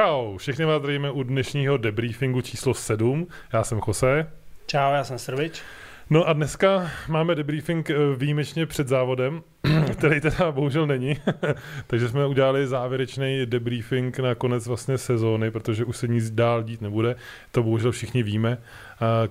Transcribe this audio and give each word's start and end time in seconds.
Čau, 0.00 0.36
všichni 0.36 0.64
vás 0.64 0.78
zdravíme 0.78 1.10
u 1.10 1.22
dnešního 1.22 1.76
debriefingu 1.76 2.40
číslo 2.40 2.74
7. 2.74 3.26
Já 3.52 3.64
jsem 3.64 3.80
Jose. 3.86 4.26
Čau, 4.66 4.92
já 4.92 5.04
jsem 5.04 5.18
Strvič. 5.18 5.62
No 6.10 6.28
a 6.28 6.32
dneska 6.32 6.90
máme 7.08 7.34
debriefing 7.34 7.90
eh, 7.90 7.94
výjimečně 8.16 8.66
před 8.66 8.88
závodem, 8.88 9.42
který 9.92 10.20
teda 10.20 10.52
bohužel 10.52 10.86
není. 10.86 11.16
Takže 11.86 12.08
jsme 12.08 12.26
udělali 12.26 12.66
závěrečný 12.66 13.46
debriefing 13.46 14.18
na 14.18 14.34
konec 14.34 14.66
vlastně 14.66 14.98
sezóny, 14.98 15.50
protože 15.50 15.84
už 15.84 15.96
se 15.96 16.08
nic 16.08 16.30
dál 16.30 16.62
dít 16.62 16.80
nebude. 16.80 17.16
To 17.52 17.62
bohužel 17.62 17.92
všichni 17.92 18.22
víme. 18.22 18.58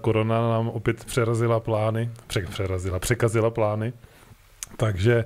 Korona 0.01 0.49
nám 0.49 0.69
opět 0.69 1.05
přerazila 1.05 1.59
plány, 1.59 2.09
pře- 2.27 2.47
přerazila, 2.47 2.99
překazila 2.99 3.49
plány. 3.49 3.93
Takže 4.77 5.25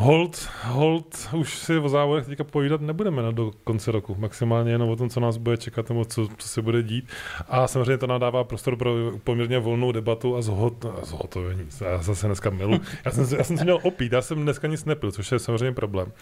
Hold, 0.00 0.48
hold, 0.64 1.28
už 1.32 1.58
si 1.58 1.78
o 1.78 1.88
závodech 1.88 2.26
teďka 2.26 2.44
povídat 2.44 2.80
nebudeme 2.80 3.22
na 3.22 3.30
do 3.30 3.52
konce 3.64 3.92
roku. 3.92 4.16
Maximálně 4.18 4.72
jenom 4.72 4.88
o 4.88 4.96
tom, 4.96 5.10
co 5.10 5.20
nás 5.20 5.36
bude 5.36 5.56
čekat 5.56 5.88
nebo 5.88 6.04
co, 6.04 6.28
co 6.38 6.48
se 6.48 6.62
bude 6.62 6.82
dít. 6.82 7.08
A 7.48 7.68
samozřejmě 7.68 7.98
to 7.98 8.06
nám 8.06 8.20
dává 8.20 8.44
prostor 8.44 8.76
pro 8.76 8.94
poměrně 9.24 9.58
volnou 9.58 9.92
debatu 9.92 10.36
a 10.36 10.42
zhot, 10.42 10.86
zhotovení. 11.02 11.66
Já 11.80 12.02
zase 12.02 12.26
dneska 12.26 12.50
milu. 12.50 12.80
Já 13.04 13.10
jsem, 13.10 13.38
já 13.38 13.44
jsem 13.44 13.58
si 13.58 13.64
měl 13.64 13.78
opít, 13.82 14.12
já 14.12 14.22
jsem 14.22 14.42
dneska 14.42 14.68
nic 14.68 14.84
nepil, 14.84 15.12
což 15.12 15.32
je 15.32 15.38
samozřejmě 15.38 15.72
problém. 15.72 16.12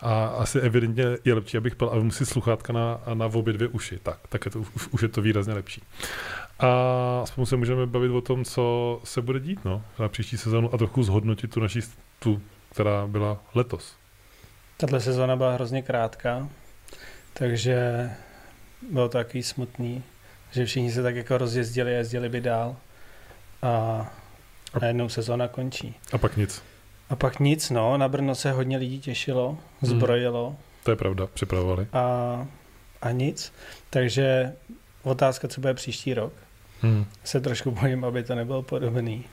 A 0.00 0.24
asi 0.26 0.60
evidentně 0.60 1.04
je 1.24 1.34
lepší, 1.34 1.56
abych 1.56 1.76
pil, 1.76 1.88
ale 1.88 2.04
musí 2.04 2.26
sluchátka 2.26 2.72
na, 2.72 3.00
na 3.14 3.26
obě 3.26 3.52
dvě 3.52 3.68
uši. 3.68 3.98
Tak, 4.02 4.18
tak 4.28 4.44
je 4.44 4.50
to, 4.50 4.64
už, 4.90 5.02
je 5.02 5.08
to 5.08 5.22
výrazně 5.22 5.54
lepší. 5.54 5.82
A 6.58 6.68
aspoň 7.22 7.46
se 7.46 7.56
můžeme 7.56 7.86
bavit 7.86 8.10
o 8.10 8.20
tom, 8.20 8.44
co 8.44 9.00
se 9.04 9.22
bude 9.22 9.40
dít 9.40 9.64
no, 9.64 9.82
na 9.98 10.08
příští 10.08 10.36
sezonu 10.36 10.74
a 10.74 10.78
trochu 10.78 11.02
zhodnotit 11.02 11.50
tu 11.50 11.60
naší 11.60 11.80
tu 12.18 12.40
která 12.72 13.06
byla 13.06 13.38
letos. 13.54 13.94
Tato 14.76 15.00
sezóna 15.00 15.36
byla 15.36 15.54
hrozně 15.54 15.82
krátká, 15.82 16.48
takže 17.32 18.10
bylo 18.90 19.08
to 19.08 19.18
takový 19.18 19.42
smutný, 19.42 20.02
že 20.50 20.66
všichni 20.66 20.92
se 20.92 21.02
tak 21.02 21.16
jako 21.16 21.38
rozjezdili 21.38 21.94
a 21.94 21.96
jezdili 21.96 22.28
by 22.28 22.40
dál 22.40 22.76
a 23.62 24.06
najednou 24.80 25.08
sezóna 25.08 25.48
končí. 25.48 25.94
A 26.12 26.18
pak 26.18 26.36
nic. 26.36 26.62
A 27.10 27.16
pak 27.16 27.40
nic, 27.40 27.70
no, 27.70 27.96
na 27.98 28.08
Brno 28.08 28.34
se 28.34 28.52
hodně 28.52 28.76
lidí 28.76 29.00
těšilo, 29.00 29.58
hmm. 29.80 29.90
zbrojilo. 29.90 30.48
Hmm. 30.48 30.58
To 30.82 30.90
je 30.90 30.96
pravda, 30.96 31.26
připravovali. 31.26 31.86
A, 31.92 32.46
a 33.02 33.10
nic, 33.10 33.52
takže 33.90 34.52
otázka, 35.02 35.48
co 35.48 35.60
bude 35.60 35.74
příští 35.74 36.14
rok. 36.14 36.32
Hmm. 36.82 37.04
Se 37.24 37.40
trošku 37.40 37.70
bojím, 37.70 38.04
aby 38.04 38.22
to 38.22 38.34
nebylo 38.34 38.62
podobný. 38.62 39.24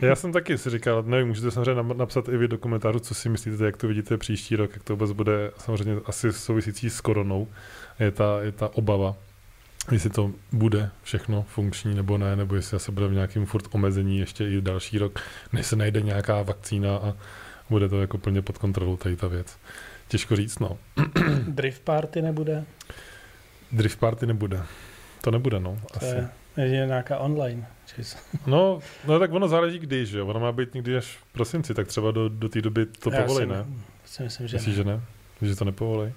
Já 0.00 0.16
jsem 0.16 0.32
taky 0.32 0.58
si 0.58 0.70
říkal, 0.70 1.02
nevím, 1.02 1.28
můžete 1.28 1.50
samozřejmě 1.50 1.94
napsat 1.94 2.28
i 2.28 2.36
vy 2.36 2.48
do 2.48 2.58
komentářů, 2.58 2.98
co 2.98 3.14
si 3.14 3.28
myslíte, 3.28 3.64
jak 3.64 3.76
to 3.76 3.88
vidíte 3.88 4.16
příští 4.16 4.56
rok, 4.56 4.70
jak 4.72 4.82
to 4.82 4.92
vůbec 4.92 5.12
bude 5.12 5.50
samozřejmě 5.58 6.00
asi 6.06 6.32
souvisící 6.32 6.90
s 6.90 7.00
koronou. 7.00 7.48
Je 7.98 8.10
ta, 8.10 8.42
je 8.42 8.52
ta 8.52 8.74
obava, 8.74 9.16
jestli 9.92 10.10
to 10.10 10.32
bude 10.52 10.90
všechno 11.02 11.42
funkční 11.48 11.94
nebo 11.94 12.18
ne, 12.18 12.36
nebo 12.36 12.54
jestli 12.54 12.80
se 12.80 12.92
bude 12.92 13.08
v 13.08 13.12
nějakém 13.12 13.46
furt 13.46 13.64
omezení 13.70 14.18
ještě 14.18 14.48
i 14.48 14.60
další 14.60 14.98
rok, 14.98 15.20
než 15.52 15.66
se 15.66 15.76
najde 15.76 16.00
nějaká 16.00 16.42
vakcína 16.42 16.96
a 16.96 17.14
bude 17.70 17.88
to 17.88 18.00
jako 18.00 18.18
plně 18.18 18.42
pod 18.42 18.58
kontrolou 18.58 18.96
tady 18.96 19.16
ta 19.16 19.28
věc. 19.28 19.58
Těžko 20.08 20.36
říct, 20.36 20.58
no. 20.58 20.78
Drift 21.48 21.82
party 21.82 22.22
nebude? 22.22 22.64
Drift 23.72 23.98
party 23.98 24.26
nebude. 24.26 24.62
To 25.26 25.30
nebude, 25.30 25.60
no. 25.60 25.78
To 25.92 25.96
asi. 25.96 26.16
Je, 26.56 26.66
je 26.66 26.86
nějaká 26.86 27.18
online. 27.18 27.66
no, 28.46 28.80
no, 29.06 29.18
tak 29.18 29.32
ono 29.32 29.48
záleží 29.48 29.78
kdy, 29.78 30.06
že 30.06 30.18
jo. 30.18 30.26
Ono 30.26 30.40
má 30.40 30.52
být 30.52 30.74
někdy 30.74 30.96
až 30.96 31.04
v 31.04 31.32
prosinci, 31.32 31.74
tak 31.74 31.86
třeba 31.88 32.10
do, 32.10 32.28
do 32.28 32.48
té 32.48 32.62
doby 32.62 32.86
to 32.86 33.10
Já 33.12 33.22
povolí, 33.22 33.46
ne? 33.46 33.64
Si 34.04 34.22
myslím, 34.22 34.48
že 34.48 34.56
Myslíš, 34.56 34.76
ne. 34.76 34.82
že 34.82 34.84
ne? 34.84 35.00
Že 35.42 35.56
to 35.56 35.64
nepovolí? 35.64 36.12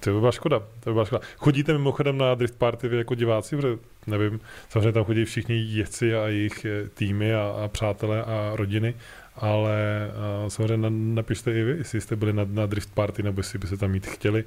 To 0.00 0.12
by 0.12 0.20
byla 0.20 0.32
škoda. 0.32 0.58
To 0.58 0.90
by 0.90 0.92
byla 0.92 1.04
škoda. 1.04 1.22
Chodíte 1.36 1.72
mimochodem 1.72 2.18
na 2.18 2.34
drift 2.34 2.54
party 2.54 2.88
vy 2.88 2.96
jako 2.96 3.14
diváci, 3.14 3.56
protože 3.56 3.78
nevím, 4.06 4.40
samozřejmě 4.68 4.92
tam 4.92 5.04
chodí 5.04 5.24
všichni 5.24 5.54
jezdci 5.54 6.14
a 6.14 6.26
jejich 6.26 6.64
eh, 6.64 6.88
týmy 6.88 7.34
a, 7.34 7.62
a 7.64 7.68
přátelé 7.68 8.24
a 8.24 8.52
rodiny, 8.54 8.94
ale 9.36 10.10
a 10.10 10.46
eh, 10.46 10.50
samozřejmě 10.50 10.90
napište 10.90 11.52
i 11.52 11.62
vy, 11.62 11.70
jestli 11.78 12.00
jste 12.00 12.16
byli 12.16 12.32
na, 12.32 12.44
na 12.44 12.66
drift 12.66 12.94
party, 12.94 13.22
nebo 13.22 13.40
jestli 13.40 13.58
by 13.58 13.66
se 13.66 13.76
tam 13.76 13.90
mít 13.90 14.06
chtěli 14.06 14.44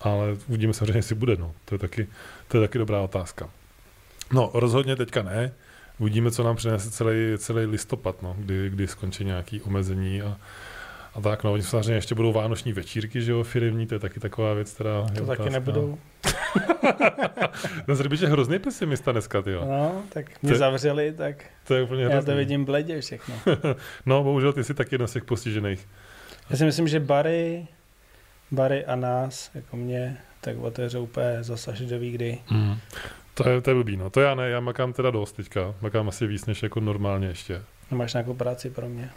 ale 0.00 0.36
uvidíme 0.48 0.72
samozřejmě, 0.72 0.98
jestli 0.98 1.14
bude. 1.14 1.36
No. 1.36 1.52
To, 1.64 1.74
je 1.74 1.78
taky, 1.78 2.06
to 2.48 2.56
je 2.56 2.60
taky 2.68 2.78
dobrá 2.78 3.00
otázka. 3.00 3.50
No, 4.32 4.50
rozhodně 4.54 4.96
teďka 4.96 5.22
ne. 5.22 5.52
Uvidíme, 5.98 6.30
co 6.30 6.42
nám 6.42 6.56
přinese 6.56 6.90
celý, 6.90 7.14
celý 7.38 7.66
listopad, 7.66 8.22
no, 8.22 8.36
kdy, 8.38 8.70
kdy 8.70 8.86
skončí 8.86 9.24
nějaké 9.24 9.58
omezení 9.64 10.22
a, 10.22 10.36
a 11.14 11.20
tak. 11.20 11.44
No, 11.44 11.52
oni 11.52 11.62
samozřejmě 11.62 11.94
ještě 11.94 12.14
budou 12.14 12.32
vánoční 12.32 12.72
večírky, 12.72 13.22
že 13.22 13.32
jo, 13.32 13.42
firmní, 13.42 13.86
to 13.86 13.94
je 13.94 13.98
taky 13.98 14.20
taková 14.20 14.54
věc, 14.54 14.72
která 14.72 15.02
To 15.02 15.12
je 15.12 15.20
taky 15.20 15.22
otázka. 15.22 15.52
nebudou. 15.52 15.98
no, 17.88 17.94
Zrbič 17.94 18.20
je 18.20 18.28
hrozný 18.28 18.58
pesimista 18.58 19.12
dneska, 19.12 19.42
ty 19.42 19.50
jo. 19.50 19.64
No, 19.68 20.02
tak 20.08 20.42
mě 20.42 20.52
to, 20.52 20.58
zavřeli, 20.58 21.12
tak 21.12 21.44
to 21.66 21.74
je 21.74 21.82
úplně 21.82 22.02
já 22.02 22.08
hrozný. 22.08 22.32
to 22.32 22.36
vidím 22.36 22.64
bledě 22.64 23.00
všechno. 23.00 23.34
no, 24.06 24.24
bohužel 24.24 24.52
ty 24.52 24.64
jsi 24.64 24.74
taky 24.74 24.94
jeden 24.94 25.08
z 25.08 25.12
těch 25.12 25.24
postižených. 25.24 25.88
Já 26.50 26.56
si 26.56 26.64
myslím, 26.64 26.88
že 26.88 27.00
Barry 27.00 27.66
bary 28.50 28.84
a 28.84 28.96
nás, 28.96 29.50
jako 29.54 29.76
mě, 29.76 30.18
tak 30.40 30.58
otevřou 30.58 31.02
úplně 31.02 31.38
zase 31.40 31.70
až 31.70 31.80
ví 31.80 32.10
kdy. 32.10 32.38
Mm. 32.50 32.76
To 33.34 33.48
je, 33.48 33.60
to 33.60 33.70
je 33.70 33.74
blbý, 33.74 33.96
no. 33.96 34.10
To 34.10 34.20
já 34.20 34.34
ne, 34.34 34.50
já 34.50 34.60
makám 34.60 34.92
teda 34.92 35.10
dost 35.10 35.32
teďka. 35.32 35.74
Makám 35.80 36.08
asi 36.08 36.26
víc 36.26 36.46
než 36.46 36.62
jako 36.62 36.80
normálně 36.80 37.26
ještě. 37.26 37.62
No 37.90 37.96
máš 37.96 38.14
nějakou 38.14 38.34
práci 38.34 38.70
pro 38.70 38.88
mě. 38.88 39.10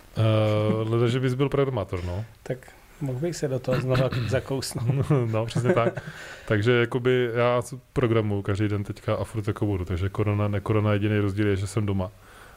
Uh, 0.84 1.06
že 1.06 1.20
bys 1.20 1.34
byl 1.34 1.50
programátor, 1.50 2.04
no. 2.04 2.26
tak 2.44 2.58
mohl 3.02 3.20
bych 3.20 3.36
se 3.36 3.48
do 3.48 3.60
toho 3.60 3.82
znovu 3.82 4.04
zakousnout. 4.28 5.10
no, 5.32 5.46
přesně 5.46 5.74
tak. 5.74 6.04
Takže 6.48 6.72
jakoby 6.72 7.30
já 7.36 7.62
programuju 7.94 8.42
každý 8.42 8.68
den 8.68 8.84
teďka 8.84 9.16
a 9.16 9.24
furt 9.24 9.48
jako 9.48 9.66
budu, 9.66 9.86
takže 9.86 10.10
korona, 10.10 10.48
ne 10.48 10.60
korona, 10.60 10.94
jediný 10.94 11.20
rozdíl 11.20 11.48
je, 11.48 11.56
že 11.56 11.68
jsem 11.68 11.86
doma 11.86 12.12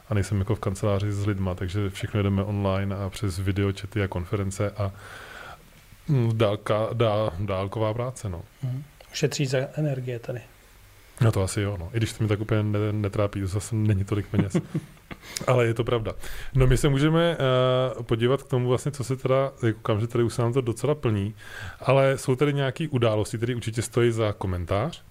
a 0.09 0.13
nejsem 0.13 0.39
jako 0.39 0.55
v 0.55 0.59
kanceláři 0.59 1.11
s 1.11 1.27
lidma, 1.27 1.55
takže 1.55 1.89
všechno 1.89 2.23
jdeme 2.23 2.43
online 2.43 2.95
a 2.95 3.09
přes 3.09 3.39
videočety 3.39 4.03
a 4.03 4.07
konference 4.07 4.71
a 4.71 4.91
dálka, 6.33 6.87
dál, 6.93 7.33
dálková 7.39 7.93
práce, 7.93 8.29
no. 8.29 8.41
Hmm. 8.61 8.83
Šetří 9.13 9.45
za 9.45 9.57
energie 9.73 10.19
tady. 10.19 10.41
No 11.21 11.31
to 11.31 11.43
asi 11.43 11.61
jo, 11.61 11.77
no. 11.79 11.89
I 11.93 11.97
když 11.97 12.13
to 12.13 12.23
mi 12.23 12.29
tak 12.29 12.41
úplně 12.41 12.63
netrápí, 12.91 13.41
to 13.41 13.47
zase 13.47 13.75
není 13.75 14.03
tolik 14.03 14.27
peněz. 14.27 14.57
Ale 15.47 15.65
je 15.65 15.73
to 15.73 15.83
pravda. 15.83 16.13
No 16.55 16.67
my 16.67 16.77
se 16.77 16.89
můžeme 16.89 17.37
uh, 17.95 18.03
podívat 18.03 18.43
k 18.43 18.47
tomu 18.47 18.69
vlastně, 18.69 18.91
co 18.91 19.03
se 19.03 19.15
teda, 19.15 19.51
koukám, 19.61 19.99
že 19.99 20.07
tady 20.07 20.23
už 20.23 20.33
se 20.33 20.41
nám 20.41 20.53
to 20.53 20.61
docela 20.61 20.95
plní, 20.95 21.35
ale 21.79 22.17
jsou 22.17 22.35
tady 22.35 22.53
nějaké 22.53 22.87
události, 22.87 23.37
které 23.37 23.55
určitě 23.55 23.81
stojí 23.81 24.11
za 24.11 24.33
komentář, 24.33 25.03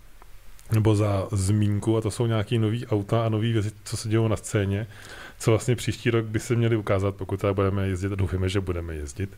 nebo 0.73 0.97
za 0.97 1.28
zmínku 1.33 1.97
a 1.97 2.01
to 2.01 2.11
jsou 2.11 2.27
nějaké 2.27 2.59
nové 2.59 2.87
auta 2.87 3.27
a 3.27 3.28
nové 3.28 3.53
věci, 3.53 3.71
co 3.84 3.97
se 3.97 4.09
dějou 4.09 4.28
na 4.28 4.37
scéně, 4.37 4.87
co 5.39 5.51
vlastně 5.51 5.77
příští 5.77 6.11
rok 6.11 6.25
by 6.25 6.41
se 6.41 6.55
měli 6.55 6.77
ukázat, 6.77 7.15
pokud 7.15 7.41
tady 7.41 7.55
budeme 7.55 7.89
jezdit 7.89 8.13
a 8.13 8.15
doufáme, 8.15 8.49
že 8.49 8.61
budeme 8.61 8.95
jezdit. 8.95 9.37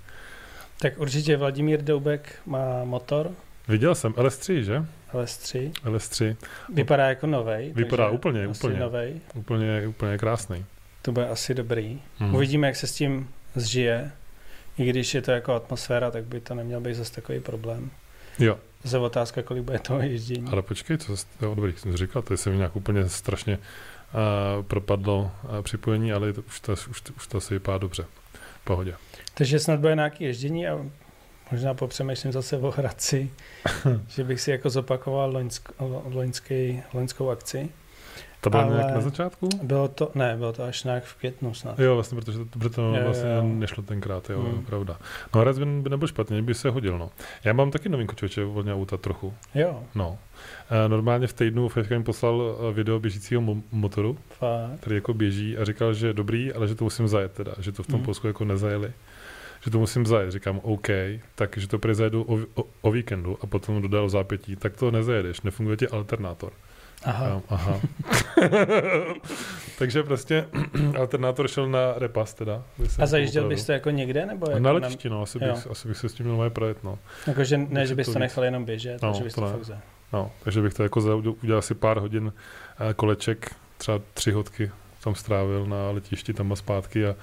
Tak 0.80 0.98
určitě 0.98 1.36
Vladimír 1.36 1.82
Doubek 1.82 2.40
má 2.46 2.84
motor. 2.84 3.30
Viděl 3.68 3.94
jsem 3.94 4.12
LS3, 4.12 4.60
že? 4.60 4.84
LS3. 5.12 5.72
LS3. 5.84 6.36
Vypadá 6.74 7.08
jako 7.08 7.26
novej. 7.26 7.72
Vypadá 7.74 8.08
úplně, 8.08 8.48
úplně. 8.48 8.78
Novej. 8.78 9.20
Úplně, 9.34 9.86
úplně 9.88 10.18
krásný. 10.18 10.64
To 11.02 11.12
bude 11.12 11.28
asi 11.28 11.54
dobrý. 11.54 12.00
Hmm. 12.18 12.34
Uvidíme, 12.34 12.66
jak 12.66 12.76
se 12.76 12.86
s 12.86 12.94
tím 12.94 13.28
zžije. 13.54 14.10
I 14.78 14.86
když 14.86 15.14
je 15.14 15.22
to 15.22 15.30
jako 15.30 15.54
atmosféra, 15.54 16.10
tak 16.10 16.24
by 16.24 16.40
to 16.40 16.54
neměl 16.54 16.80
být 16.80 16.94
zase 16.94 17.12
takový 17.12 17.40
problém. 17.40 17.90
Jo. 18.38 18.58
Zase 18.82 18.98
otázka, 18.98 19.42
kolik 19.42 19.62
bude 19.62 19.78
toho 19.78 20.00
ježdění. 20.00 20.50
Ale 20.52 20.62
počkej, 20.62 20.98
co 20.98 21.12
jo, 21.42 21.54
dobrý, 21.54 21.72
jsem 21.76 21.96
říkal, 21.96 22.22
to 22.22 22.36
se 22.36 22.50
mi 22.50 22.56
nějak 22.56 22.76
úplně 22.76 23.08
strašně 23.08 23.58
uh, 23.58 24.62
propadlo 24.62 25.30
uh, 25.44 25.62
připojení, 25.62 26.12
ale 26.12 26.32
to, 26.32 26.42
už, 26.42 26.60
to, 26.60 26.72
už, 26.72 27.02
už 27.16 27.26
to 27.26 27.38
asi 27.38 27.54
vypadá 27.54 27.78
dobře. 27.78 28.04
Pohodě. 28.68 28.94
Takže 29.34 29.58
snad 29.58 29.80
bude 29.80 29.94
nějaké 29.94 30.24
ježdění 30.24 30.68
a 30.68 30.86
možná 31.52 31.74
popřemýšlím 31.74 32.32
zase 32.32 32.58
o 32.58 32.70
Hradci, 32.70 33.30
že 34.08 34.24
bych 34.24 34.40
si 34.40 34.50
jako 34.50 34.70
zopakoval 34.70 35.32
loňsk, 35.32 35.68
loňský, 36.04 36.82
loňskou 36.94 37.30
akci. 37.30 37.68
To 38.50 38.58
bylo 38.58 38.78
nějak 38.78 38.94
na 38.94 39.00
začátku? 39.00 39.48
Bylo 39.62 39.88
to, 39.88 40.10
ne, 40.14 40.36
bylo 40.36 40.52
to 40.52 40.62
až 40.62 40.84
nějak 40.84 41.04
v 41.04 41.14
květnu 41.14 41.54
snad. 41.54 41.78
Jo, 41.78 41.94
vlastně, 41.94 42.20
protože 42.20 42.38
to, 42.44 42.70
to 42.70 42.82
jo, 42.82 43.04
vlastně 43.04 43.30
jo. 43.30 43.42
nešlo 43.42 43.82
tenkrát, 43.82 44.30
jo, 44.30 44.40
hmm. 44.40 44.64
pravda. 44.64 44.98
No 45.34 45.40
Hradec 45.40 45.58
by, 45.58 45.64
by 45.64 45.90
nebyl 45.90 46.08
špatný, 46.08 46.42
by 46.42 46.54
se 46.54 46.70
hodil, 46.70 46.98
no. 46.98 47.10
Já 47.44 47.52
mám 47.52 47.70
taky 47.70 47.88
novinku 47.88 48.14
člověče 48.14 48.44
volně 48.44 48.74
auta 48.74 48.96
trochu. 48.96 49.34
Jo. 49.54 49.82
No. 49.94 50.18
E, 50.70 50.88
normálně 50.88 51.26
v 51.26 51.32
týdnu 51.32 51.68
Feška 51.68 51.98
mi 51.98 52.04
poslal 52.04 52.56
e, 52.70 52.72
video 52.72 53.00
běžícího 53.00 53.42
mo- 53.42 53.62
motoru, 53.72 54.18
Fakt. 54.30 54.80
který 54.80 54.96
jako 54.96 55.14
běží 55.14 55.58
a 55.58 55.64
říkal, 55.64 55.94
že 55.94 56.12
dobrý, 56.12 56.52
ale 56.52 56.68
že 56.68 56.74
to 56.74 56.84
musím 56.84 57.08
zajet 57.08 57.32
teda, 57.32 57.52
že 57.58 57.72
to 57.72 57.82
v 57.82 57.86
tom 57.86 57.96
hmm. 57.96 58.04
Polsku 58.04 58.26
jako 58.26 58.44
nezajeli 58.44 58.92
že 59.64 59.70
to 59.70 59.78
musím 59.78 60.06
zajet. 60.06 60.32
Říkám 60.32 60.60
OK, 60.62 60.88
takže 61.34 61.68
to 61.68 61.78
prezajedu 61.78 62.22
o, 62.22 62.38
o, 62.62 62.64
o 62.80 62.90
víkendu 62.90 63.38
a 63.40 63.46
potom 63.46 63.82
dodal 63.82 64.08
zápětí, 64.08 64.56
tak 64.56 64.76
to 64.76 64.90
nezajedeš, 64.90 65.40
nefunguje 65.40 65.76
ti 65.76 65.88
alternátor. 65.88 66.52
Aha. 67.04 67.42
Aha. 67.48 67.80
Takže 69.78 70.02
prostě 70.02 70.46
alternátor 70.98 71.48
šel 71.48 71.68
na 71.68 71.92
repas 71.96 72.34
teda. 72.34 72.62
A 72.98 73.06
zajížděl 73.06 73.48
bys 73.48 73.66
to 73.66 73.72
jako 73.72 73.90
někde? 73.90 74.26
Nebo 74.26 74.50
jako 74.50 74.62
na 74.62 74.72
letišti, 74.72 75.08
no, 75.08 75.22
asi 75.22 75.38
bych, 75.38 75.66
asi 75.70 75.88
bych 75.88 75.96
se 75.96 76.08
s 76.08 76.12
tím 76.12 76.26
měl 76.26 76.50
projet, 76.50 76.84
no. 76.84 76.98
Jakože 77.26 77.58
ne, 77.58 77.86
že 77.86 77.94
bys 77.94 78.06
to, 78.06 78.12
to 78.12 78.18
nechal 78.18 78.44
jenom 78.44 78.64
běžet, 78.64 79.02
no, 79.02 79.12
že 79.14 79.24
bys 79.24 79.34
to, 79.34 79.40
to 79.40 79.46
fakt. 79.48 79.78
No, 80.12 80.30
takže 80.42 80.62
bych 80.62 80.74
to 80.74 80.82
jako 80.82 81.00
za, 81.00 81.14
udělal 81.14 81.62
si 81.62 81.74
pár 81.74 81.98
hodin 81.98 82.32
eh, 82.90 82.94
koleček, 82.94 83.54
třeba 83.78 84.00
tři 84.14 84.30
hodky 84.32 84.70
tam 85.04 85.14
strávil 85.14 85.66
na 85.66 85.90
letišti 85.90 86.32
tam 86.32 86.52
a 86.52 86.56
zpátky 86.56 87.06
a 87.06 87.14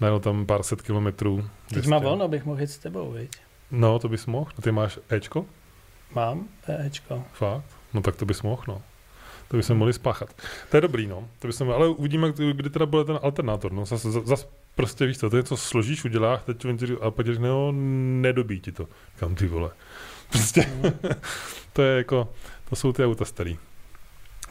najel 0.00 0.20
tam 0.20 0.46
pár 0.46 0.62
set 0.62 0.82
kilometrů. 0.82 1.48
Teď 1.74 1.86
má 1.86 1.98
volno, 1.98 2.28
bych 2.28 2.44
mohl 2.44 2.60
jít 2.60 2.66
s 2.70 2.78
tebou, 2.78 3.10
viď? 3.12 3.30
No, 3.70 3.98
to 3.98 4.08
bys 4.08 4.26
mohl. 4.26 4.50
Ty 4.62 4.72
máš 4.72 4.98
Ečko? 5.08 5.46
Mám 6.14 6.48
Ečko. 6.86 7.24
Fakt? 7.32 7.64
No 7.94 8.00
tak 8.00 8.16
to 8.16 8.24
bys 8.24 8.42
mohl, 8.42 8.62
no. 8.68 8.82
To 9.52 9.56
bychom 9.56 9.78
mohli 9.78 9.92
spáchat. 9.92 10.34
To 10.70 10.76
je 10.76 10.80
dobrý, 10.80 11.06
no. 11.06 11.28
To 11.38 11.46
bychom, 11.46 11.70
ale 11.70 11.88
uvidíme, 11.88 12.32
kdy 12.52 12.70
teda 12.70 12.86
bude 12.86 13.04
ten 13.04 13.18
alternátor. 13.22 13.72
No. 13.72 13.84
Zas, 13.84 14.02
zas 14.02 14.48
prostě 14.74 15.06
víš 15.06 15.18
to, 15.18 15.30
to 15.30 15.36
je 15.36 15.42
něco 15.42 15.56
složíš, 15.56 16.04
uděláš, 16.04 16.40
teď 16.44 16.66
a 17.00 17.10
pak 17.10 17.26
řekne, 17.26 17.48
no, 17.48 17.72
nedobí 18.20 18.60
ti 18.60 18.72
to. 18.72 18.88
Kam 19.16 19.34
ty 19.34 19.46
vole. 19.46 19.70
Prostě, 20.30 20.72
to 21.72 21.82
je 21.82 21.96
jako, 21.96 22.28
to 22.68 22.76
jsou 22.76 22.92
ty 22.92 23.04
auta 23.04 23.24
starý. 23.24 23.58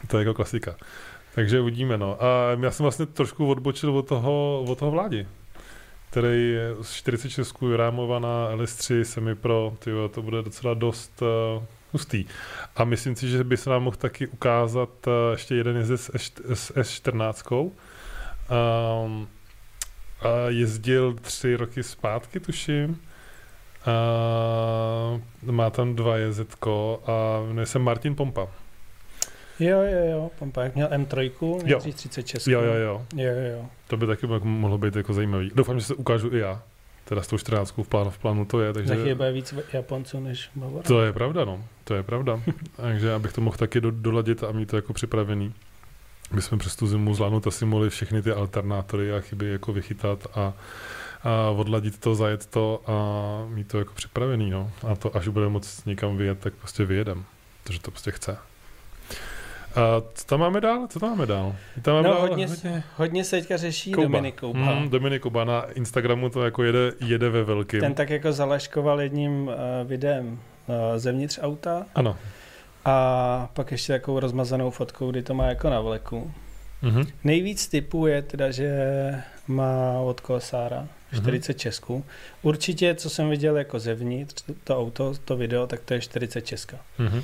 To 0.06 0.18
je 0.18 0.20
jako 0.20 0.34
klasika. 0.34 0.76
Takže 1.34 1.60
uvidíme, 1.60 1.98
no. 1.98 2.22
A 2.22 2.56
já 2.60 2.70
jsem 2.70 2.84
vlastně 2.84 3.06
trošku 3.06 3.50
odbočil 3.50 3.96
od 3.98 4.08
toho, 4.08 4.64
od 4.68 4.78
toho 4.78 4.90
vládi, 4.90 5.26
který 6.10 6.50
je 6.50 6.74
46 6.92 7.56
rámovaná 7.76 8.56
LS3 8.56 9.02
semi 9.02 9.34
pro, 9.34 9.74
tyjo, 9.78 10.08
to 10.08 10.22
bude 10.22 10.42
docela 10.42 10.74
dost 10.74 11.22
uh, 11.22 11.64
hustý. 11.92 12.24
A 12.76 12.84
myslím 12.84 13.16
si, 13.16 13.28
že 13.28 13.44
by 13.44 13.56
se 13.56 13.70
nám 13.70 13.82
mohl 13.82 13.96
taky 13.96 14.26
ukázat 14.26 15.06
uh, 15.06 15.12
ještě 15.32 15.54
jeden 15.54 15.76
jezdec 15.76 16.10
s 16.54 16.72
S14. 16.74 17.70
Um, 19.04 19.28
a 20.20 20.48
jezdil 20.48 21.14
tři 21.14 21.56
roky 21.56 21.82
zpátky, 21.82 22.40
tuším. 22.40 23.00
A 23.86 25.50
má 25.50 25.70
tam 25.70 25.94
dva 25.94 26.16
jezetko 26.16 27.02
a 27.06 27.46
jmenuje 27.46 27.66
se 27.66 27.78
Martin 27.78 28.14
Pompa. 28.14 28.48
Jo, 29.60 29.82
jo, 29.82 30.10
jo, 30.10 30.30
Pompák 30.38 30.74
měl 30.74 30.88
M3, 30.88 31.30
jo. 31.66 31.78
36. 31.78 32.46
Jo, 32.46 32.60
jo, 32.60 32.74
jo. 32.74 33.02
jo, 33.16 33.32
jo. 33.52 33.66
To 33.86 33.96
by 33.96 34.06
taky 34.06 34.26
mohlo 34.42 34.78
být 34.78 34.96
jako 34.96 35.12
zajímavý. 35.12 35.50
Doufám, 35.54 35.80
že 35.80 35.86
se 35.86 35.94
ukážu 35.94 36.34
i 36.34 36.38
já. 36.38 36.62
Teda 37.12 37.22
s 37.22 37.26
tou 37.26 37.38
14 37.38 37.74
v 37.82 37.88
plánu, 37.88 38.10
v 38.10 38.18
plánu 38.18 38.44
to 38.44 38.60
je. 38.60 38.72
Takže... 38.72 38.88
Za 38.88 38.94
chvíli 38.94 39.32
víc 39.32 39.54
Japonců 39.72 40.20
než 40.20 40.50
Bavara. 40.54 40.82
To 40.82 41.02
je 41.02 41.12
pravda, 41.12 41.44
no. 41.44 41.64
To 41.84 41.94
je 41.94 42.02
pravda. 42.02 42.40
takže 42.76 43.14
abych 43.14 43.32
to 43.32 43.40
mohl 43.40 43.56
taky 43.56 43.80
do, 43.80 43.90
doladit 43.90 44.44
a 44.44 44.52
mít 44.52 44.70
to 44.70 44.76
jako 44.76 44.92
připravený. 44.92 45.54
My 46.32 46.42
jsme 46.42 46.58
přes 46.58 46.76
tu 46.76 46.86
zimu 46.86 47.14
zvládnout 47.14 47.46
asi 47.46 47.64
mohli 47.64 47.90
všechny 47.90 48.22
ty 48.22 48.32
alternátory 48.32 49.12
a 49.12 49.20
chyby 49.20 49.46
jako 49.46 49.72
vychytat 49.72 50.26
a, 50.34 50.52
a 51.22 51.50
odladit 51.50 51.98
to, 51.98 52.14
zajet 52.14 52.46
to 52.46 52.82
a 52.86 52.96
mít 53.48 53.68
to 53.68 53.78
jako 53.78 53.94
připravený, 53.94 54.50
no. 54.50 54.70
A 54.88 54.96
to, 54.96 55.16
až 55.16 55.28
bude 55.28 55.48
moc 55.48 55.84
někam 55.84 56.16
vyjet, 56.16 56.38
tak 56.38 56.54
prostě 56.54 56.84
vyjedem. 56.84 57.24
Protože 57.64 57.80
to 57.80 57.90
prostě 57.90 58.10
chce. 58.10 58.38
A 59.74 60.02
co 60.14 60.26
tam 60.26 60.40
máme 60.40 60.60
dál? 60.60 60.86
Co 60.88 61.00
tam 61.00 61.10
máme 61.10 61.26
dál? 61.26 61.56
Tam 61.82 61.94
máme 61.94 62.08
no, 62.08 62.14
dál 62.14 62.20
hodně, 62.20 62.46
hodně, 62.46 62.82
hodně 62.96 63.24
se 63.24 63.36
teďka 63.36 63.56
řeší 63.56 63.92
Kouba. 63.92 64.06
Dominik 64.06 64.40
Kouba. 64.40 64.74
Mm, 64.74 64.88
Dominik 64.88 65.22
Kouba 65.22 65.44
na 65.44 65.62
Instagramu 65.72 66.28
to 66.28 66.44
jako 66.44 66.62
jede, 66.62 66.92
jede 67.00 67.30
ve 67.30 67.44
velkým. 67.44 67.80
Ten 67.80 67.94
tak 67.94 68.10
jako 68.10 68.32
zalaškoval 68.32 69.00
jedním 69.00 69.48
uh, 69.48 69.54
videem 69.84 70.26
uh, 70.32 70.74
zevnitř 70.96 71.38
auta. 71.42 71.86
Ano. 71.94 72.16
A 72.84 73.48
pak 73.52 73.72
ještě 73.72 73.92
takovou 73.92 74.20
rozmazanou 74.20 74.70
fotkou, 74.70 75.10
kdy 75.10 75.22
to 75.22 75.34
má 75.34 75.46
jako 75.46 75.70
na 75.70 75.80
vleku. 75.80 76.32
Mm-hmm. 76.82 77.06
Nejvíc 77.24 77.68
typů 77.68 78.06
je 78.06 78.22
teda, 78.22 78.50
že 78.50 78.70
má 79.48 79.98
od 80.00 80.20
Kolesára 80.20 80.88
40 81.14 81.52
mm-hmm. 81.52 81.60
Česků. 81.60 82.04
Určitě, 82.42 82.94
co 82.94 83.10
jsem 83.10 83.30
viděl 83.30 83.56
jako 83.56 83.78
zevnitř, 83.78 84.44
to 84.64 84.78
auto, 84.78 85.14
to 85.24 85.36
video, 85.36 85.66
tak 85.66 85.80
to 85.80 85.94
je 85.94 86.00
40 86.00 86.40
Česka. 86.40 86.76
Mm-hmm. 86.98 87.22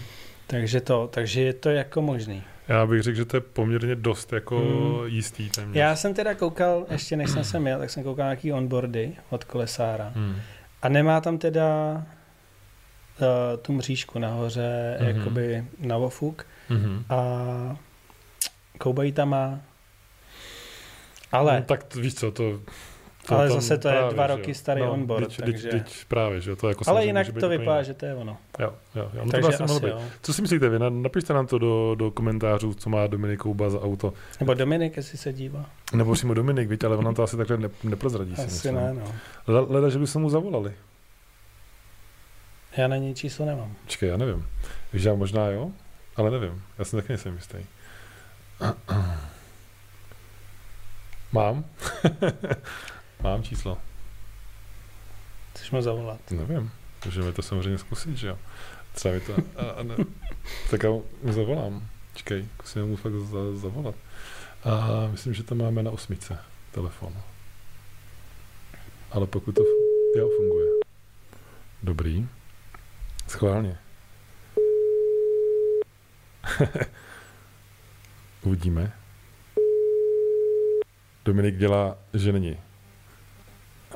Takže 0.51 0.81
to, 0.81 1.09
takže 1.13 1.41
je 1.41 1.53
to 1.53 1.71
jako 1.71 2.03
možný. 2.03 2.43
Já 2.69 2.87
bych 2.87 3.03
řekl, 3.03 3.17
že 3.17 3.25
to 3.25 3.37
je 3.37 3.41
poměrně 3.41 3.95
dost 3.95 4.33
jako 4.33 4.59
hmm. 4.59 5.07
jistý 5.07 5.51
téměř. 5.51 5.77
Já 5.77 5.97
jsem 5.97 6.15
teda 6.15 6.35
koukal, 6.35 6.87
ještě 6.91 7.17
než 7.17 7.31
jsem 7.31 7.45
sem 7.45 7.67
jel, 7.67 7.79
tak 7.79 7.91
jsem 7.91 8.03
koukal 8.03 8.27
nějaký 8.27 8.53
onboardy 8.53 9.17
od 9.31 9.45
Kolesára. 9.45 10.13
Hmm. 10.15 10.37
A 10.83 10.89
nemá 10.89 11.21
tam 11.21 11.39
teda 11.39 11.67
uh, 13.21 13.27
tu 13.63 13.73
mřížku 13.73 14.19
nahoře, 14.19 14.97
hmm. 15.01 15.17
jakoby 15.17 15.65
na 15.79 15.97
ofuk. 15.97 16.47
Hmm. 16.69 17.05
A 17.09 17.77
Koubají 18.79 19.13
tam 19.13 19.29
má. 19.29 19.61
Ale... 21.33 21.57
No, 21.57 21.63
tak 21.63 21.95
víš 21.95 22.15
co, 22.15 22.31
to 22.31 22.61
to 23.29 23.35
ale 23.35 23.51
zase 23.51 23.79
to 23.79 23.89
právě, 23.89 24.09
je 24.09 24.15
dva 24.15 24.27
roky 24.27 24.55
starý 24.55 24.81
no, 24.81 24.93
onboard. 24.93 25.29
Dič, 25.29 25.37
takže... 25.37 25.71
dič, 25.71 25.85
dič, 25.85 26.05
právě, 26.05 26.41
že 26.41 26.57
to 26.57 26.69
jako 26.69 26.85
Ale 26.87 27.05
jinak 27.05 27.27
to 27.41 27.49
vypadá, 27.49 27.83
že 27.83 27.95
to 27.95 28.07
je 28.07 28.15
ono. 28.15 28.37
Jo, 28.59 28.75
jo, 28.95 29.11
jo. 29.15 29.25
No 29.25 29.31
takže 29.31 29.59
to 29.59 29.65
asi 29.65 29.87
jo. 29.87 30.03
Co 30.23 30.33
si 30.33 30.43
myslíte 30.43 30.69
vy? 30.69 30.79
Napište 30.89 31.33
nám 31.33 31.47
to 31.47 31.59
do, 31.59 31.95
do 31.95 32.11
komentářů, 32.11 32.75
co 32.75 32.91
má 32.91 33.07
Dominik 33.07 33.41
Kouba 33.41 33.71
za 33.71 33.81
auto. 33.81 34.13
Nebo 34.41 34.55
Dominik, 34.55 34.97
jestli 34.97 35.19
se 35.19 35.33
dívá. 35.33 35.67
Nebo 35.93 36.13
přímo 36.13 36.35
Dominik, 36.35 36.69
víte, 36.69 36.87
ale 36.87 36.97
on 36.97 37.15
to 37.15 37.23
asi 37.23 37.37
takhle 37.37 37.57
ne, 37.57 37.69
neprozradí. 37.85 38.35
Asi 38.35 38.73
ne, 38.73 38.95
no. 38.95 39.15
Leda, 39.69 39.89
že 39.89 39.99
by 39.99 40.07
se 40.07 40.19
mu 40.19 40.31
zavolali. 40.31 40.73
Já 42.77 42.89
na 42.89 42.97
něj 42.97 43.15
číslo 43.15 43.47
nemám. 43.47 43.75
Čekaj, 43.87 44.09
já 44.09 44.17
nevím. 44.17 44.47
Víš, 44.93 45.05
já 45.05 45.15
možná 45.15 45.47
jo, 45.47 45.71
ale 46.17 46.31
nevím. 46.31 46.63
Já 46.79 46.85
jsem 46.85 47.01
taky 47.01 47.13
nejsem 47.13 47.35
jistý. 47.35 47.57
Mám. 51.33 51.65
Mám 53.23 53.43
číslo. 53.43 53.79
Chceš 55.55 55.71
mu 55.71 55.83
zavolat? 55.83 56.31
Nevím. 56.31 56.71
Můžeme 57.05 57.33
to 57.33 57.43
samozřejmě 57.43 57.79
zkusit, 57.79 58.17
že 58.17 58.29
jo. 58.29 58.39
Třeba 58.93 59.15
mi 59.15 59.21
to... 59.21 59.37
A, 59.57 59.71
a 59.71 59.83
ne, 59.83 59.97
tak 60.71 60.83
já 60.83 60.91
mu 60.91 61.33
zavolám. 61.33 61.89
Čekej, 62.15 62.49
zkusíme 62.55 62.85
mu 62.85 62.97
fakt 62.97 63.13
za, 63.13 63.57
zavolat. 63.57 63.95
A 64.65 65.09
myslím, 65.11 65.35
že 65.35 65.43
to 65.43 65.55
máme 65.55 65.83
na 65.83 65.91
osmice 65.91 66.39
telefon. 66.71 67.15
Ale 69.11 69.27
pokud 69.27 69.53
to 69.53 69.63
jo, 70.19 70.29
funguje. 70.37 70.67
Dobrý. 71.83 72.29
Schválně. 73.29 73.79
Uvidíme. 78.43 78.93
Dominik 81.25 81.57
dělá, 81.57 81.99
že 82.15 82.33
není. 82.33 82.68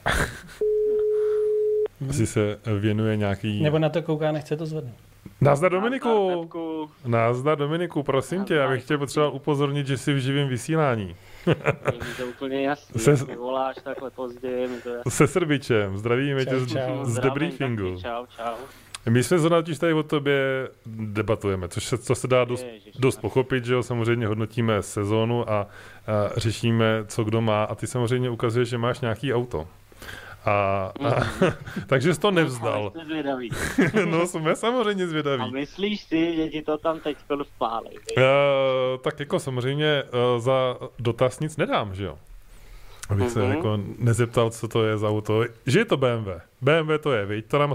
Asi 2.08 2.26
se 2.26 2.58
věnuje 2.80 3.16
nějaký... 3.16 3.62
Nebo 3.62 3.78
na 3.78 3.88
to 3.88 4.02
kouká, 4.02 4.32
nechce 4.32 4.56
to 4.56 4.66
zvednout. 4.66 4.94
Nazdar 5.40 5.72
Dominiku. 5.72 6.88
Nazdar 7.06 7.58
Dominiku, 7.58 8.02
prosím 8.02 8.38
Nazdar. 8.38 8.48
tě, 8.48 8.54
já 8.62 8.68
bych 8.68 8.84
tě 8.84 8.98
potřeboval 8.98 9.34
upozornit, 9.34 9.86
že 9.86 9.98
jsi 9.98 10.14
v 10.14 10.18
živém 10.18 10.48
vysílání. 10.48 11.16
Je 11.46 11.54
to 12.16 12.26
úplně 12.26 12.62
jasný, 12.62 13.00
se, 13.00 13.14
voláš 13.14 13.76
takhle 13.84 14.10
pozdě, 14.10 14.68
to 14.82 14.88
jasný. 14.88 15.10
Se 15.10 15.26
Srbičem, 15.26 15.98
zdravíme 15.98 16.46
čau, 16.46 16.66
tě 16.66 16.74
čau. 16.74 17.04
z, 17.04 17.08
z 17.08 17.18
debriefingu. 17.18 18.00
Čau, 18.00 18.26
čau. 18.36 18.54
My 19.08 19.22
jsme 19.22 19.38
zrovna 19.38 19.62
tady 19.80 19.92
o 19.92 20.02
tobě 20.02 20.68
debatujeme, 20.86 21.68
což 21.68 21.84
se, 21.84 21.98
co 21.98 22.14
se 22.14 22.28
dá 22.28 22.44
dost, 22.44 22.66
dost 22.98 23.20
pochopit, 23.20 23.64
že 23.64 23.74
jo, 23.74 23.82
samozřejmě 23.82 24.26
hodnotíme 24.26 24.82
sezónu 24.82 25.50
a, 25.50 25.60
a 25.60 25.66
řešíme, 26.36 27.04
co 27.06 27.24
kdo 27.24 27.40
má 27.40 27.64
a 27.64 27.74
ty 27.74 27.86
samozřejmě 27.86 28.30
ukazuješ, 28.30 28.68
že 28.68 28.78
máš 28.78 29.00
nějaký 29.00 29.34
auto. 29.34 29.68
A, 30.44 30.52
a, 30.52 30.92
mm. 31.00 31.52
takže 31.86 32.14
jsi 32.14 32.20
to 32.20 32.30
nevzdal. 32.30 32.92
No, 33.02 33.04
zvědavý. 33.04 33.50
no, 34.10 34.26
jsme 34.26 34.56
samozřejmě 34.56 35.06
zvědaví. 35.06 35.42
A 35.42 35.46
myslíš 35.46 36.00
si, 36.00 36.36
že 36.36 36.48
ti 36.48 36.62
to 36.62 36.78
tam 36.78 37.00
teď 37.00 37.16
vpálí? 37.42 37.98
Uh, 38.16 38.22
tak 39.00 39.20
jako 39.20 39.40
samozřejmě 39.40 40.02
uh, 40.02 40.40
za 40.40 40.76
dotaz 40.98 41.40
nic 41.40 41.56
nedám, 41.56 41.94
že 41.94 42.04
jo? 42.04 42.18
Abych 43.08 43.26
mm-hmm. 43.26 43.32
se 43.32 43.42
mhm. 43.42 43.52
jako 43.56 43.78
nezeptal, 43.98 44.50
co 44.50 44.68
to 44.68 44.84
je 44.84 44.98
za 44.98 45.08
auto. 45.08 45.44
Že 45.66 45.78
je 45.78 45.84
to 45.84 45.96
BMW. 45.96 46.30
BMW 46.60 46.98
to 47.00 47.12
je, 47.12 47.26
viď? 47.26 47.46
To 47.46 47.58
nám, 47.58 47.74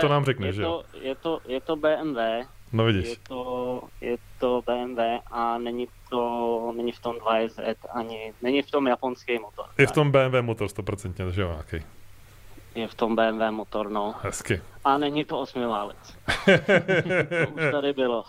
to 0.00 0.08
nám 0.08 0.24
řekne, 0.24 0.52
že 0.52 0.62
jo? 0.62 0.82
Je 1.00 1.14
to, 1.14 1.40
je 1.48 1.60
to 1.60 1.76
BMW. 1.76 2.18
No 2.72 2.84
vidíš. 2.84 3.08
Je 3.08 3.16
to, 3.28 3.82
je 4.00 4.16
to 4.38 4.62
BMW 4.66 5.00
a 5.30 5.58
není 5.58 5.88
to, 6.10 6.72
není 6.76 6.92
v 6.92 7.00
tom 7.00 7.16
2Z, 7.16 7.74
ani, 7.94 8.32
není 8.42 8.62
v 8.62 8.70
tom 8.70 8.86
japonský 8.86 9.38
motor. 9.38 9.66
Je 9.78 9.86
v 9.86 9.92
tom 9.92 10.10
BMW 10.12 10.42
motor 10.42 10.68
100%, 10.68 11.30
že 11.30 11.42
jo, 11.42 11.48
nějaký. 11.48 11.86
Je 12.74 12.88
v 12.88 12.94
tom 12.94 13.16
BMW 13.16 13.50
motor, 13.50 13.90
no. 13.90 14.14
Hezky. 14.22 14.62
A 14.84 14.98
není 14.98 15.24
to 15.24 15.40
osmiválec. 15.40 15.96
to 17.44 17.50
už 17.54 17.62
tady 17.72 17.92
bylo. 17.92 18.24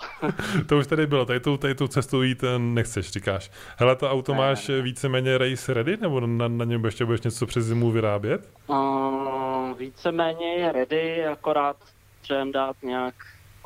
to 0.67 0.77
už 0.77 0.88
tady 0.88 1.08
bylo, 1.08 1.25
tady 1.25 1.39
tu, 1.39 1.58
tady 1.58 1.75
tu 1.75 1.88
cestu 1.88 2.24
jít 2.24 2.44
eh, 2.44 2.60
nechceš, 2.60 3.12
říkáš. 3.12 3.51
Hele, 3.77 3.96
to 3.96 4.12
auto 4.12 4.32
ne, 4.32 4.38
máš 4.38 4.67
ne. 4.67 4.82
víceméně 4.82 5.38
race 5.38 5.74
ready, 5.74 5.98
nebo 5.98 6.20
na, 6.20 6.48
na 6.48 6.65
něm 6.65 6.86
ještě 6.86 7.06
budeš 7.06 7.22
něco 7.22 7.46
přes 7.46 7.65
zimu 7.65 7.91
vyrábět? 7.91 8.50
Uh, 8.67 9.77
víceméně 9.77 10.53
je 10.53 10.72
ready, 10.72 11.25
akorát 11.25 11.77
třeba 12.22 12.46
dát 12.51 12.75
nějak 12.84 13.15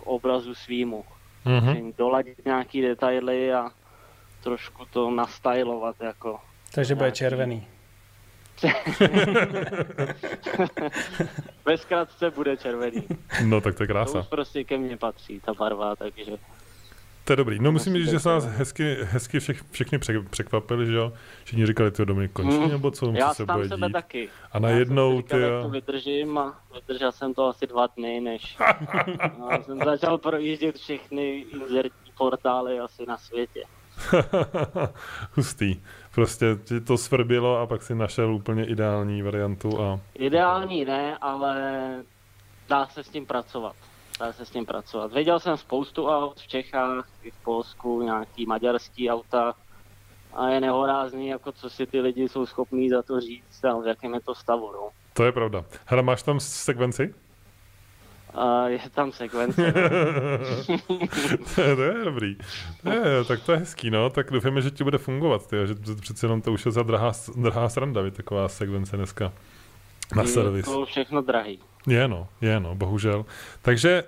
k 0.03 0.07
obrazu 0.07 0.55
svýmu. 0.55 1.05
Mm-hmm. 1.45 1.93
Doladit 1.97 2.45
nějaký 2.45 2.81
detaily 2.81 3.53
a 3.53 3.69
trošku 4.43 4.85
to 4.85 5.11
nastylovat 5.11 5.95
jako. 6.01 6.39
Takže 6.75 6.95
bude 6.95 7.05
Nějaký- 7.05 7.17
červený. 7.17 7.67
Ve 11.65 11.77
zkratce 11.77 12.29
bude 12.31 12.57
červený. 12.57 13.03
No 13.45 13.61
tak 13.61 13.75
to 13.75 13.83
je 13.83 13.87
To 13.87 13.93
krása. 13.93 14.19
už 14.19 14.27
prostě 14.27 14.63
ke 14.63 14.77
mně 14.77 14.97
patří, 14.97 15.39
ta 15.39 15.53
barva, 15.53 15.95
takže 15.95 16.31
To 17.23 17.33
je 17.33 17.37
dobrý. 17.37 17.59
No 17.59 17.71
musím 17.71 17.93
Musí 17.93 18.03
říct, 18.03 18.11
že 18.11 18.19
se 18.19 18.29
nás 18.29 18.45
hezky, 18.45 18.97
hezky 19.01 19.39
všech, 19.39 19.63
všechny 19.71 19.97
přek- 19.97 20.29
překvapili, 20.29 20.85
že 20.85 20.93
jo? 20.95 21.13
Všichni 21.43 21.65
říkali, 21.65 21.91
ty 21.91 22.05
Dominik 22.05 22.31
končí, 22.31 22.57
Mm. 22.57 22.69
nebo 22.69 22.91
co, 22.91 23.11
já 23.15 23.29
co 23.29 23.35
se 23.35 23.45
bude 23.45 23.67
sebe 23.67 23.87
dít. 23.87 23.93
taky. 23.93 24.29
A 24.51 24.59
najednou, 24.59 25.15
já 25.15 25.21
ty 25.21 25.41
jak 25.41 25.61
to 25.63 25.69
vydržím 25.69 26.37
a 26.37 26.59
vydržel 26.75 27.11
jsem 27.11 27.33
to 27.33 27.47
asi 27.47 27.67
dva 27.67 27.87
dny, 27.97 28.19
než 28.21 28.57
já 29.51 29.63
jsem 29.63 29.79
začal 29.85 30.17
projíždět 30.17 30.75
všechny 30.77 31.31
inzertní 31.39 32.11
portály 32.17 32.79
asi 32.79 33.05
na 33.07 33.17
světě. 33.17 33.63
Hustý. 35.35 35.81
Prostě 36.15 36.45
ti 36.63 36.81
to 36.81 36.97
svrbilo 36.97 37.57
a 37.59 37.65
pak 37.67 37.81
si 37.83 37.95
našel 37.95 38.33
úplně 38.35 38.65
ideální 38.65 39.21
variantu 39.21 39.81
a 39.81 39.99
Ideální 40.15 40.85
ne, 40.85 41.17
ale 41.21 41.81
dá 42.69 42.87
se 42.87 43.03
s 43.03 43.09
tím 43.09 43.25
pracovat. 43.25 43.75
Dá 44.21 44.33
se 44.33 44.45
s 44.45 44.49
tím 44.49 44.65
pracovat. 44.65 45.13
Viděl 45.13 45.39
jsem 45.39 45.57
spoustu 45.57 46.07
aut 46.07 46.39
v 46.39 46.47
Čechách, 46.47 47.07
i 47.23 47.31
v 47.31 47.43
Polsku, 47.43 48.01
nějaký 48.01 48.45
maďarský 48.45 49.09
auta 49.09 49.53
a 50.33 50.49
je 50.49 50.61
nehorázný, 50.61 51.27
jako 51.27 51.51
co 51.51 51.69
si 51.69 51.85
ty 51.85 51.99
lidi 51.99 52.29
jsou 52.29 52.45
schopní 52.45 52.89
za 52.89 53.01
to 53.01 53.19
říct 53.19 53.65
a 53.65 53.79
v 53.79 53.87
jakém 53.87 54.13
je 54.13 54.21
to 54.21 54.35
stavu. 54.35 54.71
No. 54.71 54.89
to 55.13 55.23
je 55.23 55.31
pravda. 55.31 55.65
Hele, 55.85 56.01
máš 56.03 56.23
tam 56.23 56.39
sekvenci? 56.39 57.15
A 58.33 58.67
je 58.67 58.79
tam 58.93 59.11
sekvence. 59.11 59.73
to, 61.55 61.61
je, 61.61 61.75
to 61.75 61.81
je 61.81 62.05
dobrý. 62.05 62.35
To 62.83 62.89
je, 62.89 63.25
tak 63.25 63.43
to 63.45 63.51
je 63.51 63.57
hezký, 63.57 63.89
no. 63.89 64.09
Tak 64.09 64.31
doufáme, 64.31 64.61
že 64.61 64.71
ti 64.71 64.83
bude 64.83 64.97
fungovat, 64.97 65.47
ty, 65.47 65.55
že 65.65 65.75
přece 66.01 66.25
jenom 66.25 66.41
to 66.41 66.51
už 66.51 66.65
je 66.65 66.71
za 66.71 66.83
drahá, 66.83 67.11
drahá 67.35 67.69
sranda, 67.69 68.01
taková 68.11 68.47
sekvence 68.47 68.97
dneska 68.97 69.33
na 70.15 70.21
je 70.21 70.27
servis. 70.27 70.65
to 70.65 70.85
všechno 70.85 71.21
drahý. 71.21 71.59
Je 71.87 72.07
no, 72.07 72.27
je 72.41 72.59
no, 72.59 72.75
bohužel. 72.75 73.25
Takže 73.61 74.03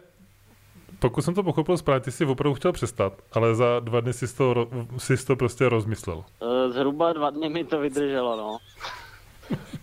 pokud 0.99 1.21
jsem 1.21 1.33
to 1.33 1.43
pochopil 1.43 1.77
správně, 1.77 1.99
ty 2.01 2.11
jsi 2.11 2.25
opravdu 2.25 2.53
chtěl 2.55 2.71
přestat, 2.71 3.13
ale 3.33 3.55
za 3.55 3.79
dva 3.79 3.99
dny 4.01 4.13
jsi 4.13 4.35
to, 4.35 4.67
jsi 4.97 5.25
to 5.25 5.35
prostě 5.35 5.69
rozmyslel. 5.69 6.23
E, 6.41 6.71
Zhruba 6.71 7.13
dva 7.13 7.29
dny 7.29 7.49
mi 7.49 7.63
to 7.63 7.79
vydrželo, 7.79 8.37
no. 8.37 8.57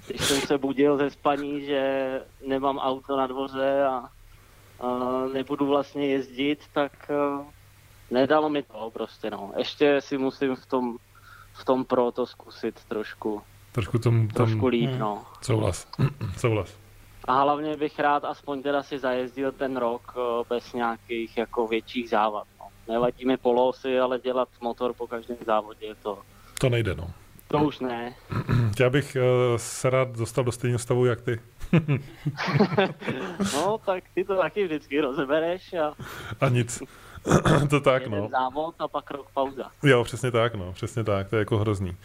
Když 0.07 0.21
jsem 0.25 0.41
se 0.41 0.59
budil 0.59 0.97
ze 0.99 1.11
spaní, 1.11 1.65
že 1.67 2.21
nemám 2.47 2.79
auto 2.79 3.17
na 3.17 3.27
dvoře 3.27 3.85
a, 3.85 4.09
a 4.81 4.89
nebudu 5.33 5.67
vlastně 5.67 6.07
jezdit, 6.07 6.59
tak 6.73 6.93
uh, 7.39 7.47
nedalo 8.11 8.49
mi 8.49 8.63
to 8.63 8.91
prostě, 8.93 9.31
no. 9.31 9.53
Ještě 9.59 10.01
si 10.01 10.19
musím 10.19 10.57
v 10.57 10.67
tom, 10.67 10.97
v 11.53 11.65
tom 11.65 11.85
pro 11.85 12.13
to 12.13 12.27
zkusit 12.27 12.81
trošku, 12.89 13.43
Trošku 13.73 13.99
tom, 13.99 14.29
trošku 14.29 14.61
tam 14.61 14.67
líp, 14.69 14.91
Hmm. 14.91 14.99
no. 14.99 15.23
souhlas. 15.43 15.87
souhlas. 16.39 16.75
A 17.25 17.43
hlavně 17.43 17.77
bych 17.77 17.99
rád 17.99 18.25
aspoň 18.25 18.63
teda 18.63 18.83
si 18.83 18.99
zajezdil 18.99 19.53
ten 19.53 19.77
rok 19.77 20.15
eh, 20.17 20.45
bez 20.49 20.73
nějakých 20.73 21.37
jako 21.39 21.67
větších 21.67 22.09
závad, 22.09 22.47
no. 22.61 22.67
Nevadí 22.93 23.27
mi 23.27 23.37
polosy, 23.37 23.99
ale 24.01 24.19
dělat 24.19 24.49
motor 24.61 24.93
po 24.95 25.07
každém 25.07 25.37
závodě, 25.47 25.95
to, 26.03 26.19
To 26.61 26.69
nejde, 26.69 26.95
no. 26.95 27.11
to 27.49 27.59
už 27.59 27.81
ne. 27.81 28.15
Já 28.81 28.91
bych 28.91 29.17
uh, 29.17 29.57
se 29.57 29.91
rád 29.91 30.09
dostal 30.09 30.45
do 30.45 30.53
stejného 30.53 30.79
stavu, 30.79 31.05
jak 31.07 31.21
ty. 31.21 31.41
No, 33.55 33.79
tak 33.87 34.05
ty 34.15 34.25
to 34.25 34.37
taky 34.37 34.65
vždycky 34.65 35.01
rozebereš 35.01 35.73
a 35.73 35.95
A 36.41 36.49
nic. 36.49 36.83
to 37.71 37.81
tak, 37.81 38.03
jeden 38.03 38.21
no. 38.21 38.29
závod 38.29 38.75
a 38.79 38.89
pak 38.89 39.11
rok 39.11 39.27
pauza. 39.35 39.71
Jo, 39.83 40.05
přesně 40.05 40.31
tak, 40.31 40.55
no, 40.55 40.73
přesně 40.73 41.05
tak, 41.05 41.29
to 41.29 41.37
je 41.37 41.41
jako 41.41 41.59
hrozný. 41.59 41.97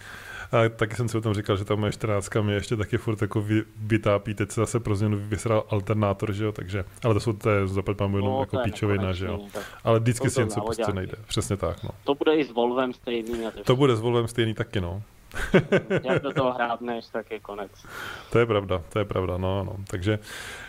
A 0.55 0.69
taky 0.69 0.95
jsem 0.95 1.09
si 1.09 1.17
o 1.17 1.21
tom 1.21 1.33
říkal, 1.33 1.57
že 1.57 1.65
tam 1.65 1.79
moje 1.79 1.91
14 1.91 2.29
mě 2.41 2.53
ještě 2.53 2.75
taky 2.75 2.97
furt 2.97 3.21
jako 3.21 3.41
vy, 3.41 3.63
vytápí, 3.77 4.33
teď 4.33 4.51
se 4.51 4.61
zase 4.61 4.79
pro 4.79 4.95
změnu 4.95 5.17
vysral 5.21 5.63
alternátor, 5.69 6.33
že 6.33 6.43
jo, 6.45 6.51
takže, 6.51 6.85
ale 7.03 7.13
to 7.13 7.19
jsou, 7.19 7.33
to 7.33 7.49
je 7.49 7.67
zaplať 7.67 7.99
mám 7.99 8.15
jenom 8.15 8.33
No, 8.33 8.39
jako 8.39 8.57
je 8.59 8.63
píčovina, 8.63 9.13
že 9.13 9.25
jo. 9.25 9.39
Ale 9.83 9.99
vždycky 9.99 10.29
si 10.29 10.43
něco 10.43 10.61
prostě 10.61 10.93
nejde, 10.93 11.13
přesně 11.27 11.57
tak, 11.57 11.83
no. 11.83 11.89
To 12.03 12.15
bude 12.15 12.35
i 12.35 12.43
s 12.43 12.51
Volvem 12.51 12.93
stejný 12.93 13.43
to, 13.55 13.63
To 13.63 13.75
bude 13.75 13.95
s 13.95 13.99
Volvem 13.99 14.27
stejný 14.27 14.53
taky, 14.53 14.81
no. 14.81 15.01
jak 16.03 16.21
do 16.23 16.33
toho 16.33 16.53
hrábneš, 16.53 17.05
tak 17.07 17.31
je 17.31 17.39
konec. 17.39 17.71
To 18.31 18.39
je 18.39 18.45
pravda, 18.45 18.81
to 18.89 18.99
je 18.99 19.05
pravda, 19.05 19.37
no, 19.37 19.63
no. 19.63 19.75
Takže, 19.87 20.19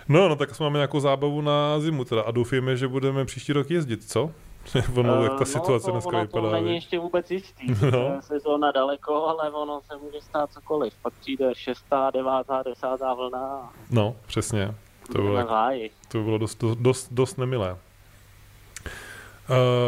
no, 0.09 0.29
no, 0.29 0.37
tak 0.37 0.61
máme 0.61 0.79
nějakou 0.79 1.01
zábavu 1.01 1.41
na 1.41 1.81
zimu 1.81 2.05
teda 2.05 2.23
a 2.23 2.31
doufujeme, 2.31 2.77
že 2.77 2.89
budeme 2.89 3.25
příští 3.25 3.53
rok 3.53 3.71
jezdit, 3.71 4.11
co? 4.11 4.33
ono, 4.97 5.23
jak 5.25 5.33
ta 5.33 5.43
Eh, 5.43 5.47
situace 5.47 5.73
no, 5.73 5.81
to, 5.87 5.91
dneska 5.93 6.09
ono 6.09 6.21
vypadá, 6.21 6.49
to 6.49 6.55
není 6.55 6.75
ještě 6.75 6.99
vůbec 6.99 7.31
jistý. 7.31 7.67
No. 7.83 7.91
No. 7.91 8.23
Sezóna 8.23 8.73
daleko, 8.73 9.27
ale 9.27 9.51
ono 9.51 9.81
se 9.81 9.97
může 9.97 10.21
stát 10.21 10.53
cokoliv. 10.53 10.95
Pak 11.03 11.13
přijde 11.21 11.51
šestá, 11.55 12.11
devátá, 12.11 12.63
desátá 12.63 13.15
vlna 13.15 13.73
No, 13.91 14.17
přesně. 14.27 14.75
To 15.13 15.23
bylo, 15.23 15.37
jak- 15.37 15.93
to 16.09 16.23
bylo 16.23 16.39
dost, 16.39 16.65
dost, 16.65 17.13
dost, 17.13 17.39
nemilé. 17.39 17.73
Uh, 17.73 17.79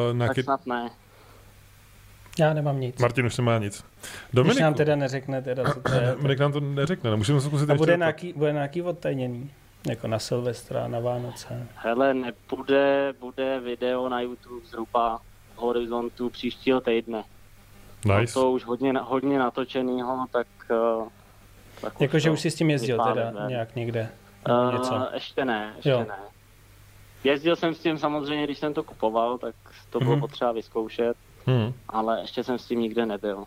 Tak 0.09 0.17
nějaký... 0.17 0.43
snad 0.43 0.67
ne. 0.67 0.91
Já 2.39 2.55
nemám 2.55 2.81
nic. 2.81 2.99
Martin 3.01 3.27
už 3.27 3.37
nemá 3.39 3.59
nic. 3.59 3.85
Když 4.01 4.11
Dominiku, 4.33 4.63
nám 4.63 4.75
teda 4.75 4.97
neřekne, 4.97 5.43
teda, 5.43 5.65
co 5.73 5.81
to 5.81 5.93
je. 5.93 6.01
Dominik 6.17 6.39
nám 6.39 6.53
to 6.53 6.61
neřekne, 6.61 7.11
nemůžeme 7.11 7.41
zkusit 7.41 7.71
A 7.71 7.75
bude 7.75 7.97
nějaký, 7.97 8.33
bude 8.33 8.53
nějaký 8.53 8.83
odtajnění? 8.83 9.51
Jako 9.87 10.07
na 10.09 10.19
Silvestra, 10.19 10.89
na 10.89 11.01
Vánoce. 11.01 11.67
Hele, 11.75 12.15
nebude, 12.15 13.15
bude 13.21 13.61
video 13.61 14.09
na 14.09 14.21
YouTube 14.21 14.67
zhruba 14.67 15.21
v 15.55 15.59
horizontu 15.59 16.31
příštího 16.31 16.81
týdne. 16.81 17.25
Nice. 18.19 18.35
To 18.35 18.51
už 18.51 18.65
hodně, 18.65 18.93
hodně 18.93 19.39
natočenýho, 19.39 20.27
tak... 20.33 20.47
Uh, 21.01 21.09
tak 21.81 22.01
Jakože 22.01 22.31
už 22.31 22.41
jsi 22.41 22.51
s 22.51 22.55
tím 22.55 22.71
jezdil 22.71 22.99
teda 23.05 23.31
ven. 23.31 23.49
nějak 23.49 23.77
někde. 23.77 24.11
Uh, 24.51 24.73
něco. 24.73 25.09
ještě 25.15 25.45
ne, 25.45 25.73
ještě 25.77 25.91
Jo. 25.91 25.99
ne. 26.09 26.19
Jezdil 27.25 27.57
jsem 27.57 27.75
s 27.75 27.79
tím 27.79 27.99
samozřejmě, 27.99 28.45
když 28.45 28.59
jsem 28.59 28.75
to 28.75 28.83
kupoval, 28.83 29.39
tak 29.39 29.55
to 29.91 29.99
bylo 29.99 30.13
Mhm. 30.13 30.21
potřeba 30.21 30.53
vyzkoušet, 30.53 31.17
Hmm. 31.47 31.73
ale 31.89 32.21
ještě 32.21 32.45
jsem 32.45 32.59
s 32.59 32.67
tím 32.67 32.81
nikde 32.81 33.07
nebyl. 33.07 33.45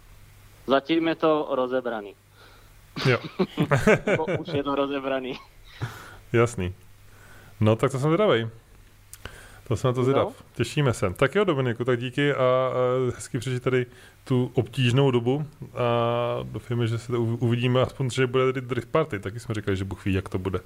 Zatím 0.68 1.08
je 1.08 1.16
to 1.16 1.48
rozebraný. 1.52 2.16
Jo, 3.10 3.18
už 4.40 4.48
je 4.54 4.64
to 4.64 4.76
rozebraný. 4.76 5.34
jasný. 6.34 6.74
No 7.60 7.76
tak 7.76 7.92
to 7.92 8.00
jsem 8.00 8.10
zvědavej. 8.10 8.48
To 9.68 9.76
jsem 9.78 9.88
na 9.88 9.94
to 9.94 10.04
zvědav. 10.04 10.28
No. 10.28 10.34
Těšíme 10.56 10.94
se. 10.94 11.14
Tak 11.14 11.36
jo, 11.36 11.44
Dominiku, 11.44 11.86
tak 11.86 12.00
díky 12.00 12.34
a, 12.34 12.38
a 12.38 12.72
hezky 13.16 13.40
přežít 13.40 13.64
tady 13.64 13.86
tu 14.24 14.52
obtížnou 14.54 15.12
dobu 15.12 15.46
a 15.76 16.40
doufáme, 16.44 16.88
že 16.88 16.98
se 16.98 17.12
to 17.12 17.22
uvidíme, 17.22 17.82
aspoň, 17.82 18.10
že 18.10 18.28
bude 18.28 18.54
tady 18.54 18.62
drift 18.68 18.90
party. 18.90 19.20
Taky 19.20 19.40
jsme 19.40 19.56
říkali, 19.56 19.78
že 19.78 19.84
Bůh 19.86 20.06
ví, 20.06 20.14
jak 20.14 20.30
to 20.30 20.40
bude. 20.40 20.60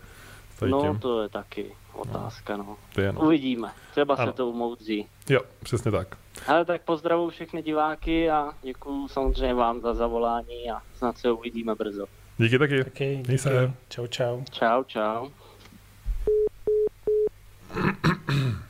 Tady 0.59 0.71
No, 0.71 0.81
tím. 0.81 0.99
to 0.99 1.21
je 1.21 1.29
taky 1.29 1.65
otázka, 1.93 2.57
no. 2.57 2.77
To 2.95 3.01
je, 3.01 3.11
no. 3.11 3.21
Uvidíme. 3.21 3.71
Třeba 3.91 4.15
Ano. 4.15 4.31
se 4.31 4.37
to 4.37 4.47
umoudří. 4.49 5.07
Jo, 5.29 5.39
přesně 5.63 5.91
tak. 5.91 6.17
Ale 6.47 6.65
tak 6.65 6.81
pozdravuju 6.81 7.29
všechny 7.29 7.61
diváky 7.61 8.29
a 8.29 8.53
děkuju 8.61 9.07
samozřejmě 9.07 9.53
vám 9.53 9.81
za 9.81 9.93
zavolání 9.93 10.71
a 10.71 10.81
snad 10.97 11.17
se 11.17 11.31
uvidíme 11.31 11.75
brzo. 11.75 12.05
Díky 12.37 12.59
taky. 12.59 12.83
Taky, 12.83 13.05
Měj 13.05 13.23
díky. 13.23 13.37
se. 13.37 13.71
Čau, 13.89 14.07
čau. 14.07 14.41
Čau, 14.51 14.83
čau. 14.83 15.29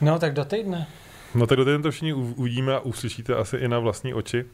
No, 0.00 0.18
tak 0.18 0.32
do 0.34 0.44
týdne. 0.44 0.86
No 1.34 1.46
tak 1.46 1.58
do 1.58 1.64
týdne 1.64 1.82
to 1.82 1.90
všichni 1.90 2.12
uvidíme 2.12 2.74
a 2.74 2.80
uslyšíte 2.80 3.34
asi 3.34 3.56
i 3.56 3.68
na 3.68 3.78
vlastní 3.78 4.14
oči. 4.14 4.44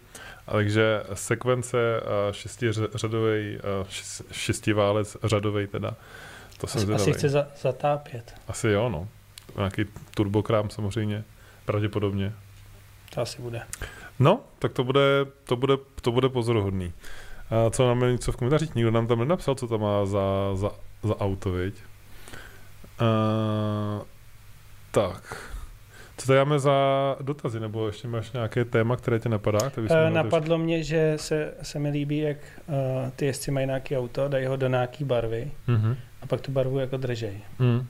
A 0.47 0.52
takže 0.52 1.02
sekvence 1.14 2.00
a 2.00 2.33
šestiřadový, 2.33 3.59
a 3.61 3.85
šest- 3.88 4.25
šestiválec 4.33 5.16
řadový 5.25 5.66
teda. 5.66 5.94
To 6.59 6.66
jsem 6.66 6.78
Asi, 6.78 6.87
zvědavý. 6.87 7.11
asi 7.11 7.18
chce 7.18 7.28
za, 7.28 7.47
zatápět. 7.61 8.35
Asi 8.49 8.68
jo, 8.68 8.88
no. 8.88 9.09
Nějaký 9.56 9.85
turbokrám 10.14 10.71
samozřejmě, 10.71 11.25
pravděpodobně. 11.64 12.33
To 13.14 13.21
asi 13.21 13.42
bude. 13.42 13.62
No, 14.18 14.40
tak 14.59 14.73
to 14.73 14.85
bude, 14.85 15.00
to 15.44 15.56
bude, 15.56 15.75
to 16.00 16.12
bude 16.12 16.28
pozoruhodný. 16.28 16.92
A 17.50 17.71
co 17.71 17.87
nám 17.88 18.02
je 18.02 18.12
něco 18.12 18.33
v 18.33 18.37
komentářích? 18.37 18.75
Nikdo 18.75 18.90
nám 18.90 19.06
tam 19.06 19.18
nenapsal, 19.18 19.54
co 19.54 19.68
tam 19.68 19.80
má 19.80 20.06
za, 20.06 20.21
za, 20.54 20.71
za 21.02 21.21
auto, 21.21 21.52
viď? 21.52 21.75
A, 22.98 23.04
tak. 24.90 25.50
Co 26.16 26.26
tady 26.26 26.38
máme 26.38 26.58
za 26.58 26.72
dotazy? 27.20 27.60
Nebo 27.60 27.86
ještě 27.86 28.08
máš 28.08 28.32
nějaké 28.32 28.64
téma, 28.64 28.96
které 28.96 29.18
tě 29.18 29.28
napadá? 29.28 29.58
Mohli 29.76 30.10
napadlo 30.10 30.58
mě, 30.58 30.82
že 30.84 31.12
se, 31.16 31.54
se 31.62 31.78
mi 31.78 31.90
líbí, 31.90 32.18
jak 32.18 32.36
uh, 32.66 32.74
ty 33.16 33.26
jezdci 33.26 33.50
mají 33.50 33.66
nějaký 33.66 33.96
auto, 33.96 34.28
dají 34.28 34.46
ho 34.46 34.56
do 34.56 34.68
nějaký 34.68 35.04
barvy 35.04 35.50
Mhm. 35.66 35.96
a 36.22 36.26
pak 36.26 36.40
tu 36.40 36.52
barvu 36.52 36.78
jako 36.78 36.96
držej. 36.96 37.40
Mm. 37.58 37.86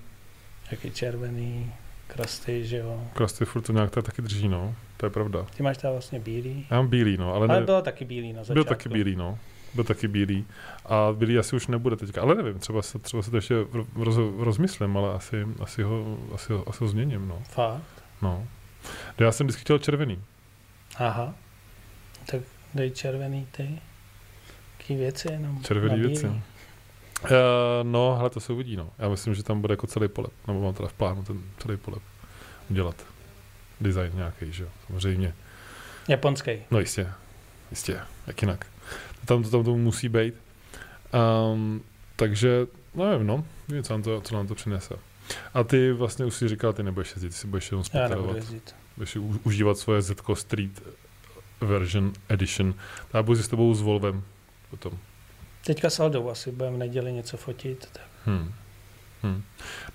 Jaký 0.70 0.90
červený, 0.90 1.72
krasty, 2.06 2.64
že 2.66 2.76
jo. 2.76 3.02
Krasty 3.12 3.44
furt 3.44 3.62
to 3.62 3.72
nějak 3.72 3.90
tady 3.90 4.04
taky 4.06 4.22
drží, 4.22 4.48
no. 4.48 4.74
To 4.96 5.06
je 5.06 5.10
pravda. 5.10 5.46
Ty 5.56 5.62
máš 5.62 5.76
tam 5.78 5.92
vlastně 5.92 6.20
bílý. 6.20 6.66
Já 6.70 6.76
mám 6.76 6.88
bílý, 6.88 7.16
no, 7.16 7.34
ale, 7.34 7.48
Ale 7.48 7.60
ne, 7.60 7.66
bylo 7.66 7.82
taky 7.82 8.04
bílý 8.04 8.32
na 8.32 8.38
začátku. 8.38 8.54
byl 8.54 8.64
taky 8.64 8.88
bílý, 8.88 9.16
no. 9.16 9.38
Byl 9.74 9.84
taky 9.84 10.08
bílý. 10.08 10.46
A 10.84 11.12
bílý 11.12 11.38
asi 11.38 11.56
už 11.56 11.66
nebude 11.66 11.96
teďka. 11.96 12.22
Ale 12.22 12.34
nevím, 12.34 12.58
třeba 12.58 12.82
se, 12.82 12.98
třeba 12.98 13.22
se 13.22 13.30
to 13.30 13.36
ještě 13.36 13.54
roz, 13.96 14.16
rozmyslím, 14.38 14.96
ale 14.96 15.14
asi, 15.14 15.46
asi, 15.60 15.82
ho, 15.82 16.18
asi, 16.34 16.52
ho, 16.52 16.68
asi 16.68 16.84
ho 16.84 16.88
změním, 16.88 17.28
no. 17.28 17.42
Fakt? 17.48 17.82
no. 18.22 18.46
Já 19.18 19.32
jsem 19.32 19.46
vždycky 19.46 19.60
chtěl 19.60 19.78
červený. 19.78 20.22
Aha. 20.96 21.34
Tak 22.26 22.40
dej 22.74 22.90
červený 22.90 23.46
ty. 23.50 23.80
Jaký 24.78 24.96
věci 24.96 25.32
jenom. 25.32 25.62
Červený 25.62 26.00
věci. 26.00 26.26
Uh, 26.26 26.40
no, 27.82 28.14
hele, 28.16 28.30
to 28.30 28.40
se 28.40 28.52
uvidí, 28.52 28.76
no. 28.76 28.90
Já 28.98 29.08
myslím, 29.08 29.34
že 29.34 29.42
tam 29.42 29.60
bude 29.60 29.72
jako 29.72 29.86
celý 29.86 30.08
polep, 30.08 30.32
nebo 30.46 30.60
mám 30.60 30.74
teda 30.74 30.88
v 30.88 30.92
plánu 30.92 31.22
ten 31.22 31.42
celý 31.58 31.76
polep 31.76 32.02
udělat. 32.70 33.06
Design 33.80 34.12
nějaký, 34.14 34.52
že 34.52 34.62
jo, 34.62 34.68
samozřejmě. 34.86 35.34
Japonský. 36.08 36.50
No 36.70 36.80
jistě, 36.80 37.10
jistě, 37.74 38.00
jak 38.26 38.42
jinak. 38.42 38.66
Tam 39.24 39.42
to 39.42 39.50
tam 39.50 39.64
to 39.64 39.76
musí 39.76 40.08
být. 40.08 40.34
Um, 41.52 41.82
takže, 42.16 42.66
no 42.94 43.10
nevím, 43.10 43.26
no, 43.26 43.44
nevím, 43.68 43.84
co 43.84 43.92
nám, 43.92 44.02
to, 44.02 44.20
co 44.20 44.34
nám 44.34 44.46
to 44.46 44.54
přinese. 44.54 44.94
A 45.54 45.64
ty 45.64 45.92
vlastně 45.92 46.24
už 46.24 46.34
si 46.34 46.48
říkal, 46.48 46.72
ty 46.72 46.82
nebudeš 46.82 47.10
jezdit, 47.10 47.28
ty 47.28 47.34
si 47.34 47.46
budeš 47.46 47.70
jenom 47.70 47.84
jezdit. 48.34 48.74
Budeš 48.96 49.16
užívat 49.42 49.78
svoje 49.78 50.02
Zetko 50.02 50.36
Street 50.36 50.82
version 51.60 52.12
edition. 52.28 52.74
Já 53.14 53.22
budu 53.22 53.42
s 53.42 53.48
tebou 53.48 53.74
s 53.74 53.80
Volvem 53.80 54.22
potom. 54.70 54.98
Teďka 55.64 55.90
s 55.90 56.00
Aldou 56.00 56.30
asi 56.30 56.52
budeme 56.52 56.76
v 56.76 56.78
neděli 56.78 57.12
něco 57.12 57.36
fotit. 57.36 57.88
Tak. 57.92 58.02
Hmm. 58.24 58.52
Hmm. 59.22 59.42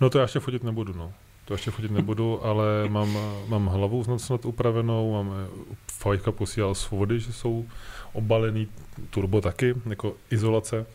No 0.02 0.10
to 0.10 0.18
já 0.18 0.22
ještě 0.22 0.40
fotit 0.40 0.64
nebudu, 0.64 0.94
no. 0.94 1.14
To 1.50 1.54
ještě 1.54 1.72
fotit 1.72 1.92
nebudu, 1.92 2.46
ale 2.46 2.66
mám, 2.90 3.18
mám 3.48 3.66
hlavu 3.66 4.18
snad, 4.18 4.46
upravenou, 4.46 5.14
mám 5.14 5.48
Fajka 5.92 6.32
posílal 6.32 6.76
svody, 6.76 7.20
že 7.20 7.34
jsou 7.34 7.66
obalený 8.14 8.68
turbo 9.10 9.42
taky, 9.42 9.76
jako 9.90 10.14
izolace. 10.32 10.86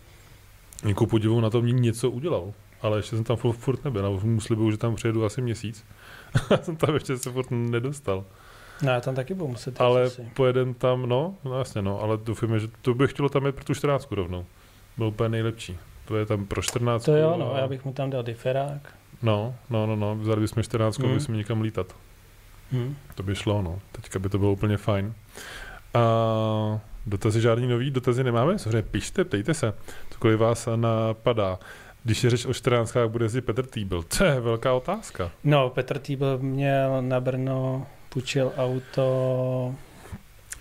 Jako 0.89 1.07
podivu 1.07 1.41
na 1.41 1.51
tom 1.51 1.67
něco 1.67 2.11
udělal, 2.11 2.53
ale 2.83 2.99
ještě 2.99 3.17
jsem 3.17 3.25
tam 3.25 3.37
furt, 3.37 3.85
nebyl, 3.85 4.07
a 4.07 4.27
mu 4.27 4.41
slibuju, 4.41 4.71
že 4.71 4.77
tam 4.77 4.95
přijedu 4.95 5.25
asi 5.25 5.43
měsíc. 5.43 5.85
Já 6.51 6.57
jsem 6.57 6.77
tam 6.77 6.95
ještě 6.95 7.19
se 7.19 7.31
furt 7.33 7.51
nedostal. 7.51 8.25
No 8.83 8.91
já 8.91 9.01
tam 9.01 9.15
taky 9.15 9.35
budu 9.35 9.49
muset. 9.49 9.81
Ale 9.81 10.03
asi. 10.03 10.31
pojedem 10.35 10.75
tam, 10.75 11.09
no, 11.09 11.35
no 11.45 11.59
jasně, 11.59 11.83
no, 11.83 12.01
ale 12.01 12.17
doufujeme, 12.17 12.59
že 12.59 12.69
to 12.83 12.95
bych 12.95 13.11
chtělo 13.11 13.29
tam 13.29 13.47
jet 13.47 13.55
pro 13.55 13.65
tu 13.65 13.75
14 13.75 14.13
rovnou. 14.13 14.47
Byl 14.97 15.07
úplně 15.07 15.29
nejlepší. 15.29 15.79
To 16.05 16.17
je 16.17 16.27
tam 16.27 16.47
pro 16.47 16.63
14. 16.63 17.05
To 17.05 17.17
jo, 17.17 17.37
no, 17.39 17.55
a- 17.55 17.59
já 17.59 17.67
bych 17.69 17.85
mu 17.85 17.93
tam 17.93 18.11
dal 18.11 18.23
diferák. 18.23 18.95
No, 19.25 19.55
no, 19.71 19.87
no, 19.87 19.97
no, 19.97 20.17
vzali 20.17 20.41
bychom 20.41 20.63
14, 20.63 20.99
Mhm. 20.99 21.09
mm. 21.09 21.15
bychom 21.15 21.37
někam 21.37 21.61
lítat. 21.61 21.97
Hm. 22.73 22.95
To 23.15 23.23
by 23.23 23.35
šlo, 23.35 23.63
no. 23.63 23.79
Teďka 23.93 24.19
by 24.19 24.29
to 24.29 24.39
bylo 24.39 24.53
úplně 24.53 24.77
fajn. 24.77 25.15
A 25.95 26.01
dotazy 27.07 27.41
žádný 27.41 27.67
nový, 27.69 27.91
dotazy 27.91 28.25
nemáme? 28.25 28.59
Samozřejmě 28.59 28.83
pište, 28.83 29.25
ptejte 29.25 29.55
se, 29.55 29.75
cokoliv 30.11 30.39
vás 30.39 30.69
napadá. 30.77 31.59
Když 32.05 32.25
je 32.25 32.31
řeč 32.31 32.45
o 32.47 32.55
14, 32.55 32.97
bude 33.09 33.25
jezdit 33.25 33.41
Petr 33.41 33.67
Týbel. 33.67 34.03
To 34.03 34.25
je 34.25 34.41
velká 34.41 34.73
otázka. 34.73 35.31
No, 35.45 35.71
Petr 35.71 35.99
Týbl 35.99 36.39
měl 36.39 37.03
na 37.03 37.21
Brno, 37.21 37.87
půjčil 38.09 38.53
auto, 38.57 39.75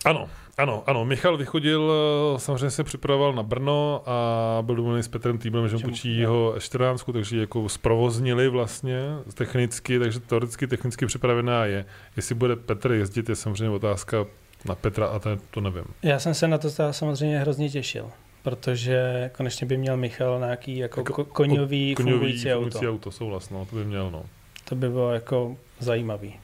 Ano, 0.05 0.29
ano, 0.57 0.83
ano. 0.85 1.05
Michal 1.05 1.37
vychodil, 1.37 1.91
eh, 2.35 2.39
samozřejmě 2.39 2.69
se 2.69 2.83
připravoval 2.83 3.33
na 3.33 3.43
Brno 3.43 4.03
a 4.05 4.57
byl 4.61 4.75
domluvený 4.75 5.03
s 5.03 5.07
Petrem 5.07 5.37
Týblem, 5.37 5.67
že 5.67 5.75
mu 5.75 5.81
půjčí 5.81 6.17
jeho 6.17 6.55
14, 6.59 7.05
takže 7.13 7.39
jako 7.39 7.69
zprovoznili 7.69 8.49
vlastně 8.49 8.99
technicky, 9.33 9.99
takže 9.99 10.19
teoreticky 10.19 10.67
technicky 10.67 11.05
připravená 11.05 11.65
je. 11.65 11.85
Jestli 12.15 12.35
bude 12.35 12.55
Petr 12.55 12.91
jezdit, 12.91 13.29
je 13.29 13.35
samozřejmě 13.35 13.75
otázka 13.75 14.25
na 14.65 14.75
Petra 14.75 15.05
a 15.07 15.19
ten, 15.19 15.39
to 15.51 15.61
nevím. 15.61 15.83
Já 16.03 16.19
jsem 16.19 16.33
se 16.33 16.47
na 16.47 16.57
to 16.57 16.69
samozřejmě 16.91 17.39
hrozně 17.39 17.69
těšil, 17.69 18.09
protože 18.43 19.29
konečně 19.37 19.67
by 19.67 19.77
měl 19.77 19.97
Michal 19.97 20.39
nějaký 20.39 20.77
jako, 20.77 20.99
Jako 20.99 21.25
koňový, 21.25 21.95
Koňový 21.95 22.11
fungující 22.13 22.47
auto. 22.53 22.61
fungující 22.61 22.87
auto, 22.87 23.11
souhlas, 23.11 23.49
no, 23.49 23.65
to 23.69 23.75
by 23.75 23.85
měl, 23.85 24.11
no. 24.11 24.23
To 24.69 24.75
by 24.75 24.89
bylo 24.89 25.11
jako 25.13 25.57
zajímavý. 25.79 26.35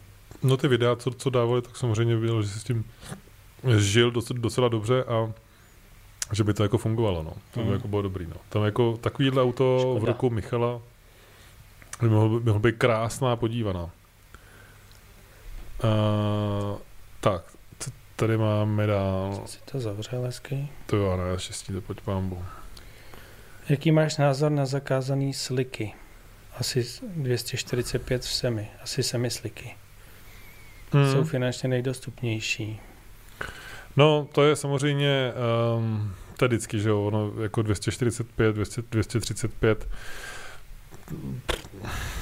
No 0.43 0.57
ty 0.57 0.67
videa, 0.67 0.95
co, 0.95 1.11
co 1.11 1.29
dávali, 1.29 1.61
tak 1.61 1.77
samozřejmě 1.77 2.17
bylo, 2.17 2.41
že 2.41 2.47
si 2.49 2.59
s 2.59 2.63
tím 2.63 2.85
žil 3.77 4.11
docela, 4.11 4.39
docela 4.39 4.67
dobře 4.67 5.03
a 5.03 5.31
že 6.33 6.43
by 6.43 6.53
to 6.53 6.63
jako 6.63 6.77
fungovalo, 6.77 7.23
no. 7.23 7.33
To 7.51 7.59
by 7.59 7.65
Mhm. 7.65 7.73
jako 7.73 7.87
bylo 7.87 8.01
dobrý, 8.01 8.25
no. 8.25 8.35
Tam 8.49 8.63
jako 8.65 8.97
takovýhle 8.97 9.43
auto 9.43 9.77
v 9.77 9.97
Škoda. 9.97 10.11
rukou 10.11 10.29
Michala 10.29 10.81
by 12.01 12.09
mohl, 12.09 12.39
mohl 12.39 12.59
být 12.59 12.75
krásná 12.77 13.35
podívaná. 13.35 13.89
Uh, 15.83 16.77
tak, 17.19 17.43
co 17.79 17.91
tady 18.15 18.37
máme 18.37 18.87
dál? 18.87 19.33
Jsem 19.35 19.47
si 19.47 19.59
to 19.71 19.79
zavřel 19.79 20.21
hezky. 20.21 20.67
To 20.85 20.95
jo, 20.95 21.17
ne, 21.17 21.39
štěstí 21.39 21.73
to 21.73 21.81
pojď 21.81 22.01
pámbu. 22.01 22.43
Jaký 23.69 23.91
máš 23.91 24.17
názor 24.17 24.51
na 24.51 24.65
zakázaný 24.65 25.33
sliky? 25.33 25.93
Asi 26.57 26.85
245 27.15 28.21
v 28.21 28.33
semi, 28.33 28.69
asi 28.83 29.03
semi 29.03 29.29
sliky. 29.29 29.75
Hmm. 30.91 31.11
Jsou 31.11 31.23
finančně 31.23 31.69
nejdostupnější. 31.69 32.79
No, 33.99 34.27
to 34.31 34.43
je 34.43 34.55
samozřejmě, 34.55 35.33
um, 35.77 36.13
to 36.37 36.45
je 36.45 36.47
vždycky, 36.47 36.79
že 36.79 36.89
jo, 36.89 37.05
ono 37.05 37.31
jako 37.41 37.61
245, 37.61 38.55
200, 38.55 38.81
235, 38.91 39.87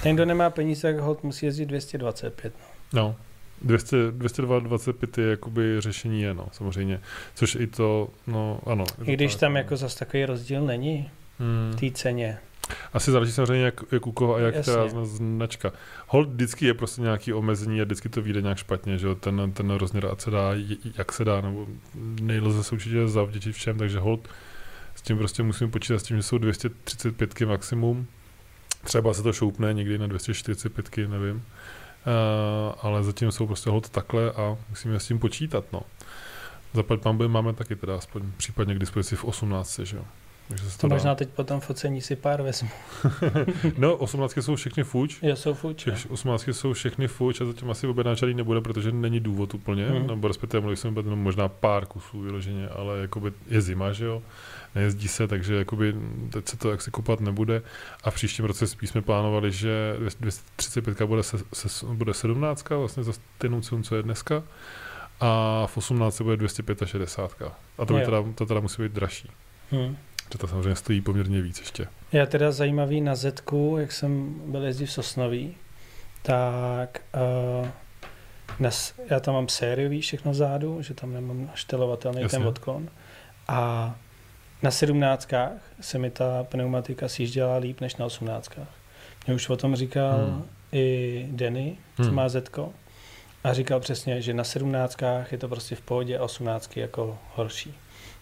Ten, 0.03 0.15
kdo 0.15 0.25
nemá 0.25 0.49
peníze, 0.49 0.81
tak 0.81 1.01
hold 1.01 1.23
musí 1.23 1.45
jezdit 1.45 1.65
225. 1.65 2.53
No. 2.93 3.01
No, 3.01 3.15
200, 3.61 3.97
225 4.11 5.17
je 5.17 5.29
jakoby 5.29 5.81
řešení 5.81 6.21
je, 6.21 6.33
no, 6.33 6.47
samozřejmě. 6.51 7.01
Což 7.35 7.55
i 7.55 7.67
to, 7.67 8.09
no, 8.27 8.59
ano. 8.65 8.85
I 9.03 9.13
když 9.13 9.35
tam 9.35 9.55
jako 9.55 9.77
zas 9.77 9.95
takový 9.95 10.25
rozdíl 10.25 10.65
není 10.65 11.09
Hmm. 11.39 11.73
v 11.73 11.79
té 11.79 11.91
ceně. 11.91 12.37
Asi 12.93 13.11
záleží 13.11 13.31
samozřejmě, 13.31 13.65
jak, 13.65 13.83
jak 13.91 14.07
u 14.07 14.11
koho 14.11 14.35
a 14.35 14.39
jak 14.39 14.55
Jasně. 14.55 14.73
zna- 14.73 15.05
značka. 15.05 15.71
Hold 16.07 16.29
vždycky 16.29 16.65
je 16.65 16.73
prostě 16.73 17.01
nějaký 17.01 17.33
omezení 17.33 17.81
a 17.81 17.83
vždycky 17.83 18.09
to 18.09 18.21
vyjde 18.21 18.41
nějak 18.41 18.57
špatně, 18.57 18.97
že 18.97 19.07
jo, 19.07 19.15
ten, 19.15 19.51
ten 19.53 19.69
rozměr 19.69 20.05
ať 20.11 20.21
se 20.21 20.31
dá, 20.31 20.51
jak 20.97 21.11
se 21.11 21.25
dá, 21.25 21.41
nebo 21.41 21.67
nejlze 22.21 22.63
se 22.63 22.75
určitě 22.75 23.07
zavděčit 23.07 23.55
všem, 23.55 23.77
takže 23.77 23.99
hold 23.99 24.29
s 24.95 25.01
tím 25.01 25.17
prostě 25.17 25.43
musíme 25.43 25.71
počítat 25.71 25.99
s 25.99 26.03
tím, 26.03 26.17
že 26.17 26.23
jsou 26.23 26.37
235 26.37 27.41
maximum. 27.41 28.07
Třeba 28.83 29.13
se 29.13 29.23
to 29.23 29.33
šoupne 29.33 29.73
někdy 29.73 29.97
na 29.97 30.07
245, 30.07 31.07
nevím. 31.07 31.35
Uh, 31.35 32.73
ale 32.81 33.03
zatím 33.03 33.31
jsou 33.31 33.47
prostě 33.47 33.69
hold 33.69 33.89
takhle 33.89 34.31
a 34.31 34.57
musíme 34.69 34.99
s 34.99 35.07
tím 35.07 35.19
počítat, 35.19 35.65
no. 35.73 35.81
Zaplať 36.73 36.99
máme 37.27 37.53
taky 37.53 37.75
teda 37.75 37.95
aspoň 37.95 38.31
případně 38.37 38.75
k 38.75 38.79
dispozici 38.79 39.15
v 39.15 39.25
18, 39.25 39.79
že 39.79 39.97
jo. 39.97 40.05
Takže 40.47 40.69
se 40.69 40.77
To 40.77 40.87
možná 40.87 41.15
teď 41.15 41.29
po 41.29 41.43
tom 41.43 41.59
focení 41.59 42.01
si 42.01 42.15
pár 42.15 42.41
vezmu. 42.41 42.69
no, 43.77 43.95
18 43.95 44.37
jsou 44.37 44.55
všechny 44.55 44.83
fuč, 44.83 45.19
Jo, 45.21 45.35
jsou 45.35 45.53
fuč. 45.53 45.87
jo. 45.87 45.95
Všech 45.95 46.11
18 46.11 46.47
jsou 46.47 46.73
všechny 46.73 47.07
fuč 47.07 47.41
a 47.41 47.45
zatím 47.45 47.71
asi 47.71 47.87
objednáč 47.87 48.19
žádný 48.19 48.33
nebude, 48.33 48.61
protože 48.61 48.91
není 48.91 49.19
důvod 49.19 49.53
úplně, 49.53 49.89
hmm. 49.89 50.07
nebo 50.07 50.27
respektive 50.27 50.61
mluvili 50.61 50.77
jsme 50.77 50.91
jenom 50.95 51.19
možná 51.19 51.47
pár 51.47 51.85
kusů 51.85 52.21
vyloženě, 52.21 52.69
ale 52.69 52.99
jakoby 52.99 53.31
je 53.47 53.61
zima, 53.61 53.93
že 53.93 54.05
jo, 54.05 54.21
nejezdí 54.75 55.07
se, 55.07 55.27
takže 55.27 55.55
jakoby 55.55 55.95
teď 56.29 56.47
se 56.47 56.57
to 56.57 56.71
jaksi 56.71 56.91
kupovat 56.91 57.21
nebude 57.21 57.61
a 58.03 58.11
v 58.11 58.15
příštím 58.15 58.45
roce 58.45 58.67
spíš 58.67 58.89
jsme 58.89 59.01
plánovali, 59.01 59.51
že 59.51 59.95
235 60.19 61.01
bude, 61.01 61.23
se, 61.23 61.37
se, 61.53 61.85
bude 61.85 62.13
17 62.13 62.69
vlastně 62.69 63.03
za 63.03 63.13
stejnou 63.13 63.61
cenu, 63.61 63.83
co 63.83 63.95
je 63.95 64.03
dneska 64.03 64.43
a 65.19 65.63
v 65.67 65.77
18 65.77 66.21
bude 66.21 66.37
265 66.37 67.51
a 67.77 67.85
to, 67.85 67.93
by 67.93 68.01
teda, 68.05 68.23
to 68.35 68.45
teda 68.45 68.59
musí 68.59 68.81
být 68.81 68.91
dražší, 68.91 69.29
Hm. 69.71 69.97
Že 70.31 70.37
to 70.37 70.47
samozřejmě 70.47 70.75
stojí 70.75 71.01
poměrně 71.01 71.41
víc 71.41 71.59
ještě. 71.59 71.87
Já 72.11 72.25
teda 72.25 72.51
zajímavý 72.51 73.01
na 73.01 73.15
Zetku, 73.15 73.77
jak 73.79 73.91
jsem 73.91 74.41
byl 74.45 74.63
jezdit 74.63 74.85
v 74.85 74.91
Sosnoví, 74.91 75.57
tak 76.21 77.01
uh, 77.61 77.67
dnes, 78.59 78.93
já 79.09 79.19
tam 79.19 79.33
mám 79.33 79.47
sériový 79.47 80.01
všechno 80.01 80.31
vzadu, 80.31 80.81
že 80.81 80.93
tam 80.93 81.13
nemám 81.13 81.49
štelovatelný 81.53 82.21
Jasně. 82.21 82.37
ten 82.37 82.47
odklon. 82.47 82.89
A 83.47 83.95
na 84.63 84.71
sedmnáctkách 84.71 85.51
se 85.81 85.97
mi 85.97 86.09
ta 86.09 86.43
pneumatika 86.43 87.07
sjížděla 87.07 87.57
líp 87.57 87.81
než 87.81 87.95
na 87.95 88.05
osmnáctkách. 88.05 88.67
Mě 89.27 89.35
už 89.35 89.49
o 89.49 89.57
tom 89.57 89.75
říkal 89.75 90.17
hmm. 90.17 90.45
i 90.71 91.27
Denny, 91.31 91.77
co 91.95 92.03
Hmm. 92.03 92.15
má 92.15 92.29
Zetko. 92.29 92.73
A 93.43 93.53
říkal 93.53 93.79
přesně, 93.79 94.21
že 94.21 94.33
na 94.33 94.43
sedmnáctkách 94.43 95.31
je 95.31 95.37
to 95.37 95.47
prostě 95.47 95.75
v 95.75 95.81
pohodě 95.81 96.17
a 96.17 96.23
osmnáctky 96.23 96.79
jako 96.79 97.17
horší. 97.35 97.73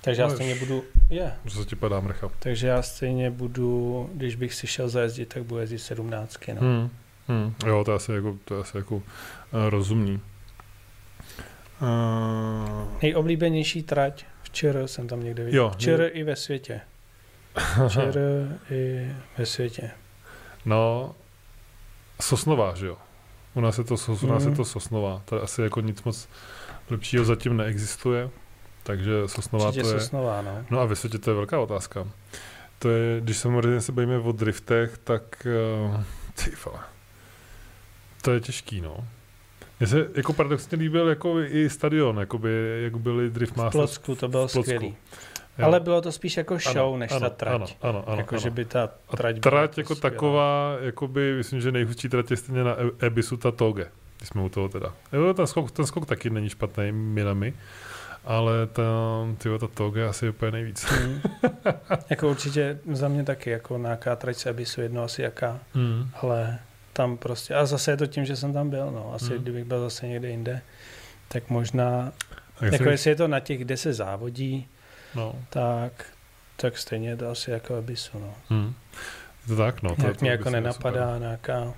Takže 0.05 0.21
já 0.21 0.27
No, 0.27 0.33
stejně 0.33 0.55
budu, 0.55 0.83
je, 1.09 1.33
Že 1.45 1.55
se 1.57 1.65
ti 1.65 1.75
padá 1.75 1.99
mrcha. 1.99 2.29
takže 2.39 2.67
já 2.67 2.81
stejně 2.81 3.31
budu, 3.31 4.09
když 4.13 4.35
bych 4.35 4.53
si 4.53 4.67
šel 4.67 4.89
zajezdit, 4.89 5.29
tak 5.33 5.43
budu 5.43 5.59
jezdit 5.61 5.79
sedmnáctky. 5.79 6.53
No. 6.53 6.61
Hmm. 6.61 6.89
Hmm. 7.27 7.55
Jo, 7.65 7.83
to 7.83 7.91
je 7.91 7.95
asi 7.95 8.11
jako, 8.11 8.37
to 8.45 8.53
je 8.55 8.61
asi 8.61 8.77
jako 8.77 8.95
uh, 8.95 9.01
rozumný. 9.69 10.19
Uh, 11.81 12.87
Nejoblíbenější 13.01 13.83
trať 13.83 14.25
včera 14.43 14.87
jsem 14.87 15.07
tam 15.07 15.23
někde 15.23 15.43
viděl. 15.43 15.63
Jo, 15.63 15.69
Včera 15.73 16.07
i 16.07 16.23
ve 16.23 16.35
světě. 16.35 16.81
Včera 17.87 18.19
i 18.71 19.11
ve 19.37 19.45
světě. 19.45 19.91
no, 20.65 21.15
Sosnová, 22.21 22.75
že 22.75 22.87
jo? 22.87 22.97
U 23.53 23.61
nás 23.61 23.77
je 23.77 23.83
to, 23.83 23.95
u 24.23 24.27
nás 24.27 24.43
je 24.43 24.47
Mhm. 24.49 24.55
to 24.57 24.65
Sosnová. 24.65 25.21
To 25.25 25.43
asi 25.43 25.61
jako 25.61 25.81
nic 25.81 26.03
moc 26.03 26.29
lepšího 26.89 27.25
zatím 27.25 27.57
neexistuje. 27.57 28.29
Takže 28.85 29.11
Sosnová 29.25 29.67
Určitě 29.67 29.83
to 29.83 29.93
je... 29.93 29.99
Sosnová, 29.99 30.41
no. 30.41 30.65
No 30.69 30.79
a 30.79 30.85
ve 30.85 30.95
světě 30.95 31.17
to 31.17 31.29
je 31.29 31.35
velká 31.35 31.59
otázka. 31.59 32.07
To 32.79 32.89
je, 32.89 33.21
když 33.21 33.37
samozřejmě 33.37 33.81
se 33.81 33.91
bavíme 33.91 34.17
o 34.19 34.31
driftech, 34.31 34.97
tak 35.03 35.47
uh, 35.87 36.03
ty 36.43 36.51
vole. 36.65 36.79
To 38.21 38.31
je 38.31 38.39
těžký, 38.39 38.81
no. 38.81 38.97
Mně 39.79 39.87
se 39.87 40.07
jako 40.15 40.33
paradoxně 40.33 40.77
líbil 40.77 41.07
jako 41.09 41.39
i 41.39 41.69
stadion, 41.69 42.19
jakoby, 42.19 42.81
jak 42.83 42.97
byly 42.97 43.29
Drift 43.29 43.53
V 43.53 43.57
Masters. 43.57 43.71
Plocku 43.73 44.15
to 44.15 44.27
bylo 44.27 44.47
v 44.47 44.51
skvělý. 44.51 44.95
Jo. 45.57 45.65
Ale 45.65 45.79
bylo 45.79 46.01
to 46.01 46.11
spíš 46.11 46.37
jako 46.37 46.57
show, 46.57 46.77
Ano, 46.77 46.97
než 46.97 47.11
ano, 47.11 47.19
ta 47.19 47.29
trať. 47.29 47.53
Ano, 47.53 47.65
ano, 47.81 48.03
ano, 48.07 48.17
jako, 48.17 48.35
ano. 48.35 48.41
že 48.41 48.49
by 48.49 48.65
ta 48.65 48.89
trať 49.17 49.39
byla 49.39 49.51
trať 49.51 49.77
jako 49.77 49.95
skvělá. 49.95 50.11
taková, 50.13 50.77
jakoby, 50.81 51.33
myslím, 51.37 51.61
že 51.61 51.71
nejhustší 51.71 52.09
trať 52.09 52.31
je 52.31 52.37
stejně 52.37 52.63
na 52.63 52.71
E- 52.71 53.05
Ebisu 53.07 53.37
ta 53.37 53.51
Toge, 53.51 53.87
když 54.17 54.29
jsme 54.29 54.41
u 54.41 54.49
toho 54.49 54.69
teda. 54.69 54.93
Jo, 55.13 55.33
ten 55.33 55.47
skok, 55.47 55.71
ten 55.71 55.85
skok 55.85 56.05
taky 56.05 56.29
není 56.29 56.49
špatný 56.49 56.91
milami, 56.91 57.53
ale 58.25 58.67
ta, 58.67 58.83
tyjo, 59.37 59.59
ta 59.59 59.67
Toge 59.67 60.01
je 60.01 60.07
asi 60.07 60.29
úplně 60.29 60.51
nejvíc. 60.51 60.83
Hmm. 60.83 61.21
jako 62.09 62.29
určitě 62.29 62.79
za 62.91 63.07
mě 63.07 63.23
taky, 63.23 63.49
jako 63.49 63.77
nějaká 63.77 64.15
trať 64.15 64.37
se 64.37 64.49
Abysu, 64.49 64.81
jedno 64.81 65.03
asi 65.03 65.21
jaká, 65.21 65.59
Mm. 65.73 66.09
ale 66.21 66.59
tam 66.93 67.17
prostě, 67.17 67.55
a 67.55 67.65
zase 67.65 67.91
je 67.91 67.97
to 67.97 68.07
tím, 68.07 68.25
že 68.25 68.35
jsem 68.35 68.53
tam 68.53 68.69
byl, 68.69 68.91
no, 68.91 69.13
asi 69.13 69.33
Hmm. 69.33 69.41
kdybych 69.43 69.63
byl 69.63 69.81
zase 69.81 70.07
někde 70.07 70.29
jinde, 70.29 70.61
tak 71.27 71.49
možná, 71.49 72.11
A 72.59 72.65
jak 72.65 72.73
jako 72.73 72.89
jestli 72.89 73.09
je 73.09 73.15
to 73.15 73.27
na 73.27 73.39
těch, 73.39 73.57
kde 73.59 73.77
se 73.77 73.93
závodí, 73.93 74.67
no. 75.15 75.35
tak, 75.49 76.05
tak 76.55 76.77
stejně 76.77 77.09
je 77.09 77.17
to 77.17 77.29
asi 77.29 77.51
jako 77.51 77.75
Abysu, 77.77 78.19
no. 78.19 78.33
Mm. 78.49 78.73
Je 79.41 79.47
to 79.47 79.55
tak, 79.55 79.81
no. 79.83 79.95
To, 79.95 80.01
Nějak 80.01 80.17
to 80.17 80.21
mě 80.25 80.31
jako 80.31 80.49
nenapadá 80.49 81.17
nějaká, 81.17 81.59
super. 81.63 81.73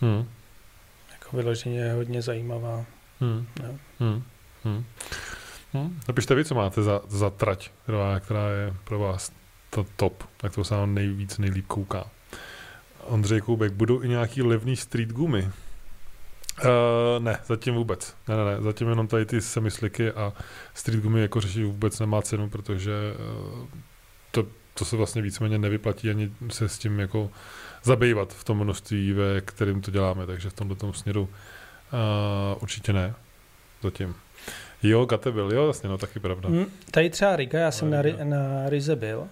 Mm. 0.00 0.28
jako 1.12 1.36
vyloženě 1.36 1.92
hodně 1.92 2.22
zajímavá. 2.22 2.84
Hmm. 3.22 3.46
Hmm. 4.00 4.22
Hmm. 4.64 4.84
Hmm. 5.72 6.00
Napište 6.08 6.34
vy, 6.34 6.44
co 6.44 6.54
máte 6.54 6.82
za, 6.82 7.00
za 7.08 7.30
trať, 7.30 7.70
která, 7.82 8.20
která 8.20 8.50
je 8.50 8.74
pro 8.84 8.98
vás 8.98 9.32
to 9.70 9.86
top, 9.96 10.24
tak 10.36 10.54
to 10.54 10.64
se 10.64 10.74
vám 10.74 10.94
nejvíc, 10.94 11.38
nejlíp 11.38 11.66
kouká. 11.66 12.04
Ondřej 13.04 13.40
Koubek, 13.40 13.72
budou 13.72 14.02
i 14.02 14.08
nějaký 14.08 14.42
levný 14.42 14.76
street 14.76 15.12
gumy? 15.12 15.50
Uh, 16.64 17.24
ne, 17.24 17.38
zatím 17.46 17.74
vůbec. 17.74 18.16
Ne, 18.28 18.36
ne, 18.36 18.44
ne, 18.44 18.62
zatím 18.62 18.88
jenom 18.88 19.06
tady 19.06 19.26
ty 19.26 19.40
semisliky 19.40 20.10
a 20.10 20.32
street 20.74 21.02
gumy 21.02 21.20
jako 21.20 21.40
řešit 21.40 21.64
vůbec 21.64 22.00
nemá 22.00 22.22
cenu, 22.22 22.50
protože 22.50 22.92
uh, 23.52 23.66
to, 24.30 24.46
to 24.74 24.84
se 24.84 24.96
vlastně 24.96 25.22
víceméně 25.22 25.58
nevyplatí 25.58 26.10
ani 26.10 26.32
se 26.50 26.68
s 26.68 26.78
tím 26.78 27.00
jako 27.00 27.30
zabývat 27.82 28.32
v 28.34 28.44
tom 28.44 28.64
množství, 28.64 29.12
ve 29.12 29.40
kterým 29.40 29.80
to 29.80 29.90
děláme, 29.90 30.26
takže 30.26 30.50
v 30.50 30.54
tomto 30.54 30.74
tom 30.74 30.94
směru 30.94 31.22
uh, 31.22 31.28
určitě 32.60 32.92
ne. 32.92 33.14
Zatím. 33.82 34.14
Jo, 34.82 35.04
Gate 35.04 35.32
byl, 35.32 35.52
jo, 35.52 35.66
jasně, 35.66 35.88
no 35.88 35.98
taky 35.98 36.20
pravda. 36.20 36.48
Hmm, 36.48 36.66
tady 36.90 37.10
třeba 37.10 37.36
Riga, 37.36 37.58
já 37.58 37.70
jsem 37.70 37.90
na, 37.90 38.02
Riga. 38.02 38.18
Ri- 38.24 38.28
na 38.28 38.68
Rize 38.68 38.96
byl 38.96 39.28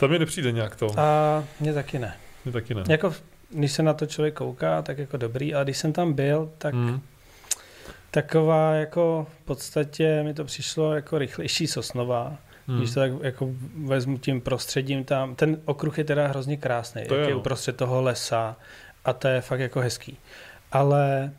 Tam 0.00 0.10
mi 0.10 0.18
nepřijde 0.18 0.52
nějak 0.52 0.76
to. 0.76 0.86
a 1.00 1.44
mě 1.60 1.72
taky 1.74 1.98
ne. 1.98 2.16
Mně 2.44 2.52
taky 2.52 2.74
ne. 2.74 2.82
Jako, 2.88 3.14
když 3.50 3.72
se 3.72 3.82
na 3.82 3.94
to 3.94 4.06
člověk 4.06 4.34
kouká, 4.34 4.82
tak 4.82 4.98
jako 4.98 5.16
dobrý, 5.16 5.54
ale 5.54 5.64
když 5.64 5.78
jsem 5.78 5.92
tam 5.92 6.12
byl, 6.12 6.50
tak 6.58 6.74
Hmm. 6.74 7.00
taková 8.10 8.72
jako 8.74 9.26
v 9.42 9.44
podstatě 9.44 10.22
mi 10.22 10.34
to 10.34 10.44
přišlo 10.44 10.94
jako 10.94 11.18
rychlejší 11.18 11.66
Sosnová. 11.66 12.36
Hmm. 12.68 12.78
Když 12.78 12.90
to 12.94 13.00
tak 13.00 13.12
jako 13.22 13.50
vezmu 13.84 14.18
tím 14.18 14.40
prostředím 14.40 15.04
tam, 15.04 15.34
ten 15.34 15.60
okruh 15.64 15.98
je 15.98 16.04
teda 16.04 16.26
hrozně 16.26 16.56
krásný, 16.56 17.04
To 17.04 17.14
jak 17.14 17.22
je, 17.22 17.28
je 17.28 17.34
no. 17.34 17.40
uprostřed 17.40 17.76
toho 17.76 18.02
lesa 18.02 18.56
a 19.04 19.12
to 19.12 19.28
je 19.28 19.40
fakt 19.40 19.60
jako 19.60 19.80
hezký. 19.80 20.18
Ale 20.72 21.32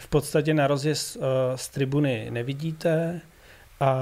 v 0.00 0.08
podstatě 0.08 0.54
na 0.54 0.66
rozjezd 0.66 1.16
uh, 1.16 1.22
z 1.56 1.68
tribuny 1.68 2.26
nevidíte 2.30 3.20
a 3.80 4.00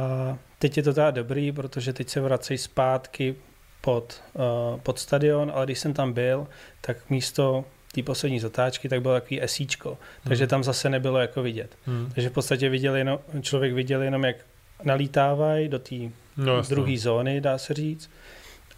teď 0.59 0.77
je 0.77 0.83
to 0.83 0.93
teda 0.95 1.11
dobrý, 1.11 1.53
protože 1.53 1.93
teď 1.93 2.09
se 2.09 2.21
vracejí 2.21 2.59
zpátky 2.59 3.35
pod, 3.81 4.23
uh, 4.35 4.81
pod 4.81 4.99
stadion, 4.99 5.53
ale 5.55 5.67
když 5.67 5.79
jsem 5.79 5.93
tam 5.95 6.13
byl, 6.13 6.47
tak 6.81 7.11
místo 7.11 7.65
té 7.95 8.03
poslední 8.03 8.41
zatáčky, 8.41 8.89
tak 8.89 9.03
bylo 9.03 9.15
takový 9.15 9.43
esíčko, 9.43 9.99
takže 10.25 10.45
Hmm. 10.45 10.49
tam 10.49 10.65
zase 10.65 10.89
nebylo 10.89 11.19
jako 11.19 11.43
vidět. 11.43 11.77
Hmm. 11.87 12.11
Takže 12.15 12.29
v 12.29 12.33
podstatě 12.33 12.69
viděl 12.69 12.97
jenom, 12.97 13.19
člověk 13.41 13.73
viděl 13.73 14.03
jenom, 14.03 14.25
jak 14.25 14.37
nalítávají 14.85 15.69
do 15.69 15.79
té 15.79 15.95
No, 16.37 16.63
druhé 16.63 16.99
zóny, 16.99 17.41
dá 17.41 17.59
se 17.59 17.75
říct. 17.75 18.11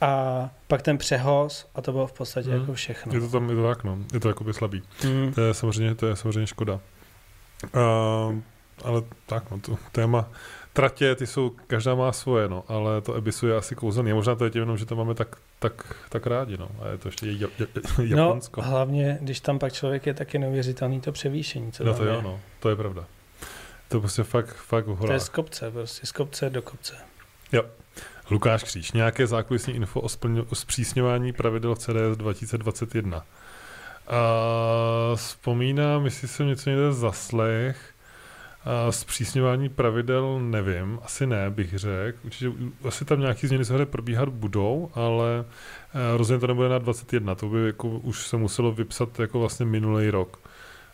A 0.00 0.50
pak 0.68 0.83
ten 0.83 0.98
přehoz 0.98 1.66
a 1.74 1.83
to 1.83 1.92
bylo 1.92 2.06
v 2.06 2.12
podstatě 2.12 2.50
Hmm. 2.50 2.61
jako 2.61 2.74
všechno. 2.74 3.14
Je 3.14 3.20
to 3.20 3.28
tam, 3.28 3.50
je 3.50 3.56
to 3.56 3.62
tak, 3.62 3.85
no. 3.85 3.98
Je 4.14 4.20
to 4.20 4.28
jakoby 4.28 4.54
slabý. 4.54 4.83
Hmm. 5.02 5.33
To 5.35 5.40
je 5.40 5.54
samozřejmě, 5.54 5.94
to 5.94 6.06
je 6.06 6.16
samozřejmě 6.16 6.46
škoda. 6.46 6.80
Uh, 7.64 8.38
ale 8.85 9.03
tak, 9.27 9.51
no, 9.51 9.61
to 9.61 9.79
téma 9.92 10.29
tratě, 10.73 11.14
ty 11.14 11.27
jsou, 11.27 11.51
každá 11.66 11.94
má 11.94 12.12
svoje, 12.12 12.49
no, 12.49 12.64
ale 12.68 13.01
to 13.01 13.14
Ebisu 13.14 13.46
je 13.46 13.57
asi 13.57 13.75
kouzelný. 13.75 14.12
Možná 14.12 14.35
to 14.35 14.44
je 14.44 14.51
tím 14.51 14.61
jenom, 14.61 14.77
že 14.79 14.87
to 14.87 14.96
máme 14.96 15.14
tak, 15.14 15.37
tak, 15.59 15.94
tak 16.09 16.27
rádi, 16.27 16.57
no. 16.57 16.68
A 16.83 16.88
je 16.88 16.99
to 16.99 17.09
ještě 17.09 17.27
je, 17.27 17.33
je, 17.33 17.66
je, 18.03 18.16
No, 18.16 18.27
Japonsko. 18.27 18.62
hlavně, 18.62 19.18
když 19.20 19.40
tam 19.40 19.59
pak 19.59 19.73
člověk 19.73 20.07
je, 20.07 20.14
tak 20.14 20.35
je 20.35 20.40
neuvěřitelný 20.40 21.01
to 21.01 21.12
převýšení, 21.12 21.73
co 21.73 21.85
No, 21.85 21.94
to 21.94 22.05
je. 22.05 22.14
jo, 22.14 22.23
no. 22.23 22.40
To 22.61 22.68
je 22.68 22.77
pravda. 22.77 23.05
To 23.88 23.96
je 23.96 24.01
prostě 24.01 24.23
fakt, 24.23 24.55
fakt 24.55 24.87
v 24.87 25.07
To 25.07 25.12
je 25.12 25.20
z 25.20 25.29
kopce, 25.29 25.70
prostě 25.70 26.07
z 26.07 26.12
kopce 26.12 26.51
do 26.51 26.62
kopce. 26.62 26.94
Lukáš 28.31 28.62
Kříž, 28.62 28.92
nějaké 28.92 29.27
zákulisní 29.27 29.75
info 29.75 30.01
o, 30.01 30.09
splň, 30.09 30.42
o 30.51 30.55
zpřísňování 30.55 31.33
pravidel 31.33 31.77
CDS 31.77 32.16
2021. 32.16 33.25
A 34.11 35.16
vzpomínám, 35.16 36.05
jestli 36.05 36.29
jsem 36.29 36.46
něco 36.46 36.70
někde 36.70 36.92
zaslech, 36.92 37.94
a 38.64 38.92
zpřísňování 38.92 39.68
pravidel 39.68 40.40
nevím, 40.40 40.99
asi 41.03 41.27
ne, 41.27 41.51
bych 41.51 41.79
řekl. 41.79 42.18
Určitě, 42.25 42.53
asi 42.85 43.05
tam 43.05 43.20
nějaký 43.20 43.46
změny 43.46 43.64
se 43.64 43.75
hry 43.75 43.87
probíhat 43.87 44.29
budou, 44.29 44.90
ale 44.94 45.44
eh, 45.94 46.16
rozhodně 46.16 46.40
to 46.40 46.46
nebude 46.46 46.68
na 46.68 46.79
21. 46.79 47.35
To 47.35 47.49
by 47.49 47.66
jako 47.66 47.88
už 47.88 48.27
se 48.27 48.37
muselo 48.37 48.73
vypsat 48.73 49.20
jako 49.20 49.40
vlastně 49.40 49.66
minulý 49.66 50.11
rok. 50.11 50.40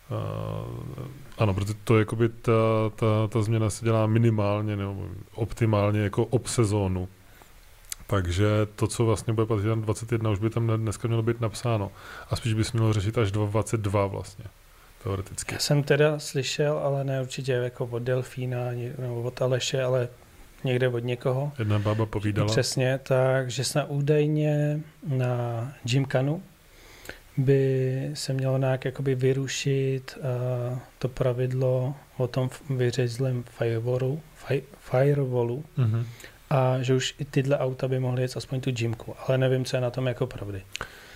Uh, 0.09 1.05
ano, 1.37 1.53
protože 1.53 1.73
to 1.83 1.99
jakoby 1.99 2.29
ta, 2.29 2.51
ta, 2.95 3.27
ta 3.29 3.41
změna 3.41 3.69
se 3.69 3.85
dělá 3.85 4.07
minimálně 4.07 4.75
nebo 4.75 5.07
optimálně 5.33 5.99
jako 5.99 6.25
ob 6.25 6.47
sezónu. 6.47 7.07
Takže 8.07 8.45
to, 8.75 8.87
co 8.87 9.05
vlastně 9.05 9.33
bude 9.33 9.47
platit 9.47 9.67
na 9.67 9.75
21, 9.75 10.29
už 10.31 10.39
by 10.39 10.49
tam 10.49 10.67
dneska 10.77 11.07
mělo 11.07 11.23
být 11.23 11.41
napsáno. 11.41 11.91
A 12.29 12.35
spíš 12.35 12.53
by 12.53 12.63
se 12.63 12.77
mělo 12.77 12.93
řešit 12.93 13.17
až 13.17 13.31
22 13.31 14.05
vlastně, 14.05 14.45
teoreticky. 15.03 15.53
Já 15.55 15.59
jsem 15.59 15.83
teda 15.83 16.19
slyšel, 16.19 16.77
ale 16.77 17.03
ne 17.03 17.21
určitě 17.21 17.51
jako 17.51 17.85
od 17.85 17.99
Delfína 18.03 18.59
nebo 18.99 19.21
od 19.21 19.41
Aleše, 19.41 19.83
ale 19.83 20.09
někde 20.63 20.87
od 20.87 20.99
někoho. 21.03 21.51
Jedna 21.59 21.79
bába 21.79 22.05
povídala. 22.05 22.47
Přesně, 22.49 22.99
takže 23.03 23.63
snad 23.63 23.85
údajně 23.89 24.79
na 25.07 25.73
Gymkanu 25.83 26.43
by 27.37 28.11
se 28.13 28.33
mělo 28.33 28.57
nějak 28.57 28.85
jakoby 28.85 29.15
vyrušit 29.15 30.17
uh, 30.71 30.77
to 30.99 31.07
pravidlo 31.07 31.95
o 32.17 32.27
tom 32.27 32.49
vyřezlém 32.69 33.43
firewallu, 33.43 34.21
fi- 34.47 34.63
firewallu 34.79 35.65
Mhm. 35.77 36.05
A 36.49 36.77
že 36.81 36.93
už 36.95 37.15
i 37.19 37.25
tyhle 37.25 37.57
auta 37.57 37.87
by 37.87 37.99
mohly 37.99 38.21
jet 38.21 38.37
aspoň 38.37 38.61
tu 38.61 38.71
Gymku, 38.71 39.15
ale 39.27 39.37
nevím, 39.37 39.65
co 39.65 39.77
je 39.77 39.81
na 39.81 39.89
tom 39.91 40.07
jako 40.07 40.27
pravdy. 40.27 40.61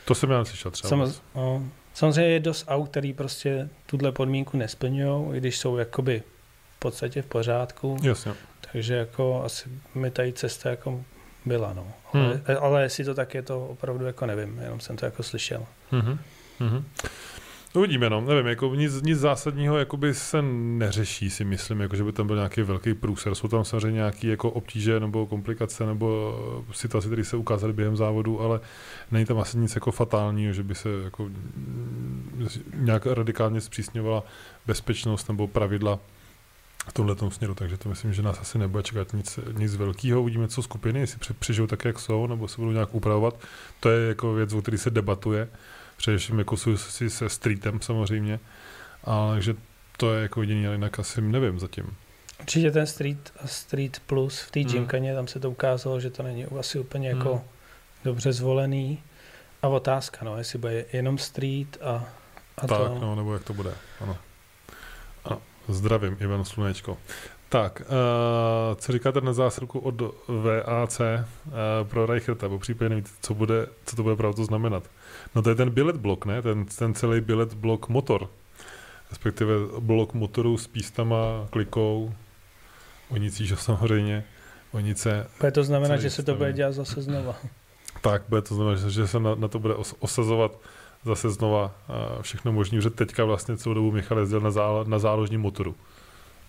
To 0.06 0.16
jsem 0.16 0.32
já 0.32 0.40
neslyšel 0.40 0.72
třeba. 0.72 0.90
Samoz, 0.90 1.22
no, 1.36 1.64
samozřejmě 1.94 2.32
je 2.34 2.40
dost 2.40 2.66
aut, 2.68 2.90
který 2.90 3.14
prostě 3.14 3.70
tuhle 3.86 4.12
podmínku 4.12 4.58
nesplňují, 4.58 5.36
i 5.36 5.38
když 5.38 5.58
jsou 5.58 5.78
jakoby 5.78 6.24
v 6.76 6.80
podstatě 6.80 7.22
v 7.22 7.26
pořádku, 7.26 7.98
Jasně. 8.04 8.34
takže 8.72 8.96
jako 8.96 9.44
asi 9.44 9.70
mi 9.96 10.12
tady 10.12 10.34
cesta 10.34 10.70
jako 10.70 11.04
byla, 11.46 11.74
no. 11.74 11.88
Ale, 12.14 12.24
Hmm. 12.34 12.58
ale 12.60 12.84
jestli 12.84 13.04
to 13.04 13.14
tak 13.14 13.34
je, 13.34 13.42
to 13.42 13.68
opravdu 13.68 14.06
jako 14.06 14.26
nevím, 14.26 14.60
jenom 14.64 14.80
jsem 14.80 14.98
to 14.98 15.06
jako 15.06 15.24
slyšel. 15.24 15.66
Mhm. 15.92 16.20
Mhm. 17.74 17.80
Uvidíme, 17.80 18.10
no, 18.10 18.22
nevím, 18.22 18.48
jako 18.48 18.76
nic, 18.76 19.02
nic 19.02 19.20
zásadního 19.20 19.78
jakoby 19.78 20.14
se 20.14 20.42
neřeší, 20.42 21.30
si 21.30 21.46
myslím, 21.46 21.80
jako 21.82 21.96
že 21.96 22.04
by 22.04 22.12
tam 22.12 22.28
byl 22.28 22.36
nějaký 22.36 22.62
velký 22.62 22.94
průser. 22.94 23.36
Jsou 23.36 23.48
tam 23.48 23.66
samozřejmě 23.66 23.96
nějaké 23.96 24.28
jako 24.28 24.52
obtíže 24.52 25.00
nebo 25.00 25.28
komplikace 25.28 25.86
nebo 25.86 26.36
eh, 26.70 26.74
situace, 26.74 27.08
které 27.08 27.24
se 27.24 27.38
ukázaly 27.38 27.74
během 27.74 27.98
závodu, 27.98 28.42
ale 28.42 28.60
není 29.12 29.26
tam 29.26 29.40
asi 29.40 29.58
nic 29.58 29.76
jako 29.76 29.92
fatálního, 29.92 30.54
že 30.54 30.64
by 30.64 30.76
se 30.76 30.90
jako 31.04 31.24
mm, 31.24 32.48
nějak 32.76 33.06
radikálně 33.06 33.62
zpřísňovala 33.62 34.24
bezpečnost 34.66 35.30
nebo 35.30 35.48
pravidla 35.48 36.00
v 36.90 36.94
tomhle 36.94 37.16
směru, 37.30 37.56
takže 37.56 37.78
to 37.78 37.90
myslím, 37.90 38.14
že 38.14 38.22
nás 38.22 38.42
asi 38.42 38.58
nebude 38.58 38.84
čekat 38.84 39.14
nic, 39.14 39.40
nic 39.58 39.76
velkého. 39.76 40.22
Uvidíme, 40.22 40.48
co 40.48 40.62
skupiny, 40.64 41.00
jestli 41.00 41.20
pře- 41.20 41.34
přežijou 41.34 41.68
tak, 41.68 41.86
jak 41.86 42.00
jsou, 42.00 42.28
nebo 42.28 42.48
se 42.48 42.56
budou 42.58 42.72
nějak 42.72 42.96
upravovat. 42.96 43.36
To 43.80 43.90
je 43.90 44.08
jako 44.08 44.34
věc, 44.34 44.54
o 44.54 44.62
které 44.62 44.78
se 44.78 44.90
debatuje 44.90 45.48
především 46.02 46.40
jako 46.40 46.58
souvisí 46.58 47.10
se 47.10 47.30
streetem 47.30 47.82
samozřejmě, 47.82 48.40
ale 49.04 49.34
takže 49.34 49.56
to 49.98 50.14
je 50.14 50.22
jako 50.22 50.42
jediný, 50.42 50.68
ale 50.68 50.76
jinak 50.76 51.00
asi 51.00 51.22
nevím 51.22 51.60
zatím. 51.60 51.96
Určitě 52.40 52.72
ten 52.72 52.88
Street, 52.88 53.34
Street 53.46 54.02
Plus 54.06 54.40
v 54.40 54.52
té 54.52 54.60
Hmm. 54.60 54.72
Gymkaně, 54.72 55.16
tam 55.16 55.28
se 55.28 55.40
to 55.40 55.52
ukázalo, 55.52 56.00
že 56.00 56.10
to 56.10 56.24
není 56.24 56.46
asi 56.46 56.80
úplně 56.80 57.10
jako 57.10 57.30
Hmm. 57.30 57.44
dobře 58.04 58.34
zvolený. 58.34 59.04
A 59.62 59.68
otázka, 59.68 60.26
no, 60.26 60.38
jestli 60.38 60.60
bude 60.60 60.86
jenom 60.94 61.18
Street 61.18 61.78
a, 61.82 62.06
a 62.58 62.68
tak, 62.68 62.78
to... 62.78 62.98
no, 63.02 63.16
nebo 63.16 63.34
jak 63.34 63.44
to 63.44 63.54
bude, 63.54 63.74
ano. 64.00 64.18
ano. 65.26 65.42
Zdravím, 65.68 66.18
Ivan 66.20 66.46
Slunečko. 66.46 66.98
Tak, 67.50 67.82
uh, 67.82 68.76
co 68.76 68.92
říkáte 68.92 69.22
na 69.22 69.34
zásilku 69.34 69.80
od 69.80 70.02
VAC 70.28 71.00
uh, 71.00 71.08
pro 71.84 72.06
Reicherta, 72.06 72.50
bo 72.50 72.60
případně 72.60 72.90
nevíte, 72.90 73.10
co, 73.22 73.34
bude, 73.34 73.68
co 73.86 73.96
to 73.96 74.04
bude 74.04 74.16
pravdu 74.16 74.46
znamenat. 74.46 74.84
No 75.36 75.42
to 75.42 75.50
je 75.50 75.56
ten 75.56 75.70
bilet 75.70 75.96
blok, 75.96 76.26
ne? 76.26 76.42
Ten, 76.42 76.66
ten 76.66 76.94
celý 76.94 77.22
bilet 77.22 77.54
blok 77.54 77.90
motor. 77.90 78.30
respektive 79.10 79.54
blok 79.80 80.14
motoru 80.14 80.58
s 80.58 80.68
pístama, 80.68 81.48
klikou, 81.50 82.14
onicí, 83.10 83.48
že 83.48 83.56
samozřejmě, 83.56 84.24
onice. 84.72 85.28
Bude 85.40 85.52
to 85.52 85.64
znamená, 85.64 85.98
že 85.98 86.10
se 86.10 86.24
to 86.24 86.36
bude 86.36 86.54
dělat 86.54 86.72
zase 86.72 87.02
znova. 87.02 87.36
Tak, 88.02 88.24
bude 88.30 88.42
to 88.42 88.56
znamená, 88.56 88.76
že- 88.90 89.08
se 89.08 89.20
na, 89.20 89.36
na 89.36 89.48
to 89.48 89.60
bude 89.60 89.76
os, 89.76 89.96
osazovat 90.00 90.52
zase 91.06 91.30
znova 91.30 91.72
všechno 92.22 92.52
možný, 92.52 92.82
že 92.82 92.90
teďka 92.90 93.26
vlastně 93.26 93.58
celou 93.58 93.74
dobu 93.76 93.92
Michal 93.92 94.20
jezdil 94.20 94.40
na, 94.40 94.52
zá, 94.52 94.68
na 94.88 95.00
záložním 95.00 95.42
motoru. 95.42 95.76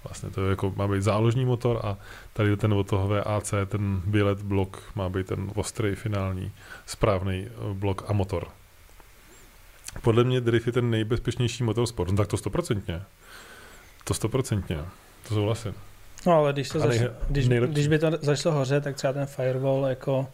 Vlastně 0.05 0.31
to 0.31 0.45
je 0.45 0.51
jako, 0.51 0.73
má 0.77 0.89
být 0.89 1.03
záložní 1.03 1.45
motor 1.45 1.81
a 1.85 1.97
tady 2.33 2.57
ten 2.57 2.73
od 2.73 2.87
toho 2.87 3.09
VAC, 3.09 3.55
ten 3.67 4.03
bilet 4.07 4.43
blok, 4.43 4.83
má 4.95 5.09
být 5.09 5.27
ten 5.27 5.51
ostrý 5.55 5.95
finální 5.95 6.53
správný 6.87 7.47
eh, 7.47 7.75
blok 7.75 8.05
a 8.09 8.13
motor. 8.13 8.47
Podle 10.03 10.25
mě 10.25 10.41
drift 10.41 10.67
je 10.67 10.73
ten 10.73 10.91
nejbezpečnější 10.91 11.65
motorsport, 11.65 12.11
no 12.11 12.17
tak 12.17 12.29
to 12.29 12.37
stoprocentně. 12.37 13.03
To 14.05 14.15
stoprocentně, 14.15 14.79
to 15.29 15.35
souhlasím. 15.35 15.75
No 16.27 16.33
ale 16.33 16.53
když, 16.53 16.69
to 16.69 16.79
nej- 16.79 16.99
zač, 16.99 17.11
když, 17.29 17.49
nejlepší. 17.49 17.73
když 17.73 17.89
by 17.89 17.99
to 17.99 18.11
začalo 18.21 18.55
hořet, 18.55 18.85
tak 18.85 18.97
třeba 18.97 19.13
ten 19.13 19.27
firewall 19.27 19.87
jako 19.87 20.27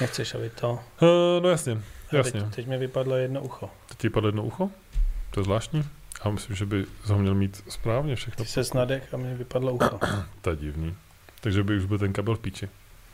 nechceš, 0.00 0.34
aby 0.34 0.50
to... 0.50 0.70
Uh, 0.72 1.08
no 1.42 1.48
jasně, 1.48 1.82
jasně. 2.12 2.40
Teď, 2.42 2.54
teď 2.54 2.66
mi 2.66 2.78
vypadlo 2.78 3.16
jedno 3.16 3.42
ucho. 3.42 3.70
Teď 3.88 3.98
ti 3.98 4.10
padlo 4.10 4.28
jedno 4.28 4.44
ucho? 4.44 4.70
To 5.30 5.40
je 5.40 5.44
zvláštní. 5.44 5.84
A 6.22 6.30
myslím, 6.30 6.56
že 6.56 6.66
by 6.66 6.84
ho 7.04 7.18
měl 7.18 7.34
mít 7.34 7.62
správně 7.68 8.16
všechno. 8.16 8.44
Ty 8.44 8.50
se 8.50 8.64
snadech 8.64 9.14
a 9.14 9.16
mi 9.16 9.34
vypadlo 9.34 9.72
ucho. 9.72 9.98
To 10.40 10.50
je 10.50 10.56
divný. 10.56 10.94
Takže 11.40 11.62
by 11.62 11.76
už 11.76 11.84
byl 11.84 11.98
ten 11.98 12.12
kabel 12.12 12.34
v 12.34 12.38
píči. 12.40 12.68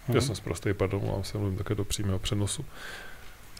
Já 0.08 0.14
Hm, 0.14 0.20
jsem 0.20 0.34
zprostý, 0.34 0.72
pardon, 0.74 1.06
mám 1.06 1.24
se 1.24 1.38
mluvím 1.38 1.58
také 1.58 1.74
do 1.74 1.84
přímého 1.84 2.18
přenosu. 2.18 2.64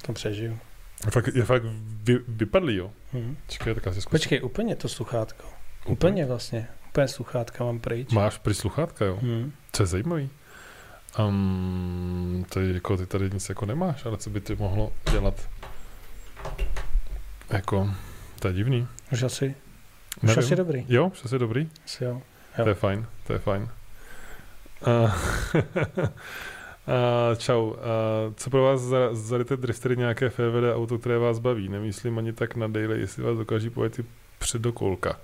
to 0.03 0.12
přežiju. 0.12 0.59
Je 1.04 1.11
fakt, 1.11 1.28
je 1.35 1.44
fakt 1.44 1.62
vy, 2.02 2.18
vypadlý, 2.28 2.76
jo. 2.76 2.92
Hm. 3.12 3.37
Čekaj, 3.48 3.74
tak 3.74 3.87
asi 3.87 4.00
zkusím. 4.00 4.18
Počkej, 4.18 4.42
úplně 4.42 4.76
to 4.76 4.88
sluchátko. 4.88 5.44
Úplně 5.87 6.26
vlastně. 6.26 6.68
Úplně 6.88 7.09
sluchátka 7.09 7.64
mám 7.64 7.80
pryč. 7.80 8.12
Máš 8.12 8.38
při 8.38 8.54
sluchátka, 8.54 9.04
jo. 9.04 9.18
Hm. 9.22 9.52
To 9.70 9.82
je 9.82 9.87
zajímavý. 9.87 10.30
Um, 11.18 12.46
to 12.48 12.61
je 12.61 12.74
jako, 12.74 12.96
ty 12.96 13.06
tady 13.06 13.30
nic 13.30 13.48
jako 13.48 13.66
nemáš, 13.66 14.04
ale 14.04 14.16
co 14.16 14.30
by 14.30 14.40
ty 14.40 14.54
mohlo 14.56 14.92
dělat? 15.11 15.48
Jako, 17.50 17.90
to 18.38 18.48
je 18.48 18.54
divný. 18.54 18.88
Už 19.12 19.22
asi, 19.22 19.54
už 20.22 20.28
Nevím. 20.28 20.38
asi 20.38 20.56
dobrý. 20.56 20.87
Jo, 20.88 21.06
už 21.06 21.24
asi 21.24 21.38
dobrý. 21.38 21.70
Asi 21.85 22.04
jo. 22.04 22.22
To 22.62 22.68
je 22.68 22.74
fajn, 22.74 23.06
to 23.26 23.32
je 23.32 23.38
fajn. 23.38 23.68
Uh, 24.87 25.12
uh, 26.88 27.38
čau. 27.38 27.66
Uh, 27.66 27.75
co 28.35 28.51
pro 28.51 28.62
vás 28.62 28.81
za, 29.12 29.44
ty 29.44 29.57
driftery 29.57 29.96
nějaké 29.96 30.29
FVD 30.29 30.75
auto, 30.75 30.99
které 30.99 31.18
vás 31.18 31.38
baví? 31.38 31.68
Nemyslím 31.68 32.18
ani 32.18 32.33
tak 32.33 32.57
na 32.57 32.68
daily, 32.68 33.01
jestli 33.01 33.22
vás 33.22 33.38
dokáží 33.38 33.70
pojet 33.70 33.99
i 33.99 34.05
předokolka. 34.38 35.18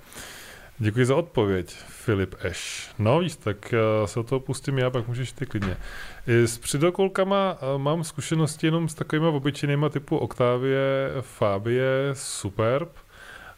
Děkuji 0.77 1.05
za 1.05 1.15
odpověď, 1.15 1.75
Filip 1.87 2.35
Eš. 2.39 2.89
No 2.99 3.19
víš, 3.19 3.35
tak 3.35 3.73
uh, 4.01 4.07
se 4.07 4.19
o 4.19 4.23
toho 4.23 4.39
pustím 4.39 4.77
já, 4.77 4.89
pak 4.89 5.07
můžeš 5.07 5.31
ty 5.31 5.45
klidně. 5.45 5.77
I 6.27 6.47
s 6.47 6.57
předokolkama 6.57 7.57
uh, 7.61 7.81
mám 7.81 8.03
zkušenosti 8.03 8.67
jenom 8.67 8.89
s 8.89 8.93
takovými 8.93 9.27
obyčejnýma 9.27 9.89
typu 9.89 10.17
Octavie, 10.17 11.09
Fabie, 11.21 12.09
Superb. 12.13 12.89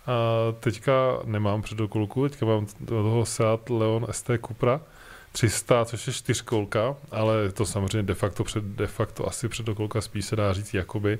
A 0.08 0.52
teďka 0.60 1.20
nemám 1.26 1.62
předokolku, 1.62 2.30
teďka 2.30 2.46
mám 2.46 2.66
toho 2.86 3.26
Seat 3.26 3.70
Leon 3.70 4.08
ST 4.12 4.30
Cupra 4.48 4.82
300, 5.36 5.86
což 5.86 6.08
je 6.08 6.14
čtyřkolka, 6.14 6.96
ale 7.12 7.52
to 7.52 7.66
samozřejmě 7.66 8.04
de 8.04 8.14
facto, 8.14 8.44
před, 8.44 8.64
de 8.64 8.88
facto 8.88 9.28
asi 9.28 9.50
předokolka 9.50 10.02
spíš 10.02 10.26
se 10.26 10.36
dá 10.36 10.54
říct 10.54 10.74
jakoby. 10.74 11.20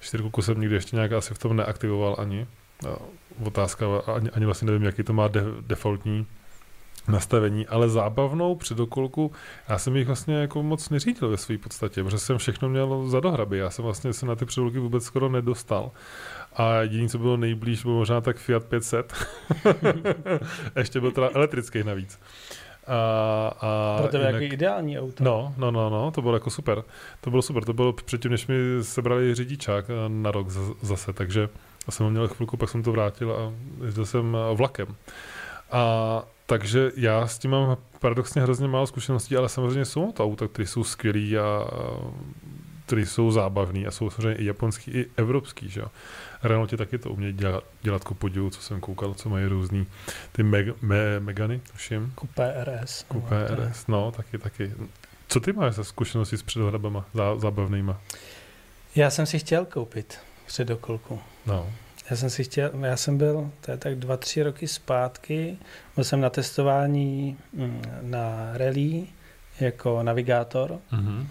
Čtyřkolku 0.00 0.42
jsem 0.42 0.60
nikdy 0.60 0.74
ještě 0.74 0.96
nějak 0.96 1.12
asi 1.12 1.34
v 1.34 1.38
tom 1.38 1.56
neaktivoval 1.56 2.16
ani. 2.18 2.46
Otázka, 3.44 3.86
ani, 4.16 4.30
ani 4.30 4.44
vlastně 4.44 4.66
nevím, 4.66 4.82
jaký 4.82 5.02
to 5.02 5.12
má 5.12 5.28
de, 5.28 5.42
defaultní 5.60 6.26
nastavení, 7.08 7.66
ale 7.66 7.88
zábavnou 7.88 8.54
předokolku, 8.54 9.32
já 9.68 9.78
jsem 9.78 9.96
jich 9.96 10.06
vlastně 10.06 10.34
jako 10.34 10.62
moc 10.62 10.90
neřídil 10.90 11.28
ve 11.28 11.36
své 11.36 11.58
podstatě, 11.58 12.04
protože 12.04 12.18
jsem 12.18 12.38
všechno 12.38 12.68
měl 12.68 13.08
za 13.08 13.20
dohraby, 13.20 13.58
já 13.58 13.70
jsem 13.70 13.84
vlastně 13.84 14.12
se 14.12 14.26
na 14.26 14.36
ty 14.36 14.44
předokolky 14.44 14.78
vůbec 14.78 15.04
skoro 15.04 15.28
nedostal. 15.28 15.90
A 16.52 16.74
jediné, 16.74 17.08
co 17.08 17.18
bylo 17.18 17.36
nejblíž, 17.36 17.82
bylo 17.82 17.94
možná 17.94 18.20
tak 18.20 18.36
Fiat 18.36 18.64
500. 18.64 19.14
Ještě 20.76 21.00
byl 21.00 21.12
teda 21.12 21.30
elektrický 21.34 21.84
navíc. 21.84 22.18
A, 22.90 23.48
a 23.60 23.98
Pro 23.98 24.08
tebe 24.08 24.24
jinak- 24.24 24.42
jako 24.42 24.54
ideální 24.54 24.98
auto. 25.00 25.24
No, 25.24 25.54
no, 25.56 25.70
no, 25.70 25.90
no, 25.90 26.10
to 26.10 26.22
bylo 26.22 26.34
jako 26.34 26.50
super. 26.50 26.82
To 27.20 27.30
bylo 27.30 27.42
super, 27.42 27.64
to 27.64 27.72
bylo 27.72 27.92
předtím, 27.92 28.30
než 28.30 28.46
mi 28.46 28.54
sebrali 28.82 29.34
řidičák 29.34 29.84
eh, 29.90 29.92
na 30.08 30.30
rok 30.30 30.48
za- 30.50 30.74
zase, 30.82 31.12
takže 31.12 31.48
jsem 31.90 32.04
ho 32.04 32.10
měl 32.10 32.28
chvilku, 32.28 32.56
pak 32.56 32.68
jsem 32.68 32.82
to 32.82 32.92
vrátil 32.92 33.32
a 33.32 33.52
jezdil 33.84 34.06
jsem 34.06 34.36
eh, 34.36 34.54
vlakem. 34.54 34.86
A 35.72 36.22
takže 36.46 36.90
já 36.96 37.26
s 37.26 37.38
tím 37.38 37.50
mám 37.50 37.76
paradoxně 38.00 38.42
hrozně 38.42 38.68
málo 38.68 38.86
zkušeností, 38.86 39.36
ale 39.36 39.48
samozřejmě 39.48 39.84
jsou 39.84 40.12
to 40.12 40.24
auta, 40.24 40.48
které 40.48 40.66
jsou 40.68 40.84
skvělý 40.84 41.38
a 41.38 41.64
které 42.90 43.06
jsou 43.06 43.30
zábavný 43.30 43.86
a 43.86 43.90
jsou 43.90 44.10
samozřejmě 44.10 44.34
i 44.34 44.44
japonský, 44.44 44.90
i 44.90 45.06
evropský, 45.16 45.68
že 45.68 45.80
jo. 45.80 45.86
Renault 46.42 46.76
taky 46.76 46.98
to 46.98 47.10
umějí 47.10 47.32
dělat, 47.32 47.64
dělat 47.82 48.04
ku 48.04 48.14
podivu, 48.14 48.50
co 48.50 48.62
jsem 48.62 48.80
koukal, 48.80 49.14
co 49.14 49.28
mají 49.28 49.46
různý 49.46 49.86
ty 50.32 50.42
meg, 50.42 50.82
me, 50.82 51.20
Megany, 51.20 51.60
tuším. 51.72 52.12
Kupé 52.14 52.64
RS. 52.64 53.04
Kupé 53.08 53.46
No, 53.50 53.56
RS, 53.56 53.86
no, 53.86 54.10
taky, 54.12 54.38
taky. 54.38 54.72
Co 55.28 55.40
ty 55.40 55.52
máš 55.52 55.74
za 55.74 55.84
zkušenosti 55.84 56.36
s 56.36 56.42
předohrabama 56.42 57.04
zá, 57.14 57.36
zábavnýma? 57.38 58.00
Já 58.96 59.10
jsem 59.10 59.26
si 59.26 59.38
chtěl 59.38 59.64
koupit 59.64 60.18
předokolku. 60.46 61.20
No. 61.46 61.70
Já 62.10 62.16
jsem 62.16 62.30
si 62.30 62.44
chtěl, 62.44 62.70
já 62.84 62.96
jsem 62.96 63.18
byl, 63.18 63.50
to 63.60 63.70
je 63.70 63.76
tak 63.76 63.94
dva, 63.94 64.16
tři 64.16 64.42
roky 64.42 64.68
zpátky, 64.68 65.58
byl 65.94 66.04
jsem 66.04 66.20
na 66.20 66.30
testování 66.30 67.38
mm, 67.52 67.82
na 68.02 68.50
rally 68.52 69.06
jako 69.60 70.02
navigátor 70.02 70.78
Mhm. 70.92 71.28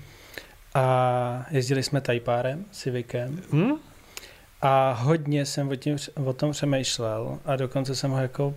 A 0.80 1.46
jezdili 1.52 1.84
jsme 1.84 2.02
Tajpárem, 2.02 2.66
Civicem 2.72 3.42
Hm? 3.54 3.72
a 4.62 4.92
hodně 4.92 5.46
jsem 5.46 5.70
o, 5.70 5.76
tím, 5.76 5.98
o 6.26 6.34
tom 6.34 6.52
přemýšlel 6.52 7.40
a 7.46 7.56
dokonce 7.56 7.96
jsem 7.96 8.12
ho 8.12 8.18
jako 8.22 8.56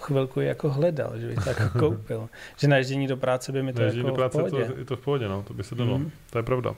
chvilku 0.00 0.40
jako 0.40 0.70
hledal, 0.70 1.18
že 1.18 1.26
bych 1.26 1.38
to 1.44 1.48
jako 1.50 1.78
koupil. 1.78 2.28
Že 2.56 2.68
na 2.68 2.76
ježdění 2.76 3.06
do 3.06 3.16
práce 3.16 3.52
by 3.52 3.62
mi 3.62 3.72
to 3.72 3.82
jako 3.82 4.08
do 4.08 4.12
práce 4.14 4.38
v 4.38 4.44
to, 4.44 4.50
pohodě. 4.50 4.72
je 4.78 4.84
to 4.84 4.96
v 4.96 5.00
pohodě, 5.00 5.28
no, 5.28 5.42
to 5.42 5.54
by 5.54 5.64
se 5.64 5.74
dalo. 5.74 5.98
Mhm. 5.98 6.10
To 6.30 6.38
je 6.38 6.42
pravda. 6.42 6.74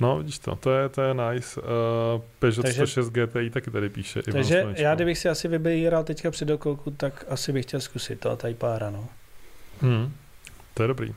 No, 0.00 0.18
vidíš 0.18 0.38
to, 0.38 0.56
to 0.56 0.70
je, 0.70 0.88
to 0.88 1.02
je 1.02 1.14
nice. 1.14 1.60
Uh, 1.60 1.66
Peugeot 2.38 2.62
Takže- 2.64 2.86
106 2.86 3.10
GTI 3.10 3.50
taky 3.50 3.70
tady 3.70 3.88
píše. 3.88 4.20
Ivan 4.20 4.32
Takže 4.32 4.60
Slunečko. 4.60 4.82
já 4.82 4.94
kdybych 4.94 5.18
si 5.18 5.28
asi 5.28 5.48
vybíral 5.48 6.04
teďka 6.04 6.30
předokolku, 6.30 6.90
tak 6.90 7.24
asi 7.28 7.52
bych 7.52 7.64
chtěl 7.66 7.80
zkusit 7.80 8.20
to 8.20 8.36
Tajpára, 8.36 8.90
no. 8.90 9.08
Hmm. 9.80 10.12
To 10.74 10.82
je 10.82 10.86
dobrý. 10.88 11.14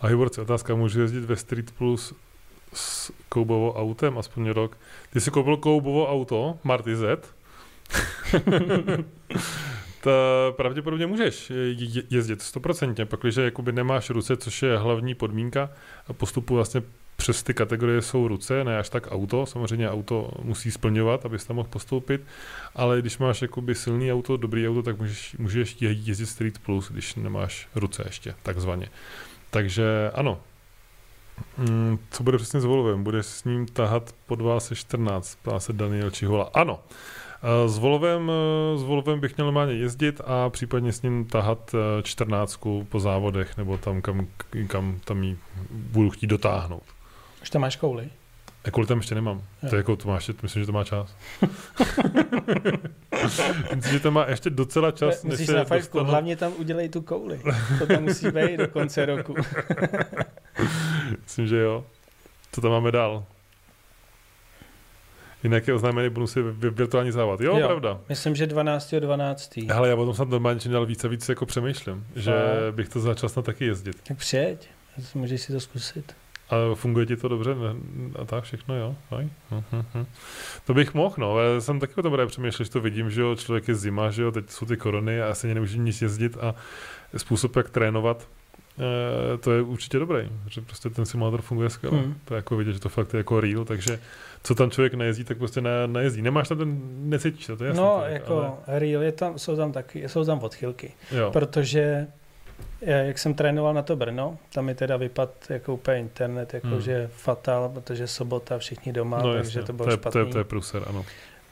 A 0.00 0.06
Hyborci, 0.06 0.40
otázka, 0.40 0.74
můžu 0.74 1.00
jezdit 1.00 1.24
ve 1.24 1.36
Street 1.36 1.70
Plus 1.70 2.14
s 2.74 3.12
koubovou 3.28 3.72
autem 3.72 4.18
aspoň 4.18 4.50
rok? 4.50 4.78
Ty 5.12 5.20
jsi 5.20 5.30
koupil 5.30 5.56
koubovo 5.56 6.10
auto, 6.12 6.58
Marty 6.64 6.96
Z? 6.96 7.20
to 10.00 10.10
pravděpodobně 10.56 11.06
můžeš 11.06 11.50
je- 11.50 12.02
jezdit 12.10 12.42
stoprocentně, 12.42 13.04
pakliže 13.06 13.42
jakoby 13.42 13.72
nemáš 13.72 14.10
ruce, 14.10 14.36
což 14.36 14.62
je 14.62 14.78
hlavní 14.78 15.14
podmínka 15.14 15.70
a 16.08 16.12
postupu 16.12 16.54
vlastně 16.54 16.82
přes 17.16 17.42
ty 17.42 17.54
kategorie 17.54 18.02
jsou 18.02 18.28
ruce, 18.28 18.64
ne 18.64 18.78
až 18.78 18.88
tak 18.88 19.06
auto. 19.12 19.46
Samozřejmě 19.46 19.90
auto 19.90 20.30
musí 20.42 20.70
splňovat, 20.70 21.26
abys 21.26 21.44
tam 21.44 21.56
mohl 21.56 21.68
postoupit, 21.68 22.20
ale 22.74 23.00
když 23.00 23.18
máš 23.18 23.42
jakoby 23.42 23.74
silný 23.74 24.12
auto, 24.12 24.36
dobrý 24.36 24.68
auto, 24.68 24.82
tak 24.82 24.98
můžeš, 24.98 25.36
můžeš 25.38 25.76
je- 25.82 25.92
jezdit 25.92 26.26
Street 26.26 26.58
Plus, 26.58 26.90
když 26.90 27.14
nemáš 27.14 27.68
ruce 27.74 28.02
ještě, 28.06 28.34
takzvaně. 28.42 28.88
Takže 29.50 30.10
ano. 30.14 30.40
Mm, 31.58 31.98
co 32.10 32.22
bude 32.22 32.36
přesně 32.38 32.60
s 32.60 32.64
Volvem? 32.64 33.04
Bude 33.04 33.22
s 33.22 33.44
ním 33.44 33.66
tahat 33.66 34.14
pod 34.26 34.40
vás 34.40 34.72
14, 34.74 35.38
ptá 35.42 35.60
se 35.60 35.72
Daniel 35.72 36.10
Čihola. 36.10 36.50
Ano. 36.54 36.80
Eh, 37.42 37.68
S 37.68 37.78
Volvem, 37.78 38.30
eh, 38.30 38.78
s 38.78 38.82
Volvem 38.82 39.20
bych 39.20 39.36
měl 39.36 39.46
normálně 39.46 39.72
jezdit 39.74 40.20
a 40.24 40.50
případně 40.50 40.92
s 40.92 41.02
ním 41.02 41.24
tahat 41.24 41.74
eh, 41.74 42.02
14 42.02 42.60
po 42.88 43.00
závodech, 43.00 43.56
nebo 43.56 43.78
tam, 43.78 44.02
kam, 44.02 44.26
kam 44.66 44.98
tam 45.04 45.22
ji 45.22 45.38
budu 45.70 46.10
chtít 46.10 46.26
dotáhnout. 46.26 46.82
Už 47.42 47.50
tam 47.50 47.62
máš 47.62 47.76
kouli? 47.76 48.08
A 48.64 48.70
kvůli 48.70 48.86
tam 48.86 48.98
ještě 48.98 49.14
nemám. 49.14 49.42
Jo. 49.62 49.68
To 49.70 49.76
je 49.76 49.80
jako, 49.80 49.96
to 49.96 50.08
máš, 50.08 50.30
myslím, 50.42 50.62
že 50.62 50.66
to 50.66 50.72
má 50.72 50.84
čas. 50.84 51.16
myslím, 53.74 53.92
že 53.92 54.00
to 54.00 54.10
má 54.10 54.26
ještě 54.28 54.50
docela 54.50 54.90
čas, 54.90 55.24
Musíš 55.24 55.48
na 55.48 55.64
fajfku, 55.64 55.98
dostanu- 55.98 56.10
hlavně 56.10 56.36
tam 56.36 56.52
udělej 56.58 56.88
tu 56.88 57.00
kouli. 57.00 57.40
To 57.78 57.86
tam 57.86 58.02
musí 58.02 58.26
být 58.30 58.56
do 58.56 58.68
konce 58.68 59.06
roku. 59.06 59.34
Myslím, 61.24 61.46
že 61.46 61.56
jo. 61.58 61.84
Co 62.52 62.60
tam 62.60 62.70
máme 62.70 62.92
dál? 62.92 63.24
Jinak 65.42 65.68
je 65.68 65.74
oznámený 65.74 66.08
bonusy 66.10 66.42
virtuální 66.70 67.10
závod. 67.12 67.40
Jo, 67.40 67.58
Jo. 67.58 67.66
pravda. 67.66 68.00
Myslím, 68.08 68.34
že 68.36 68.46
12. 68.46 68.94
12. 68.94 69.56
Hele, 69.56 69.88
já 69.88 69.94
o 69.94 70.04
tom 70.04 70.14
snad 70.14 70.28
normálně 70.28 70.60
čím 70.60 70.72
dál 70.72 70.86
více 70.86 71.06
a 71.06 71.10
více 71.10 71.32
jako 71.32 71.46
přemýšlím, 71.46 72.06
že 72.16 72.30
Fakt? 72.32 72.74
bych 72.74 72.88
to 72.88 73.00
začal 73.00 73.28
snad 73.28 73.44
taky 73.44 73.64
jezdit. 73.64 73.96
Tak 74.08 74.16
přijeď, 74.18 74.68
můžeš 75.14 75.40
si 75.42 75.52
to 75.52 75.60
zkusit. 75.60 76.16
A 76.50 76.74
funguje 76.74 77.06
ti 77.06 77.16
to 77.16 77.28
dobře? 77.28 77.54
A 78.18 78.24
tak 78.24 78.44
všechno, 78.44 78.76
jo? 78.76 78.94
Aj? 79.10 79.28
Uh-huh. 79.52 80.06
To 80.66 80.74
bych 80.74 80.94
mohl, 80.94 81.14
no. 81.18 81.40
Já 81.40 81.60
jsem 81.60 81.80
taky 81.80 81.94
o 81.94 82.02
tom 82.02 82.12
právě 82.12 82.26
přemýšlel, 82.28 82.64
že 82.64 82.70
to 82.70 82.80
vidím, 82.80 83.10
že 83.10 83.20
jo, 83.20 83.36
člověk 83.36 83.68
je 83.68 83.74
zima, 83.74 84.10
že 84.10 84.22
jo, 84.22 84.32
teď 84.32 84.50
jsou 84.50 84.66
ty 84.66 84.76
korony 84.76 85.22
a 85.22 85.30
asi 85.30 85.54
nemůžu 85.54 85.82
nic 85.82 86.02
jezdit 86.02 86.36
a 86.40 86.54
způsob, 87.16 87.56
jak 87.56 87.70
trénovat, 87.70 88.28
e, 88.78 89.38
to 89.38 89.52
je 89.52 89.62
určitě 89.62 89.98
dobrý, 89.98 90.28
že 90.50 90.60
prostě 90.60 90.90
ten 90.90 91.06
simulátor 91.06 91.42
funguje 91.42 91.70
skvěle. 91.70 91.98
Hmm. 91.98 92.14
To 92.24 92.34
je 92.34 92.36
jako 92.36 92.56
vidět, 92.56 92.72
že 92.72 92.80
to 92.80 92.88
fakt 92.88 93.14
je 93.14 93.18
jako 93.18 93.40
real, 93.40 93.64
takže 93.64 93.98
co 94.42 94.54
tam 94.54 94.70
člověk 94.70 94.94
nejezdí, 94.94 95.24
tak 95.24 95.38
prostě 95.38 95.60
ne, 95.60 95.70
nejezdí. 95.86 96.22
Nemáš 96.22 96.48
tam 96.48 96.58
ten, 96.58 96.80
necítíš 97.10 97.46
to, 97.46 97.56
to 97.56 97.64
je 97.64 97.68
jasný. 97.68 97.82
No, 97.82 97.98
tak, 98.02 98.12
jako 98.12 98.38
ale... 98.66 98.78
real, 98.78 99.02
je 99.02 99.12
tam, 99.12 99.38
jsou 99.38 99.56
tam 99.56 99.72
taky, 99.72 100.08
jsou 100.08 100.24
tam 100.24 100.38
odchylky, 100.38 100.92
Jo. 101.10 101.30
protože 101.30 102.06
eh, 102.82 103.06
jak 103.06 103.18
jsem 103.18 103.34
trénoval 103.34 103.74
na 103.74 103.82
to 103.82 103.96
Brno, 103.96 104.38
tam 104.52 104.64
mi 104.64 104.74
teda 104.74 104.96
vypad 104.96 105.30
jako 105.48 105.74
úplně 105.74 105.98
internet, 105.98 106.54
jako 106.54 106.66
Hmm. 106.66 106.80
že 106.80 107.10
fatal, 107.16 107.68
protože 107.68 108.06
sobota 108.06 108.58
všichni 108.58 108.92
doma, 108.92 109.18
no, 109.18 109.32
takže 109.32 109.58
jasně. 109.58 109.66
to 109.66 109.72
bylo 109.72 109.86
to 109.86 109.90
je, 109.90 109.96
špatný. 109.96 110.12
to 110.20 110.26
je, 110.26 110.32
to 110.32 110.38
je 110.38 110.44
pruser, 110.44 110.82
ano. 110.86 111.04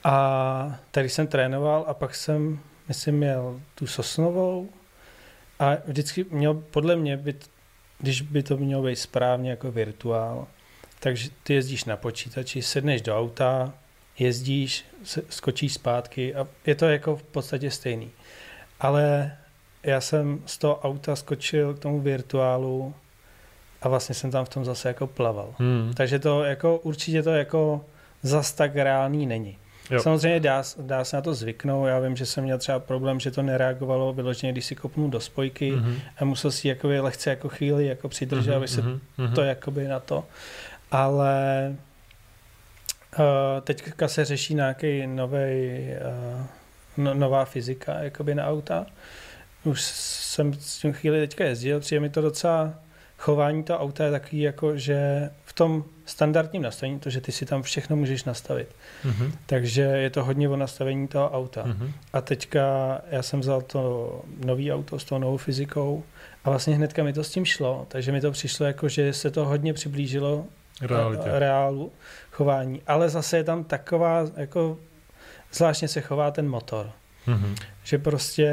A 0.03 0.75
tady 0.91 1.09
jsem 1.09 1.27
trénoval 1.27 1.85
a 1.87 1.93
pak 1.93 2.15
jsem, 2.15 2.59
myslím, 2.87 3.15
měl 3.15 3.59
tu 3.75 3.87
Sosnovou 3.87 4.69
a 5.63 5.77
vždycky 5.85 6.25
měl, 6.29 6.53
podle 6.53 6.95
mě, 6.95 7.17
by, 7.17 7.35
když 7.99 8.21
by 8.21 8.43
to 8.43 8.57
mělo 8.57 8.83
být 8.83 8.95
správně 8.95 9.49
jako 9.49 9.71
virtuál, 9.71 10.47
takže 10.99 11.29
ty 11.43 11.53
jezdíš 11.53 11.85
na 11.85 11.97
počítači, 11.97 12.61
sedneš 12.61 13.01
do 13.01 13.19
auta, 13.19 13.73
jezdíš, 14.19 14.85
skočíš 15.29 15.73
zpátky 15.73 16.35
a 16.35 16.47
je 16.65 16.75
to 16.75 16.85
jako 16.85 17.15
v 17.15 17.23
podstatě 17.23 17.71
stejný. 17.71 18.11
Ale 18.79 19.37
já 19.83 20.01
jsem 20.01 20.43
z 20.45 20.57
toho 20.57 20.79
auta 20.79 21.15
skočil 21.15 21.73
k 21.73 21.79
tomu 21.79 22.01
virtuálu 22.01 22.93
a 23.81 23.89
vlastně 23.89 24.15
jsem 24.15 24.31
tam 24.31 24.45
v 24.45 24.49
tom 24.49 24.65
zase 24.65 24.87
jako 24.87 25.07
plaval. 25.07 25.55
Hmm. 25.57 25.91
Takže 25.93 26.19
to 26.19 26.43
jako 26.43 26.77
určitě 26.77 27.23
to 27.23 27.29
jako 27.29 27.85
zas 28.21 28.53
tak 28.53 28.75
reálný 28.75 29.25
není. 29.25 29.57
Jo. 29.89 30.01
Samozřejmě 30.01 30.39
dá, 30.39 30.63
dá 30.79 31.03
se 31.03 31.15
na 31.15 31.21
to 31.21 31.33
zvyknout. 31.33 31.87
Já 31.87 31.99
vím, 31.99 32.15
že 32.15 32.25
jsem 32.25 32.43
měl 32.43 32.57
třeba 32.57 32.79
problém, 32.79 33.19
že 33.19 33.31
to 33.31 33.41
nereagovalo 33.41 34.13
vyloženě, 34.13 34.51
když 34.51 34.65
si 34.65 34.75
kopnul 34.75 35.09
do 35.09 35.19
spojky 35.19 35.71
mm. 35.71 35.77
Mhm. 35.77 35.95
a 36.17 36.25
musel 36.25 36.51
si 36.51 36.67
jakoby 36.67 36.99
lehce 36.99 37.29
jako 37.29 37.49
chvíli 37.49 37.85
jako 37.85 38.09
přidržet, 38.09 38.49
Mhm, 38.49 38.57
aby 38.57 38.67
se 38.67 38.81
mhm, 38.81 38.99
mhm. 39.17 39.33
to 39.33 39.41
jakoby 39.41 39.87
na 39.87 39.99
to. 39.99 40.25
Ale 40.91 41.75
uh, 43.19 43.25
teďka 43.61 44.07
se 44.07 44.25
řeší 44.25 44.55
nějaký 44.55 45.07
nový, 45.07 45.87
uh, 46.37 46.45
no, 46.97 47.13
nová 47.13 47.45
fyzika 47.45 47.93
jakoby 47.93 48.35
na 48.35 48.47
auta. 48.47 48.85
Už 49.63 49.81
jsem 49.81 50.53
s 50.53 50.79
tím 50.79 50.93
chvíli 50.93 51.19
teďka 51.19 51.45
jezdil, 51.45 51.79
přijde 51.79 51.99
mi 51.99 52.09
to 52.09 52.21
docela 52.21 52.73
chování 53.17 53.63
toho 53.63 53.79
auta 53.79 54.05
je 54.05 54.11
takový 54.11 54.41
jako, 54.41 54.77
že 54.77 55.29
v 55.53 55.55
tom 55.55 55.83
standardním 56.05 56.61
nastavení, 56.61 56.99
to, 56.99 57.09
že 57.09 57.21
ty 57.21 57.31
si 57.31 57.45
tam 57.45 57.61
všechno 57.63 57.95
můžeš 57.95 58.23
nastavit. 58.23 58.67
Mhm. 59.03 59.31
Takže 59.45 59.81
je 59.81 60.09
to 60.09 60.23
hodně 60.23 60.49
o 60.49 60.55
nastavení 60.55 61.07
toho 61.07 61.29
auta. 61.29 61.63
Mhm. 61.65 61.93
A 62.13 62.21
teďka 62.21 62.61
já 63.11 63.21
jsem 63.21 63.39
vzal 63.39 63.61
to 63.61 64.21
nový 64.45 64.73
auto 64.73 64.99
s 64.99 65.03
tou 65.03 65.17
novou 65.17 65.37
fyzikou 65.37 66.03
a 66.43 66.49
vlastně 66.49 66.75
hnedka 66.75 67.03
mi 67.03 67.13
to 67.13 67.23
s 67.23 67.29
tím 67.29 67.45
šlo, 67.45 67.85
takže 67.87 68.11
mi 68.11 68.21
to 68.21 68.31
přišlo 68.31 68.65
jako, 68.65 68.89
že 68.89 69.13
se 69.13 69.31
to 69.31 69.45
hodně 69.45 69.73
přiblížilo 69.73 70.45
Realitě. 70.81 71.23
reálu 71.25 71.91
chování. 72.31 72.81
Ale 72.87 73.09
zase 73.09 73.37
je 73.37 73.43
tam 73.43 73.63
taková, 73.63 74.25
jako 74.35 74.77
zvláštně 75.51 75.87
se 75.87 76.01
chová 76.01 76.31
ten 76.31 76.49
motor. 76.49 76.91
Mhm. 77.27 77.55
Že 77.83 77.97
prostě 77.97 78.49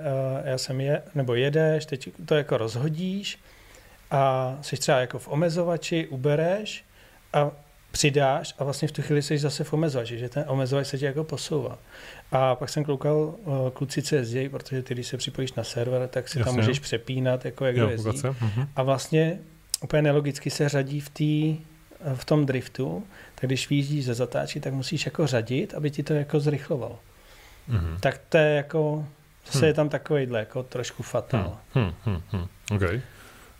uh, 0.00 0.48
já 0.48 0.58
jsem 0.58 0.80
je, 0.80 1.02
nebo 1.14 1.34
jedeš, 1.34 1.86
teď 1.86 2.08
to 2.26 2.34
jako 2.34 2.56
rozhodíš 2.56 3.38
a 4.12 4.54
jsi 4.62 4.76
třeba 4.76 4.98
jako 4.98 5.18
v 5.18 5.28
omezovači, 5.28 6.06
ubereš 6.06 6.84
a 7.32 7.50
přidáš 7.90 8.54
a 8.58 8.64
vlastně 8.64 8.88
v 8.88 8.92
tu 8.92 9.02
chvíli 9.02 9.22
jsi 9.22 9.38
zase 9.38 9.64
v 9.64 9.72
omezovači, 9.72 10.18
že 10.18 10.28
ten 10.28 10.44
omezovač 10.46 10.86
se 10.86 10.98
ti 10.98 11.04
jako 11.04 11.24
posouvá. 11.24 11.78
A 12.32 12.54
pak 12.54 12.68
jsem 12.68 12.84
koukal, 12.84 13.16
uh, 13.16 13.70
kluci 13.70 14.02
co 14.02 14.14
jezdí, 14.14 14.48
protože 14.48 14.82
ty, 14.82 14.94
když 14.94 15.06
se 15.06 15.16
připojíš 15.16 15.52
na 15.52 15.64
server, 15.64 16.08
tak 16.08 16.28
si 16.28 16.38
tam 16.38 16.46
Jasně. 16.46 16.60
můžeš 16.60 16.78
přepínat, 16.78 17.44
jako 17.44 17.64
jak 17.64 17.76
Jo, 17.76 17.88
jezdí. 17.88 18.22
Mhm. 18.40 18.68
A 18.76 18.82
vlastně 18.82 19.38
úplně 19.82 20.02
nelogicky 20.02 20.50
se 20.50 20.68
řadí 20.68 21.00
v, 21.00 21.10
tý, 21.10 21.58
v 22.14 22.24
tom 22.24 22.46
driftu, 22.46 23.04
tak 23.34 23.48
když 23.50 23.68
výjíždíš 23.68 24.04
ze 24.04 24.14
zatáčí, 24.14 24.60
tak 24.60 24.72
musíš 24.72 25.06
jako 25.06 25.26
řadit, 25.26 25.74
aby 25.74 25.90
ti 25.90 26.02
to 26.02 26.14
jako 26.14 26.40
zrychlovalo. 26.40 26.98
Mhm. 27.68 27.96
Tak 28.00 28.20
to 28.28 28.38
je 28.38 28.54
jako, 28.54 29.06
zase 29.46 29.64
Hm. 29.64 29.68
je 29.68 29.74
tam 29.74 29.88
takovýhle 29.88 30.38
jako 30.38 30.62
trošku 30.62 31.02
fatal. 31.02 31.58
Hm, 31.74 31.92
hm, 32.06 32.22
hm, 32.32 32.46
hm. 32.70 32.78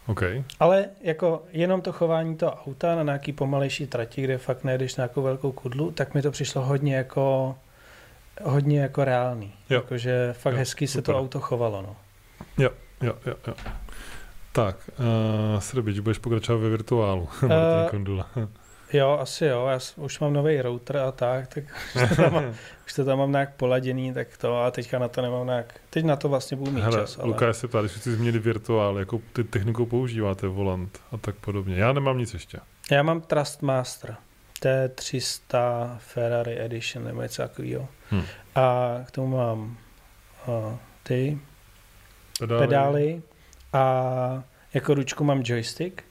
OK. 0.07 0.23
OK. 0.23 0.45
Ale 0.61 0.85
jako 1.01 1.43
jenom 1.53 1.81
to 1.81 1.93
chování 1.93 2.37
toho 2.37 2.53
auta 2.67 2.95
na 2.95 3.03
nějaký 3.03 3.33
pomalejší 3.33 3.87
trati, 3.87 4.23
kde 4.23 4.38
fakt 4.38 4.65
nejdeš 4.65 4.97
na 4.97 5.03
nějakou 5.03 5.23
velkou 5.23 5.53
kudlu, 5.53 5.91
tak 5.91 6.15
mi 6.15 6.23
to 6.23 6.31
přišlo 6.31 6.62
hodně 6.62 6.97
jako 6.97 7.57
hodně 8.43 8.81
jako 8.81 9.05
reálný. 9.05 9.53
Jo. 9.71 9.77
Jakože 9.77 10.33
fakt 10.33 10.53
Jo, 10.53 10.59
hezky 10.59 10.87
se 10.87 10.99
super. 10.99 11.15
to 11.15 11.19
auto 11.19 11.41
chovalo. 11.41 11.83
No. 11.83 11.97
Jo, 12.59 12.71
jo, 13.03 13.15
jo. 13.47 13.55
Tak, 14.53 14.77
uh, 14.99 15.61
Srbič, 15.61 15.99
budeš 15.99 16.19
pokračovat 16.19 16.59
ve 16.59 16.69
virtuálu. 16.69 17.29
Martin 17.49 17.91
Kondula. 17.91 18.29
Jo, 18.93 19.19
asi 19.21 19.45
jo, 19.45 19.67
já 19.67 19.79
už 19.97 20.19
mám 20.21 20.33
nový 20.33 20.63
router 20.63 20.97
a 20.97 21.13
tak, 21.13 21.47
tak 21.55 21.65
už 22.03 22.09
to 22.09 22.17
tam, 22.17 22.33
mám- 22.33 22.55
už 22.87 22.93
to 22.93 23.05
tam 23.05 23.19
mám 23.19 23.33
nějak 23.33 23.55
poladěný, 23.55 24.13
tak 24.15 24.37
to 24.37 24.63
a 24.63 24.71
teďka 24.71 24.99
na 24.99 25.09
to 25.09 25.23
nemám 25.23 25.47
nějak, 25.47 25.75
teď 25.91 26.05
na 26.05 26.17
to 26.17 26.29
vlastně 26.29 26.57
budu 26.57 26.71
mít 26.71 26.81
Hele, 26.81 26.99
čas, 27.01 27.19
ale 27.19 27.29
Lukáš 27.29 27.57
se 27.57 27.69
ptá, 27.69 27.81
když 27.81 27.93
chci 27.93 28.13
změnit 28.13 28.37
virtuál, 28.41 28.99
jako 28.99 29.21
ty 29.33 29.45
technikou 29.45 29.87
používáte, 29.87 30.47
volant 30.47 31.01
a 31.13 31.17
tak 31.17 31.35
podobně. 31.35 31.77
Já 31.77 31.93
nemám 31.93 32.19
nic 32.19 32.35
ještě. 32.35 32.59
já 32.91 33.03
mám 33.03 33.21
Trustmaster, 33.21 34.17
T300 34.63 35.97
Ferrari 35.99 36.61
Edition 36.61 37.05
nebo 37.05 37.23
něco 37.23 37.43
takového. 37.43 37.89
Hm. 38.13 38.23
A 38.55 38.97
k 39.07 39.11
tomu 39.11 39.37
mám 39.37 39.77
uh, 40.47 40.77
ty 41.03 41.39
Pedály. 42.39 42.67
pedály 42.67 43.23
a 43.73 44.43
jako 44.75 44.95
ručku 44.95 45.25
mám 45.25 45.43
joystick 45.45 46.03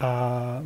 a 0.00 0.62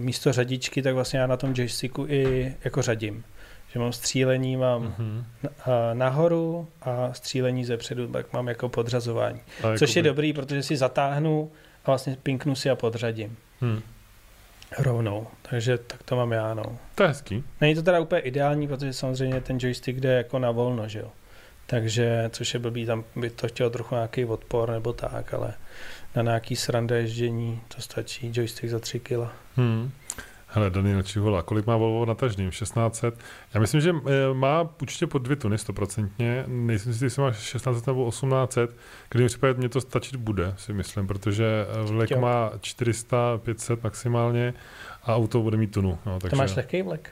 místo 0.00 0.32
řadičky, 0.32 0.82
tak 0.82 0.94
vlastně 0.94 1.18
já 1.18 1.26
na 1.26 1.36
tom 1.36 1.52
joysticku 1.56 2.06
i 2.08 2.54
jako 2.64 2.82
řadím. 2.82 3.24
Že 3.72 3.78
mám 3.80 3.92
střílení, 3.92 4.56
mám 4.56 4.82
Mhm. 4.82 5.24
uh, 5.42 5.52
nahoru 5.92 6.68
a 6.82 7.12
střílení 7.12 7.64
ze 7.64 7.76
předu, 7.76 8.06
tak 8.08 8.32
mám 8.32 8.48
jako 8.48 8.68
podřazování. 8.68 9.40
A 9.62 9.78
Což 9.78 9.96
je 9.96 10.00
jakoby- 10.00 10.08
dobrý, 10.08 10.32
protože 10.32 10.62
si 10.62 10.76
zatáhnu 10.76 11.50
a 11.84 11.90
vlastně 11.90 12.16
pinknu 12.22 12.54
si 12.54 12.70
a 12.70 12.74
podřadím 12.76 13.36
Hm. 13.62 13.80
rovnou. 14.78 15.26
Takže 15.50 15.78
tak 15.78 16.02
to 16.02 16.16
mám 16.16 16.32
já, 16.32 16.54
no. 16.54 16.78
To 16.94 17.02
je 17.02 17.08
hezký. 17.08 17.44
Není 17.60 17.74
to 17.74 17.82
teda 17.82 18.00
úplně 18.00 18.20
ideální, 18.20 18.68
protože 18.68 18.92
samozřejmě 18.92 19.40
ten 19.40 19.58
joystick 19.60 20.00
jde 20.00 20.12
jako 20.12 20.38
na 20.38 20.50
volno, 20.50 20.88
že 20.88 20.98
jo. 20.98 21.10
Takže, 21.66 22.30
což 22.32 22.54
je 22.54 22.60
blbý, 22.60 22.86
tam 22.86 23.04
by 23.16 23.30
to 23.30 23.48
chtělo 23.48 23.70
trochu 23.70 23.94
nějaký 23.94 24.24
odpor 24.24 24.70
nebo 24.70 24.92
tak, 24.92 25.34
ale 25.34 25.54
na 26.16 26.22
nějaký 26.22 26.56
srande 26.56 26.98
ježdění 26.98 27.60
to 27.76 27.82
stačí 27.82 28.32
joystick 28.34 28.70
za 28.70 28.78
3 28.78 29.00
kila. 29.00 29.32
Hmm. 29.56 29.90
Hele, 30.46 30.70
Daniel 30.70 31.02
Čihola, 31.02 31.42
kolik 31.42 31.66
má 31.66 31.76
Volvo 31.76 32.06
natažným? 32.06 32.50
1600. 32.50 33.14
Já 33.54 33.60
myslím, 33.60 33.80
že 33.80 33.90
eh, 33.90 34.34
má 34.34 34.68
určitě 34.82 35.06
pod 35.06 35.18
dvě 35.18 35.36
tuny, 35.36 35.58
stoprocentně. 35.58 36.44
Nejsem 36.46 36.94
si, 36.94 37.04
jestli 37.04 37.22
má 37.22 37.30
1600 37.30 37.86
nebo 37.86 38.10
1800. 38.10 38.76
Když 39.10 39.26
případě 39.26 39.54
mě 39.58 39.68
to 39.68 39.80
stačit 39.80 40.16
bude, 40.16 40.54
si 40.56 40.72
myslím, 40.72 41.06
protože 41.06 41.44
eh, 41.68 41.82
vlek 41.82 42.10
Jo. 42.10 42.20
má 42.20 42.50
400, 42.60 43.38
500 43.38 43.82
maximálně 43.84 44.54
a 45.02 45.16
auto 45.16 45.42
bude 45.42 45.56
mít 45.56 45.72
tunu. 45.72 45.98
No, 46.06 46.20
takže, 46.20 46.30
To 46.30 46.36
máš 46.36 46.56
lehký 46.56 46.82
vlek? 46.82 47.10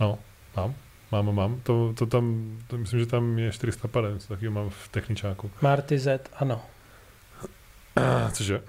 No, 0.00 0.18
mám. 0.56 0.74
Mám, 1.12 1.34
mám. 1.34 1.60
To, 1.62 1.92
to 1.96 2.06
tam, 2.06 2.56
to 2.66 2.78
myslím, 2.78 3.00
že 3.00 3.06
tam 3.06 3.38
je 3.38 3.52
450, 3.52 4.14
něco 4.14 4.28
takového 4.28 4.52
mám 4.52 4.70
v 4.70 4.88
techničáku. 4.88 5.50
Marty 5.62 5.98
Z, 5.98 6.28
ano. 6.36 6.60
Cože? 8.32 8.62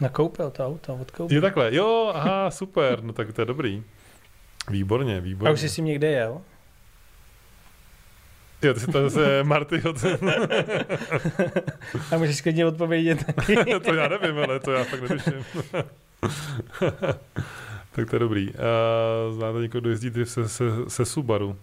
Nakoupil 0.00 0.50
to 0.50 0.66
auto, 0.66 0.94
odkoupil. 0.94 1.36
Je 1.36 1.40
takhle, 1.40 1.74
jo, 1.74 2.12
aha, 2.14 2.50
super, 2.50 3.02
no 3.02 3.12
tak 3.12 3.32
to 3.32 3.42
je 3.42 3.46
dobrý. 3.46 3.82
Výborně, 4.70 5.20
výborně. 5.20 5.50
A 5.50 5.52
už 5.52 5.60
jsi 5.60 5.68
s 5.68 5.74
tím 5.74 5.84
někde 5.84 6.10
jel? 6.10 6.40
Jo, 8.62 8.74
ty 8.74 8.80
jsi 8.80 8.86
to 8.86 9.10
zase 9.10 9.44
Marty 9.44 9.82
od... 9.82 10.04
A 12.12 12.16
můžeš 12.18 12.40
klidně 12.40 12.66
odpovědět. 12.66 13.24
to 13.84 13.94
já 13.94 14.08
nevím, 14.08 14.38
ale 14.38 14.60
to 14.60 14.72
já 14.72 14.84
fakt 14.84 15.00
netuším. 15.00 15.44
tak 17.92 18.10
to 18.10 18.16
je 18.16 18.20
dobrý. 18.20 18.48
Uh, 18.48 18.54
znáte 19.34 19.58
někoho, 19.58 19.80
kdo 19.80 19.90
jezdí 19.90 20.10
drift 20.10 20.32
se, 20.32 20.48
se, 20.48 20.64
se 20.88 21.04
Subaru? 21.04 21.56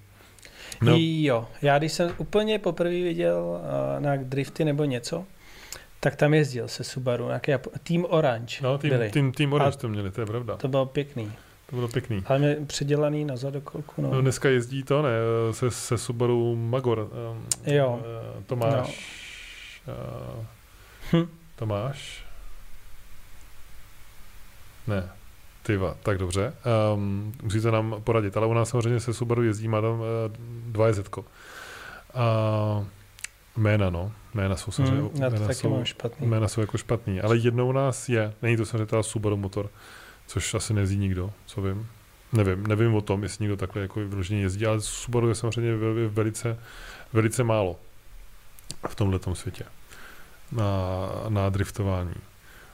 No. 0.81 0.95
Jo, 0.97 1.47
já 1.61 1.77
když 1.77 1.91
jsem 1.91 2.11
úplně 2.17 2.59
poprvé 2.59 2.89
viděl 2.89 3.43
uh, 3.45 4.01
nějak 4.01 4.23
drifty 4.23 4.65
nebo 4.65 4.83
něco, 4.83 5.25
tak 5.99 6.15
tam 6.15 6.33
jezdil 6.33 6.67
se 6.67 6.83
Subaru, 6.83 7.27
nějaký 7.27 7.51
Team 7.83 8.05
Orange 8.09 8.55
No, 8.61 8.77
tým, 8.77 8.89
byli. 8.89 9.09
tým, 9.09 9.31
tým 9.31 9.53
Orange 9.53 9.77
A- 9.77 9.81
to 9.81 9.87
měli, 9.89 10.11
to 10.11 10.21
je 10.21 10.27
pravda. 10.27 10.57
To 10.57 10.67
bylo 10.67 10.85
pěkný. 10.85 11.31
To 11.69 11.75
bylo 11.75 11.87
pěkný. 11.87 12.23
Ale 12.25 12.39
mě 12.39 12.57
předělaný 12.67 13.25
na 13.25 13.35
zadokolku, 13.37 14.01
no. 14.01 14.11
No, 14.11 14.21
dneska 14.21 14.49
jezdí 14.49 14.83
to, 14.83 15.01
ne, 15.01 15.09
se, 15.51 15.71
se 15.71 15.97
Subaru 15.97 16.55
Magor. 16.55 16.99
Um, 17.31 17.45
Jo. 17.65 17.99
Uh, 18.37 18.43
Tomáš. 18.43 19.13
Uh, 19.87 20.43
Hm. 21.13 21.27
Tomáš? 21.55 22.23
Ne. 24.87 25.09
Tyva, 25.63 25.95
tak 26.03 26.17
dobře. 26.17 26.53
Um, 26.95 27.33
musíte 27.43 27.71
nám 27.71 27.95
poradit, 28.03 28.37
ale 28.37 28.47
u 28.47 28.53
nás 28.53 28.69
samozřejmě 28.69 28.99
se 28.99 29.13
Subaru 29.13 29.43
jezdí, 29.43 29.67
má 29.67 29.81
tam 29.81 29.99
uh, 29.99 30.05
2JZ. 30.71 31.23
A 32.13 32.85
jména, 33.58 33.89
no. 33.89 34.12
Jména 34.34 34.55
jsou 34.55 34.72
samozřejmě, 34.72 35.01
Hmm, 35.01 35.22
já 35.22 35.30
to 35.30 35.36
jména, 35.36 35.53
jsou, 35.53 35.80
špatný. 35.84 36.28
jména 36.28 36.47
jsou 36.47 36.62
jako 36.62 36.78
špatný, 36.78 37.22
ale 37.22 37.38
jednou 37.38 37.70
u 37.70 37.72
nás 37.72 38.10
je, 38.10 38.34
není 38.41 38.58
to 38.58 38.66
samozřejmě 38.66 39.03
Subaru 39.03 39.38
motor, 39.38 39.70
což 40.28 40.53
asi 40.53 40.74
nejezdí 40.74 40.97
nikdo, 40.97 41.32
co 41.45 41.62
vím. 41.62 41.88
Nevím, 42.34 42.68
nevím 42.68 42.95
o 42.95 43.01
tom, 43.01 43.24
jestli 43.24 43.43
někdo 43.43 43.58
takhle 43.58 43.82
jako 43.82 43.99
vyloženě 43.99 44.41
jezdí, 44.41 44.66
ale 44.66 44.82
Subaru 44.82 45.30
je 45.30 45.36
samozřejmě 45.36 45.76
vel- 45.78 46.10
velice, 46.10 46.60
velice 47.14 47.43
málo 47.43 47.80
v 48.88 48.95
tomhle 48.95 49.20
světě 49.34 49.64
na, 50.51 50.66
na 51.30 51.49
driftování. 51.49 52.14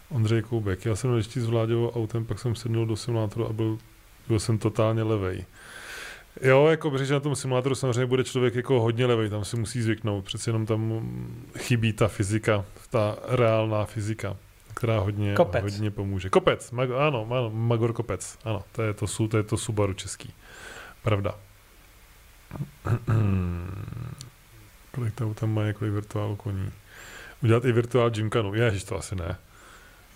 Ondřej 0.09 0.41
Koubek, 0.41 0.85
já 0.85 0.95
jsem 0.95 1.15
ještě 1.17 1.41
s 1.41 1.45
Vláďovou 1.45 1.89
autem, 1.91 2.25
pak 2.25 2.39
jsem 2.39 2.55
sednul 2.55 2.85
do 2.85 2.95
simulátoru 2.95 3.47
a 3.49 3.53
byl, 3.53 3.77
byl 4.27 4.39
jsem 4.39 4.57
totálně 4.57 5.03
levej. 5.03 5.45
Jo, 6.41 6.67
jako 6.67 6.97
že 6.97 7.13
na 7.13 7.19
tom 7.19 7.35
simulátoru 7.35 7.75
samozřejmě 7.75 8.05
bude 8.05 8.23
člověk 8.23 8.55
jako 8.55 8.81
hodně 8.81 9.05
levej, 9.05 9.29
tam 9.29 9.45
si 9.45 9.57
musí 9.57 9.81
zvyknout, 9.81 10.25
přece 10.25 10.49
jenom 10.49 10.65
tam 10.65 11.09
chybí 11.57 11.93
ta 11.93 12.07
fyzika, 12.07 12.65
ta 12.89 13.17
reálná 13.27 13.85
fyzika, 13.85 14.37
která 14.73 14.99
hodně, 14.99 15.33
Kopec. 15.33 15.63
hodně 15.63 15.91
pomůže. 15.91 16.29
Kopec, 16.29 16.71
mag, 16.71 16.89
ano, 16.89 17.27
ano, 17.31 17.49
Magor 17.53 17.93
Kopec, 17.93 18.37
ano, 18.45 18.63
to 18.71 18.81
je 18.81 18.93
to, 18.93 19.27
to 19.27 19.37
je 19.37 19.43
to 19.43 19.57
Subaru 19.57 19.93
český. 19.93 20.33
Pravda. 21.03 21.35
kolik 24.91 25.13
to 25.15 25.33
tam 25.33 25.53
má, 25.53 25.73
kolik 25.73 25.93
virtuálu 25.93 26.35
koní. 26.35 26.71
Udělat 27.43 27.65
i 27.65 27.71
virtuál 27.71 28.09
Gymkanu, 28.09 28.53
ježiš, 28.53 28.83
to 28.83 28.97
asi 28.97 29.15
ne. 29.15 29.35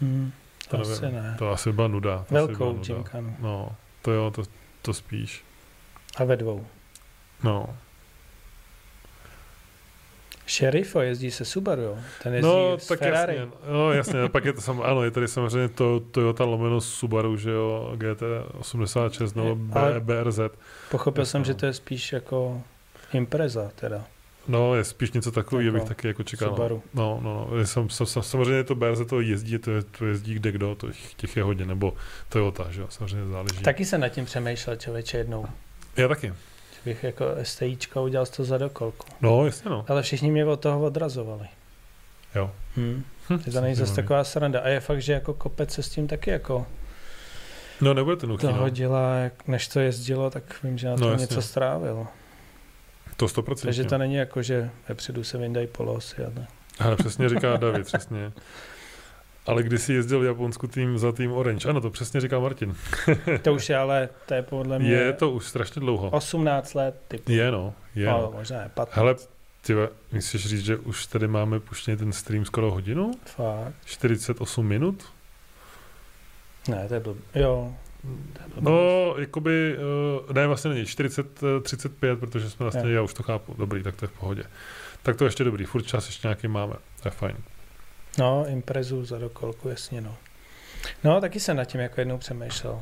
Hmm, 0.01 0.31
To 0.69 0.77
to 0.77 0.77
nevím. 0.77 0.93
asi 0.93 1.11
ne. 1.11 1.35
To 1.39 1.49
asi 1.51 1.71
byla 1.71 1.87
nuda. 1.87 2.17
To 2.17 2.21
asi 2.21 2.29
byla 2.29 2.45
Velkou 2.47 2.73
nuda. 2.73 2.93
Gymkanu. 2.95 3.35
No, 3.39 3.75
to 4.01 4.11
jo, 4.11 4.31
to, 4.31 4.43
to 4.81 4.93
spíš. 4.93 5.43
A 6.15 6.23
ve 6.23 6.35
dvou. 6.37 6.65
No. 7.43 7.77
Sheriffo 10.49 11.01
jezdí 11.01 11.31
se 11.31 11.45
Subaru, 11.45 11.81
jo? 11.81 11.97
Ten 12.23 12.33
jezdí 12.33 12.47
No, 12.49 12.77
s 12.79 12.87
tak 12.87 12.99
Ferrari. 12.99 13.35
jasně. 13.35 13.51
No, 13.71 13.91
jasně. 13.93 14.21
a 14.21 14.29
Pak 14.29 14.45
je 14.45 14.53
to 14.53 14.61
sam, 14.61 14.81
ano, 14.81 15.03
je 15.03 15.11
tady 15.11 15.27
samozřejmě 15.27 15.67
to 15.69 15.99
Toyota 15.99 16.43
lomeno 16.43 16.81
Subaru, 16.81 17.37
že 17.37 17.51
jo, 17.51 17.91
GT86 17.95 19.35
nebo 19.35 19.55
B, 19.55 19.99
BRZ. 19.99 20.39
Pochopil 20.91 21.21
Jasně, 21.21 21.31
jsem, 21.31 21.45
že 21.45 21.53
no. 21.53 21.59
to 21.59 21.65
je 21.65 21.73
spíš 21.73 22.13
jako 22.13 22.61
Impreza 23.13 23.71
teda. 23.75 24.05
No, 24.47 24.75
je 24.75 24.83
spíš 24.83 25.11
něco 25.11 25.31
takového, 25.31 25.65
Jako 25.67 25.79
bych 25.79 25.87
taky 25.87 26.07
jako 26.07 26.23
čekal. 26.23 26.49
no. 26.49 26.55
Subaru. 26.55 26.83
No, 26.93 27.19
no, 27.23 27.47
no. 27.51 27.57
Je 27.57 27.65
Sam, 27.67 27.89
sam, 27.89 28.07
sam, 28.07 28.23
samozřejmě 28.23 28.63
to 28.63 28.75
BRZ 28.75 28.99
to 29.09 29.21
jezdí, 29.21 29.57
to, 29.57 29.71
je, 29.71 29.83
to 29.83 30.05
jezdí 30.05 30.33
kde 30.33 30.51
kdo, 30.51 30.75
to 30.75 30.87
těch, 30.87 31.13
těch 31.13 31.37
je 31.37 31.43
hodně, 31.43 31.65
nebo 31.65 31.93
Toyota, 32.29 32.67
že 32.71 32.81
jo, 32.81 32.87
samozřejmě 32.89 33.27
záleží. 33.31 33.61
Taky 33.61 33.85
jsem 33.85 34.01
nad 34.01 34.09
tím 34.09 34.25
přemýšlel 34.25 34.75
člověče 34.75 35.17
jednou. 35.17 35.45
Já 35.97 36.07
taky. 36.07 36.33
Bych 36.85 37.03
jako 37.03 37.25
STIčko 37.43 38.03
udělal 38.03 38.25
z 38.25 38.29
toho 38.29 38.45
za 38.45 38.57
dokolku. 38.57 39.05
No, 39.21 39.45
jasně 39.45 39.69
no. 39.69 39.85
Ale 39.87 40.01
všichni 40.01 40.31
mě 40.31 40.45
od 40.45 40.59
toho 40.59 40.81
odrazovali. 40.81 41.47
Jo. 42.35 42.51
Hmm. 42.75 43.03
Hm, 43.29 43.39
Je 43.45 43.51
to 43.51 43.61
není 43.61 43.75
zase 43.75 43.95
taková 43.95 44.23
sranda. 44.23 44.59
A 44.59 44.67
je 44.67 44.79
fakt, 44.79 45.01
že 45.01 45.13
jako 45.13 45.33
kopec 45.33 45.71
se 45.73 45.83
s 45.83 45.89
tím 45.89 46.07
taky 46.07 46.29
jako 46.29 46.67
No, 47.81 47.93
nebude 47.93 48.15
to 48.15 48.27
nutný, 48.27 48.49
toho 48.49 48.61
no. 48.61 48.69
dělá, 48.69 49.15
jak, 49.15 49.47
než 49.47 49.67
to 49.67 49.79
jezdilo, 49.79 50.29
tak 50.29 50.63
vím, 50.63 50.77
že 50.77 50.87
na 50.87 50.93
No, 50.95 50.99
to 50.99 51.09
jasně. 51.11 51.21
něco 51.23 51.41
strávilo. 51.41 52.07
To 53.17 53.25
100%. 53.25 53.61
Takže 53.65 53.83
to 53.83 53.97
není 53.97 54.15
jako, 54.15 54.41
že 54.41 54.69
vepředu 54.89 55.23
se 55.23 55.37
vyndají 55.37 55.67
polosy. 55.67 56.25
A 56.25 56.29
tak. 56.29 56.43
Ale 56.79 56.95
přesně 56.95 57.29
říká 57.29 57.57
David, 57.57 57.85
přesně. 57.85 58.31
Ale 59.47 59.63
když 59.63 59.81
jsi 59.81 59.93
jezdil 59.93 60.19
v 60.19 60.25
Japonsku 60.25 60.67
tým 60.67 60.97
za 60.97 61.11
tým 61.11 61.31
Orange, 61.31 61.69
ano, 61.69 61.81
to 61.81 61.89
přesně 61.89 62.21
říkal 62.21 62.41
Martin. 62.41 62.75
To 63.41 63.53
už 63.53 63.69
je 63.69 63.77
ale, 63.77 64.09
to 64.25 64.33
je 64.33 64.41
podle 64.41 64.79
mě 64.79 64.89
Je 64.89 65.13
to 65.13 65.31
už 65.31 65.45
strašně 65.45 65.79
dlouho. 65.79 66.09
18 66.09 66.73
let, 66.73 67.01
typu. 67.07 67.31
Je 67.31 67.51
no, 67.51 67.73
je 67.95 68.09
Ale 68.09 68.23
no. 68.23 68.31
možná 68.31 68.63
je 68.63 68.69
15. 68.69 68.95
Hele, 68.97 69.15
ty 69.61 69.73
myslíš 70.11 70.45
říct, 70.45 70.65
že 70.65 70.77
už 70.77 71.05
tady 71.05 71.27
máme 71.27 71.59
puštěný 71.59 71.97
ten 71.97 72.11
stream 72.13 72.45
skoro 72.45 72.71
hodinu? 72.71 73.11
Fakt. 73.25 73.73
48 73.85 74.67
minut? 74.67 75.05
Ne, 76.67 76.87
to 76.87 76.93
je 76.93 76.99
blb. 76.99 77.17
Jo. 77.35 77.73
No, 78.59 79.15
jakoby, 79.17 79.77
uh, 80.27 80.33
ne, 80.33 80.47
vlastně 80.47 80.69
není, 80.69 80.85
40, 80.85 81.43
eh, 81.43 81.61
35, 81.61 82.19
protože 82.19 82.49
jsme 82.49 82.63
vlastně, 82.63 82.81
Jo. 82.81 82.95
já 82.95 83.01
už 83.01 83.13
to 83.13 83.23
chápu, 83.23 83.55
dobrý, 83.57 83.83
tak 83.83 83.95
to 83.95 84.05
je 84.05 84.09
v 84.09 84.19
pohodě. 84.19 84.43
Tak 85.03 85.15
to 85.15 85.23
je 85.23 85.27
ještě 85.27 85.43
dobrý, 85.43 85.65
furt 85.65 85.83
čas 85.83 86.05
ještě 86.07 86.27
nějaký 86.27 86.47
máme, 86.47 86.73
to 87.01 87.07
je 87.07 87.11
fajn. 87.11 87.37
No, 88.19 88.45
imprezu 88.47 89.05
za 89.05 89.17
dokolku, 89.17 89.69
jasně 89.69 90.01
no. 90.01 90.15
No, 91.03 91.21
taky 91.21 91.39
jsem 91.39 91.57
nad 91.57 91.65
tím 91.65 91.81
jako 91.81 92.01
jednou 92.01 92.17
přemýšlel. 92.17 92.81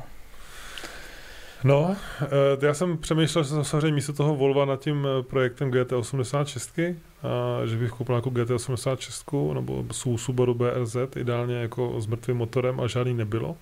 No, 1.64 1.96
eh, 2.22 2.66
já 2.66 2.74
jsem 2.74 2.98
přemýšlel, 2.98 3.44
že 3.44 3.50
jsem 3.50 3.64
samozřejmě 3.64 3.92
místo 3.92 4.12
toho 4.12 4.36
Volva 4.36 4.64
nad 4.64 4.80
tím 4.80 5.06
eh, 5.06 5.22
projektem 5.22 5.70
GT86, 5.70 6.94
a 7.22 7.66
že 7.66 7.76
bych 7.76 7.90
koupil 7.90 8.14
nějakou 8.14 8.30
GT86 8.30 9.54
nebo 9.54 9.82
Su- 9.82 10.16
Subaru 10.16 10.54
BRZ, 10.54 10.96
ideálně 11.16 11.54
jako 11.54 12.00
s 12.00 12.06
mrtvým 12.06 12.36
motorem 12.36 12.80
a 12.80 12.86
žádný 12.86 13.14
nebylo. 13.14 13.56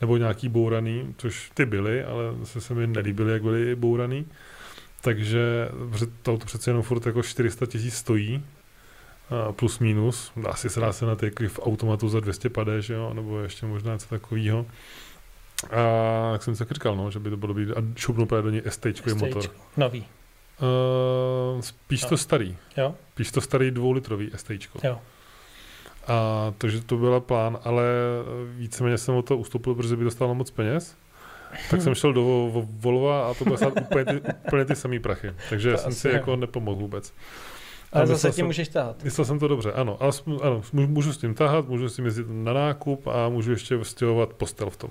Nebo 0.00 0.16
nějaký 0.16 0.48
bouraný, 0.48 1.14
což 1.18 1.50
ty 1.54 1.66
byly, 1.66 2.04
ale 2.04 2.22
zase 2.40 2.60
se 2.60 2.74
mi 2.74 2.86
nelíbily, 2.86 3.32
jak 3.32 3.42
byly 3.42 3.76
bouraný. 3.76 4.26
Takže 5.00 5.68
to 6.22 6.36
přece 6.38 6.70
jenom 6.70 6.82
furt 6.82 7.06
jako 7.06 7.22
400 7.22 7.66
tisíc 7.66 7.94
stojí, 7.94 8.44
plus 9.52 9.78
minus. 9.78 10.32
Asi 10.48 10.70
se 10.70 10.80
dá 10.80 10.92
se 10.92 11.06
na 11.06 11.14
ty 11.16 11.30
v 11.48 11.60
automatu 11.62 12.08
za 12.08 12.20
250, 12.20 12.80
že 12.80 12.94
jo, 12.94 13.14
nebo 13.14 13.40
ještě 13.40 13.66
možná 13.66 13.92
něco 13.92 14.08
takového. 14.08 14.66
A 15.70 16.32
jak 16.32 16.42
jsem 16.42 16.54
si 16.54 16.58
tak 16.58 16.70
říkal, 16.72 16.96
no, 16.96 17.10
že 17.10 17.18
by 17.18 17.30
to 17.30 17.36
bylo 17.36 17.54
být, 17.54 17.70
a 17.70 17.82
šupnu 17.96 18.26
právě 18.26 18.42
do 18.42 18.50
něj 18.50 18.62
ST 18.68 18.86
motor. 19.14 19.42
STčko. 19.42 19.54
Nový. 19.76 20.06
Uh, 21.54 21.60
spíš 21.60 22.02
Jo. 22.02 22.08
to 22.08 22.16
starý. 22.16 22.56
Jo? 22.76 22.94
Spíš 23.12 23.30
to 23.30 23.40
starý 23.40 23.70
dvoulitrový 23.70 24.30
ST. 24.36 24.50
Jo. 24.84 24.98
A 26.06 26.52
takže 26.58 26.80
to 26.80 26.96
byl 26.96 27.20
plán, 27.20 27.58
ale 27.64 27.84
víceméně 28.56 28.98
jsem 28.98 29.14
o 29.14 29.22
to 29.22 29.36
ustoupil, 29.36 29.74
protože 29.74 29.96
by 29.96 30.04
to 30.04 30.10
stálo 30.10 30.34
moc 30.34 30.50
peněz. 30.50 30.96
Tak 31.70 31.82
jsem 31.82 31.94
šel 31.94 32.12
do 32.12 32.22
Vo- 32.22 32.66
Volva 32.70 33.30
a 33.30 33.34
to 33.34 33.44
bylo 33.44 33.56
snad 33.56 33.72
úplně 33.80 34.04
ty, 34.04 34.20
úplně 34.46 34.64
ty 34.64 34.76
samý 34.76 34.98
prachy. 34.98 35.32
Takže 35.50 35.72
To 35.72 35.78
jsem 35.78 35.92
si 35.92 36.08
jako 36.08 36.36
nepomohl 36.36 36.76
vůbec. 36.80 37.14
Ale 37.98 38.06
zase 38.06 38.28
tím 38.28 38.32
jsem- 38.32 38.46
můžeš 38.46 38.68
tahat. 38.68 39.04
Myslel 39.04 39.24
jsem 39.24 39.38
to 39.38 39.48
dobře, 39.48 39.72
ano. 39.72 39.96
Ale 40.00 40.12
ano, 40.42 40.62
můžu, 40.72 40.88
můžu 40.88 41.12
s 41.12 41.18
tím 41.18 41.34
tahat, 41.34 41.68
můžu 41.68 41.88
s 41.88 41.96
tím 41.96 42.04
jezdit 42.04 42.26
na 42.28 42.52
nákup 42.52 43.06
a 43.06 43.28
můžu 43.28 43.50
ještě 43.50 43.78
stěhovat 43.84 44.32
postel 44.32 44.70
v 44.70 44.76
tom. 44.76 44.90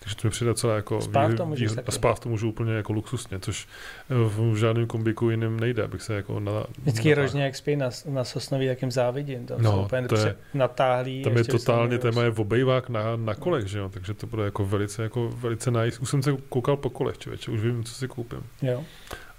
Takže 0.00 0.16
to 0.16 0.26
mi 0.28 0.30
přijde 0.30 0.54
celé 0.54 0.76
jako 0.76 1.00
Spát 1.00 1.30
můžeš 1.44 1.60
výhod- 1.68 1.76
taky. 1.76 1.88
a 1.88 1.90
spát 1.92 2.18
to 2.18 2.28
můžu 2.28 2.48
úplně 2.48 2.72
jako 2.72 2.92
luxusně, 2.92 3.38
což 3.38 3.68
v 4.08 4.54
žádném 4.56 4.86
kombiku 4.86 5.30
jiném 5.30 5.60
nejde, 5.60 5.82
abych 5.82 6.02
se 6.02 6.14
jako 6.14 6.40
na, 6.40 6.52
Vždycky 6.82 7.08
na- 7.08 7.22
rožně 7.22 7.42
jak 7.44 7.56
spí 7.56 7.76
na, 7.76 7.90
na 8.08 8.24
sosnový, 8.24 8.66
jakým 8.66 8.90
závidím. 8.90 9.46
Tam 9.46 9.62
No, 9.62 9.70
jsou 9.72 9.82
úplně 9.82 10.08
to 10.08 10.16
je- 10.16 10.36
natáhlý. 10.54 11.22
Tam 11.22 11.36
je 11.36 11.44
totálně, 11.44 11.98
téma 11.98 12.22
je 12.22 12.30
obejvák 12.30 12.88
na, 12.88 13.16
na 13.16 13.34
kolech, 13.34 13.66
že 13.66 13.78
jo, 13.78 13.88
takže 13.88 14.14
to 14.14 14.26
bude 14.26 14.44
jako 14.44 14.64
velice, 14.64 15.02
jako 15.02 15.28
velice 15.36 15.70
nice. 15.70 16.00
Už 16.00 16.08
jsem 16.10 16.22
se 16.22 16.36
koukal 16.48 16.76
po 16.76 16.90
kolech, 16.90 17.18
člověče, 17.18 17.50
už 17.50 17.60
vím, 17.60 17.84
co 17.84 17.94
si 17.94 18.08
koupím. 18.08 18.42
Jo. 18.62 18.84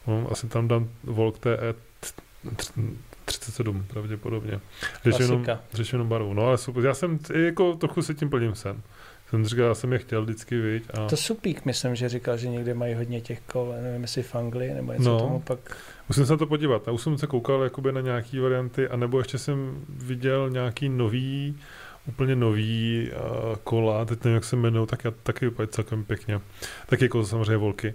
No, 0.08 0.28
asi 0.32 0.48
tam 0.48 0.68
dám 0.68 0.90
Volk 1.04 1.40
TE 1.40 1.74
37 3.26 3.86
pravděpodobně. 3.88 4.60
Řeším 5.04 5.22
jenom, 5.26 5.46
řeším 5.74 5.96
jenom 5.96 6.10
barvu. 6.10 6.34
No 6.34 6.48
ale 6.48 6.58
super, 6.58 6.86
já 6.86 6.94
jsem 6.94 7.20
jako 7.36 7.74
trochu 7.76 8.02
se 8.02 8.14
tím 8.14 8.30
plním 8.30 8.56
sen. 8.56 8.82
Jsem 9.30 9.46
říkal, 9.46 9.66
já 9.66 9.74
jsem 9.76 9.94
je 9.94 10.00
chtěl 10.00 10.24
vždycky, 10.24 10.58
viď, 10.62 10.84
a 10.94 11.06
To 11.08 11.18
Supík, 11.18 11.66
myslím, 11.66 11.96
že 11.96 12.10
říkal, 12.10 12.38
že 12.38 12.48
někde 12.50 12.74
mají 12.74 12.94
hodně 12.94 13.22
těch 13.22 13.42
kol, 13.42 13.76
nevím, 13.82 14.02
jestli 14.02 14.24
v 14.24 14.36
Anglii, 14.36 14.74
nebo 14.74 14.92
něco 14.94 15.10
No. 15.10 15.20
tomu 15.20 15.40
pak. 15.40 15.78
musím 16.08 16.26
se 16.26 16.34
na 16.34 16.38
to 16.38 16.46
podívat. 16.48 16.88
A 16.88 16.92
už 16.92 17.02
jsem 17.02 17.18
se 17.18 17.28
koukal 17.28 17.64
jakoby 17.64 17.92
na 17.92 18.02
nějaký 18.02 18.40
varianty, 18.40 18.88
anebo 18.88 19.18
ještě 19.20 19.38
jsem 19.38 19.84
viděl 19.90 20.50
nějaký 20.50 20.90
nový, 20.90 21.58
úplně 22.08 22.36
nový 22.36 23.10
uh, 23.12 23.56
kola, 23.64 24.06
teď 24.06 24.24
nevím, 24.24 24.36
jak 24.36 24.44
se 24.44 24.56
jmenují, 24.56 24.88
tak 24.88 25.04
já 25.04 25.12
taky 25.24 25.46
vypadají 25.46 25.70
celkem 25.72 26.04
pěkně. 26.06 26.42
Tak 26.86 27.02
jako 27.02 27.26
samozřejmě 27.26 27.58
volky, 27.58 27.94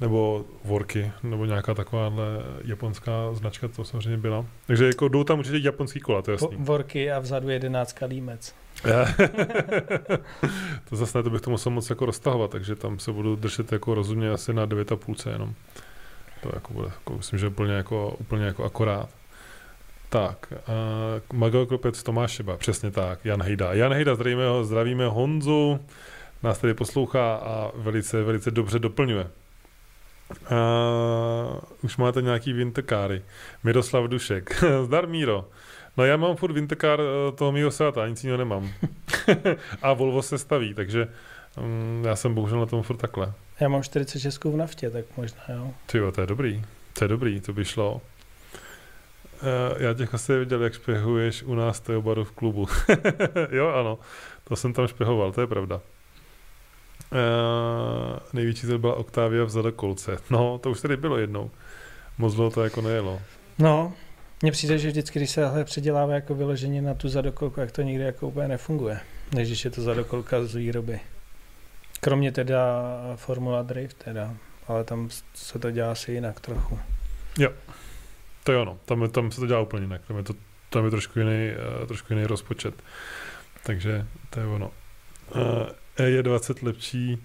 nebo 0.00 0.44
vorky, 0.64 1.12
nebo 1.22 1.44
nějaká 1.44 1.74
takováhle 1.74 2.24
japonská 2.64 3.32
značka, 3.32 3.68
to 3.68 3.84
samozřejmě 3.84 4.16
byla. 4.16 4.46
Takže 4.66 4.86
jako 4.86 5.08
jdou 5.08 5.24
tam 5.24 5.38
určitě 5.38 5.58
japonský 5.62 6.00
kola, 6.00 6.22
to 6.22 6.30
je 6.30 6.32
jasný. 6.32 6.56
vorky 6.58 7.12
a 7.12 7.18
vzadu 7.18 7.48
jedenáctka 7.48 8.06
límec. 8.06 8.54
to 10.88 10.96
zase 10.96 11.18
ne, 11.18 11.22
to 11.22 11.30
bych 11.30 11.40
to 11.40 11.50
musel 11.50 11.72
moc 11.72 11.90
jako 11.90 12.06
roztahovat, 12.06 12.50
takže 12.50 12.74
tam 12.74 12.98
se 12.98 13.12
budu 13.12 13.36
držet 13.36 13.72
jako 13.72 13.94
rozumně 13.94 14.30
asi 14.30 14.52
na 14.52 14.66
9,5 14.66 15.30
jenom. 15.30 15.54
To 16.42 16.50
jako 16.54 16.72
bude, 16.72 16.88
jako, 16.88 17.16
myslím, 17.16 17.38
že 17.38 17.48
úplně 17.48 17.72
jako, 17.72 18.16
úplně 18.20 18.44
jako 18.44 18.64
akorát. 18.64 19.08
Tak, 20.08 20.52
uh, 20.52 21.38
Magal 21.38 21.66
Kropec 21.66 22.02
Tomáš 22.02 22.30
Šeba, 22.30 22.56
přesně 22.56 22.90
tak, 22.90 23.24
Jan 23.24 23.42
Hejda. 23.42 23.72
Jan 23.72 23.92
Hejda, 23.92 24.14
zdravíme 24.14 24.48
ho, 24.48 24.64
zdravíme 24.64 25.06
Honzu, 25.06 25.80
nás 26.42 26.58
tady 26.58 26.74
poslouchá 26.74 27.34
a 27.34 27.70
velice, 27.74 28.22
velice 28.22 28.50
dobře 28.50 28.78
doplňuje. 28.78 29.26
Uh, 30.30 31.58
už 31.82 31.96
máte 31.96 32.22
nějaký 32.22 32.52
winterkáry. 32.52 33.22
Miroslav 33.64 34.04
Dušek. 34.04 34.64
Zdar 34.84 35.06
Míro. 35.08 35.48
No 35.96 36.04
já 36.04 36.16
mám 36.16 36.36
furt 36.36 36.52
wintercar 36.52 37.00
eh, 37.00 37.32
toho 37.32 37.52
mýho 37.52 37.70
Seata, 37.70 38.08
nic 38.08 38.24
jiného 38.24 38.38
nemám. 38.38 38.70
a 39.82 39.92
Volvo 39.92 40.22
se 40.22 40.38
staví, 40.38 40.74
takže 40.74 41.08
Mm, 41.60 42.02
Já 42.06 42.16
jsem 42.16 42.34
bohužel 42.34 42.58
na 42.60 42.66
tom 42.66 42.82
furt 42.82 42.96
takhle. 42.96 43.32
Já 43.60 43.68
mám 43.68 43.82
46 43.82 44.44
v 44.44 44.56
naftě, 44.56 44.90
tak 44.90 45.04
možná 45.16 45.40
jo. 45.48 45.70
Ty 45.86 45.98
jo, 45.98 46.12
to 46.12 46.20
je 46.20 46.26
dobrý. 46.26 46.64
To 46.92 47.04
je 47.04 47.08
dobrý, 47.08 47.40
to 47.40 47.52
by 47.52 47.64
šlo. 47.64 48.00
Eh, 49.42 49.84
Já 49.84 49.94
tě 49.94 50.08
asi 50.12 50.38
viděl, 50.38 50.62
jak 50.62 50.72
špehuješ 50.74 51.42
u 51.42 51.54
nás 51.54 51.80
Teobaru 51.80 52.24
v 52.24 52.32
klubu. 52.32 52.66
jo, 53.50 53.68
ano, 53.68 53.98
to 54.44 54.56
jsem 54.56 54.72
tam 54.72 54.86
špehoval, 54.86 55.32
to 55.32 55.40
je 55.40 55.46
pravda. 55.46 55.80
Uh, 57.14 58.18
největší 58.32 58.66
to 58.66 58.78
byla 58.78 58.94
Octavia 58.94 59.44
v 59.44 59.50
Zadokolce. 59.50 60.16
No, 60.30 60.58
to 60.58 60.70
už 60.70 60.80
tady 60.80 60.96
bylo 60.96 61.18
jednou. 61.18 61.50
Moc 62.18 62.34
dlouho 62.34 62.50
to 62.50 62.64
jako 62.64 62.80
nejelo. 62.80 63.20
No, 63.58 63.92
mně 64.42 64.52
přijde, 64.52 64.78
že 64.78 64.88
vždycky, 64.88 65.18
když 65.18 65.30
se 65.30 65.40
takhle 65.40 65.64
předělává 65.64 66.14
jako 66.14 66.34
vyloženě 66.34 66.82
na 66.82 66.94
tu 66.94 67.08
zadokolku, 67.08 67.60
jak 67.60 67.72
to 67.72 67.82
nikdy 67.82 68.04
jako 68.04 68.28
úplně 68.28 68.48
nefunguje, 68.48 69.00
než 69.34 69.48
když 69.48 69.64
je 69.64 69.70
to 69.70 69.82
zadokolka 69.82 70.44
z 70.44 70.54
výroby. 70.54 71.00
Kromě 72.00 72.32
teda 72.32 72.92
Formula 73.16 73.62
Drift 73.62 74.04
teda, 74.04 74.34
ale 74.68 74.84
tam 74.84 75.08
se 75.34 75.58
to 75.58 75.70
dělá 75.70 75.92
asi 75.92 76.12
jinak 76.12 76.40
trochu. 76.40 76.78
To 78.44 78.52
jo, 78.52 78.64
no. 78.64 78.78
Tam, 78.84 79.10
tam 79.10 79.30
se 79.30 79.40
to 79.40 79.46
dělá 79.46 79.60
úplně 79.60 79.82
jinak. 79.82 80.00
Tam 80.08 80.16
je, 80.16 80.22
to, 80.22 80.34
tam 80.70 80.84
je 80.84 80.90
trošku, 80.90 81.18
jiný, 81.18 81.50
uh, 81.80 81.86
trošku 81.86 82.12
jiný 82.12 82.26
rozpočet. 82.26 82.74
Takže 83.62 84.06
to 84.30 84.40
je 84.40 84.46
ono. 84.46 84.70
Uh, 85.36 85.40
je 86.02 86.22
20 86.22 86.62
lepší, 86.62 87.18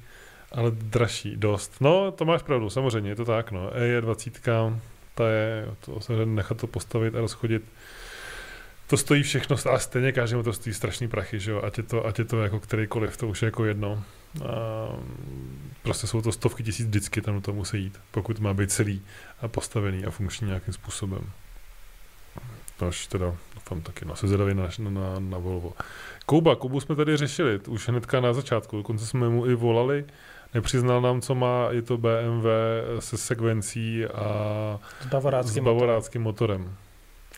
ale 0.51 0.71
dražší 0.71 1.37
dost. 1.37 1.81
No, 1.81 2.11
to 2.11 2.25
máš 2.25 2.41
pravdu, 2.41 2.69
samozřejmě, 2.69 3.11
je 3.11 3.15
to 3.15 3.25
tak. 3.25 3.51
No. 3.51 3.77
E 3.77 3.85
je 3.85 4.01
20, 4.01 4.39
ta 5.15 5.29
je, 5.29 5.67
to 5.79 6.01
samozřejmě 6.01 6.25
nechat 6.25 6.57
to 6.57 6.67
postavit 6.67 7.15
a 7.15 7.21
rozchodit. 7.21 7.63
To 8.87 8.97
stojí 8.97 9.23
všechno, 9.23 9.55
a 9.71 9.79
stejně 9.79 10.11
každému 10.11 10.43
to 10.43 10.53
stojí 10.53 10.73
strašný 10.73 11.07
prachy, 11.07 11.39
že 11.39 11.51
jo? 11.51 11.61
Ať 11.63 11.77
je 11.77 11.83
to, 11.83 12.05
ať 12.05 12.19
je 12.19 12.25
to 12.25 12.41
jako 12.41 12.59
kterýkoliv, 12.59 13.17
to 13.17 13.27
už 13.27 13.41
je 13.41 13.45
jako 13.45 13.65
jedno. 13.65 14.03
A 14.45 14.87
prostě 15.83 16.07
jsou 16.07 16.21
to 16.21 16.31
stovky 16.31 16.63
tisíc 16.63 16.87
vždycky 16.87 17.21
tam 17.21 17.41
to 17.41 17.53
musí 17.53 17.83
jít, 17.83 17.99
pokud 18.11 18.39
má 18.39 18.53
být 18.53 18.71
celý 18.71 19.01
a 19.41 19.47
postavený 19.47 20.05
a 20.05 20.11
funkční 20.11 20.47
nějakým 20.47 20.73
způsobem. 20.73 21.31
To 22.77 22.87
až 22.87 23.07
teda 23.07 23.35
doufám 23.53 23.81
taky, 23.81 24.05
no, 24.05 24.15
se 24.15 24.27
na, 24.27 24.89
na, 24.89 25.19
na 25.19 25.37
Volvo. 25.37 25.73
Kouba, 26.29 26.55
Kubu 26.55 26.79
jsme 26.79 26.95
tady 26.95 27.17
řešili, 27.17 27.59
už 27.67 27.89
hnedka 27.89 28.19
na 28.19 28.33
začátku, 28.33 28.77
dokonce 28.77 29.05
jsme 29.05 29.29
mu 29.29 29.45
i 29.45 29.55
volali, 29.55 30.05
nepřiznal 30.53 31.01
nám, 31.01 31.21
co 31.21 31.35
má, 31.35 31.67
je 31.71 31.81
to 31.81 31.97
BMW 31.97 32.45
se 32.99 33.17
sekvencí 33.17 34.05
a 34.05 34.79
S 35.01 35.05
bavoráckým 35.05 35.63
s 35.63 35.65
bavoráckým 35.65 36.21
motorem. 36.21 36.75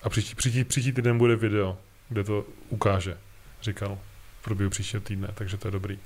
A 0.03 0.09
příští, 0.09 0.35
příští, 0.35 0.63
příští 0.63 0.91
týden 0.91 1.17
bude 1.17 1.35
video, 1.35 1.77
kde 2.09 2.23
to 2.23 2.45
ukáže, 2.69 3.17
říkal 3.61 3.97
v 4.39 4.43
průběhu 4.43 4.69
příštího 4.69 5.01
týdne, 5.01 5.27
takže 5.33 5.57
to 5.57 5.67
je 5.67 5.71
dobrý. 5.71 5.99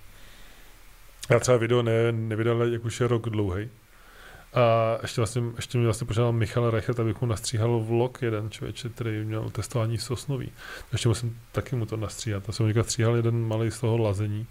Já 1.30 1.40
třeba 1.40 1.58
video 1.58 1.82
ne, 1.82 2.12
nevydal, 2.12 2.64
jak 2.64 2.86
už 2.86 3.00
je 3.00 3.08
rok 3.08 3.30
dlouhý. 3.30 3.70
A 4.56 4.98
ještě, 5.02 5.22
vlastně, 5.22 5.44
ještě 5.56 5.78
mě 5.78 5.88
vlastně 5.88 6.08
požádal 6.08 6.32
Michal 6.32 6.70
Reichert, 6.70 7.00
abych 7.00 7.22
mu 7.22 7.28
nastříhal 7.28 7.80
vlog 7.80 8.22
jeden 8.22 8.50
člověče, 8.50 8.90
který 8.90 9.26
měl 9.26 9.50
testování 9.50 9.98
v 9.98 10.04
Sosnoví. 10.04 10.52
Ještě 10.92 11.10
musím 11.10 11.40
taky 11.52 11.76
mu 11.76 11.86
to 11.86 11.98
nastříhat. 11.98 12.44
Já 12.48 12.54
jsem 12.54 12.68
říkal, 12.68 12.84
stříhal 12.84 13.16
jeden 13.16 13.48
malý 13.48 13.72
z 13.72 13.80
toho 13.80 13.98
lazení. 13.98 14.48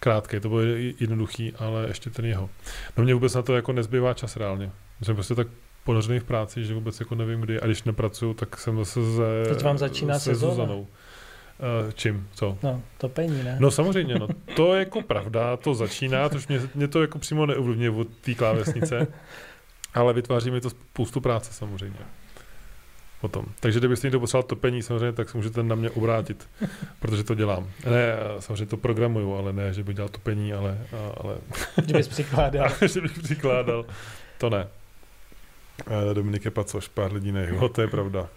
Krátký, 0.00 0.40
to 0.40 0.48
bylo 0.48 0.60
jednoduchý, 1.00 1.52
ale 1.58 1.84
ještě 1.88 2.10
ten 2.10 2.24
jeho. 2.24 2.50
No 2.96 3.04
mě 3.04 3.14
vůbec 3.14 3.34
na 3.34 3.42
to 3.42 3.56
jako 3.56 3.72
nezbývá 3.72 4.14
čas 4.14 4.36
reálně. 4.36 4.70
Jsem 5.02 5.14
prostě 5.14 5.34
tak 5.34 5.46
ponořený 5.84 6.20
v 6.20 6.24
práci, 6.24 6.64
že 6.64 6.74
vůbec 6.74 7.00
jako 7.00 7.14
nevím 7.14 7.40
kdy. 7.40 7.60
A 7.60 7.66
když 7.66 7.82
nepracuju, 7.82 8.34
tak 8.34 8.58
jsem 8.58 8.78
zase 8.78 9.00
se, 9.16 9.54
Teď 9.54 9.62
vám 9.64 9.78
začíná 9.78 10.18
se 10.18 10.24
sezóna. 10.24 10.54
Zuzanou. 10.54 10.86
Uh, 11.58 11.92
čím? 11.92 12.28
Co? 12.34 12.58
No, 12.62 12.82
topení, 12.98 13.42
ne? 13.42 13.56
No 13.60 13.70
samozřejmě, 13.70 14.14
no. 14.18 14.28
To 14.56 14.74
je 14.74 14.78
jako 14.78 15.02
pravda, 15.02 15.56
to 15.56 15.74
začíná, 15.74 16.28
tož 16.28 16.48
mě, 16.48 16.60
mě 16.74 16.88
to 16.88 17.00
jako 17.00 17.18
přímo 17.18 17.46
neovlivňuje 17.46 17.90
od 17.90 18.08
té 18.08 18.34
klávesnice, 18.34 19.06
ale 19.94 20.12
vytváří 20.12 20.50
mi 20.50 20.60
to 20.60 20.70
spoustu 20.70 21.20
práce 21.20 21.52
samozřejmě. 21.52 21.98
Potom. 23.20 23.44
Takže 23.60 23.78
kdybyste 23.78 24.06
někdo 24.06 24.20
poslal 24.20 24.42
topení, 24.42 24.82
samozřejmě, 24.82 25.12
tak 25.12 25.30
se 25.30 25.36
můžete 25.36 25.62
na 25.62 25.74
mě 25.74 25.90
obrátit, 25.90 26.48
protože 27.00 27.24
to 27.24 27.34
dělám. 27.34 27.70
Ne, 27.84 28.16
samozřejmě 28.38 28.66
to 28.66 28.76
programuju, 28.76 29.34
ale 29.34 29.52
ne, 29.52 29.72
že 29.72 29.84
bych 29.84 29.96
dělal 29.96 30.08
topení, 30.08 30.52
ale, 30.52 30.78
ale 31.16 31.36
Že 31.86 31.92
bys 31.92 32.08
přikládal. 32.08 32.68
že 32.86 33.00
bych 33.00 33.18
přikládal. 33.18 33.84
To 34.38 34.50
ne. 34.50 34.66
Eh, 36.10 36.14
Dominik 36.14 36.44
je 36.44 36.50
pacoš, 36.50 36.88
pár 36.88 37.12
lidí 37.12 37.32
ne, 37.32 37.48
jo, 37.50 37.68
to 37.68 37.80
je 37.80 37.88
pravda. 37.88 38.28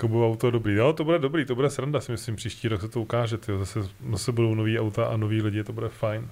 Kubu 0.00 0.26
auto 0.26 0.50
dobrý. 0.50 0.74
Jo, 0.74 0.92
to 0.92 1.04
bude 1.04 1.18
dobrý, 1.18 1.44
to 1.44 1.54
bude 1.54 1.70
sranda, 1.70 2.00
si 2.00 2.12
myslím, 2.12 2.36
příští 2.36 2.68
rok 2.68 2.80
se 2.80 2.88
to 2.88 3.00
ukáže, 3.00 3.38
tyjo. 3.38 3.58
Zase, 3.58 3.80
zase 4.10 4.32
budou 4.32 4.54
nový 4.54 4.78
auta 4.78 5.06
a 5.06 5.16
noví 5.16 5.42
lidi, 5.42 5.64
to 5.64 5.72
bude 5.72 5.88
fajn. 5.88 6.28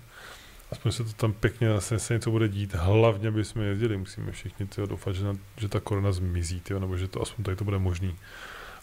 Aspoň 0.73 0.93
se 0.93 1.05
to 1.05 1.13
tam 1.13 1.33
pěkně 1.33 1.69
zase 1.69 1.99
se 1.99 2.15
něco 2.15 2.31
bude 2.31 2.49
dít. 2.49 2.75
Hlavně 2.75 3.31
by 3.31 3.45
jsme 3.45 3.65
jezdili, 3.65 3.97
musíme 3.97 4.33
všichni 4.33 4.67
tyjo, 4.67 4.87
doufat, 4.87 5.15
že, 5.15 5.25
na, 5.25 5.37
že 5.57 5.69
ta 5.69 5.81
korona 5.81 6.13
zmizí, 6.13 6.61
tyjo, 6.61 6.81
nebo 6.81 6.97
že 6.97 7.09
to 7.09 7.23
aspoň 7.23 7.45
tady 7.45 7.57
to 7.57 7.65
bude 7.65 7.79
možný. 7.79 8.17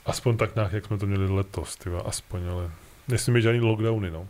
Aspoň 0.05 0.37
tak 0.37 0.55
nějak, 0.55 0.73
jak 0.73 0.85
jsme 0.85 0.97
to 0.97 1.07
měli 1.07 1.33
letos, 1.33 1.75
tyjo, 1.75 2.01
aspoň, 2.05 2.47
ale 2.49 2.71
nesmí 3.07 3.33
být 3.33 3.41
žádný 3.41 3.61
lockdowny, 3.61 4.11
no. 4.11 4.27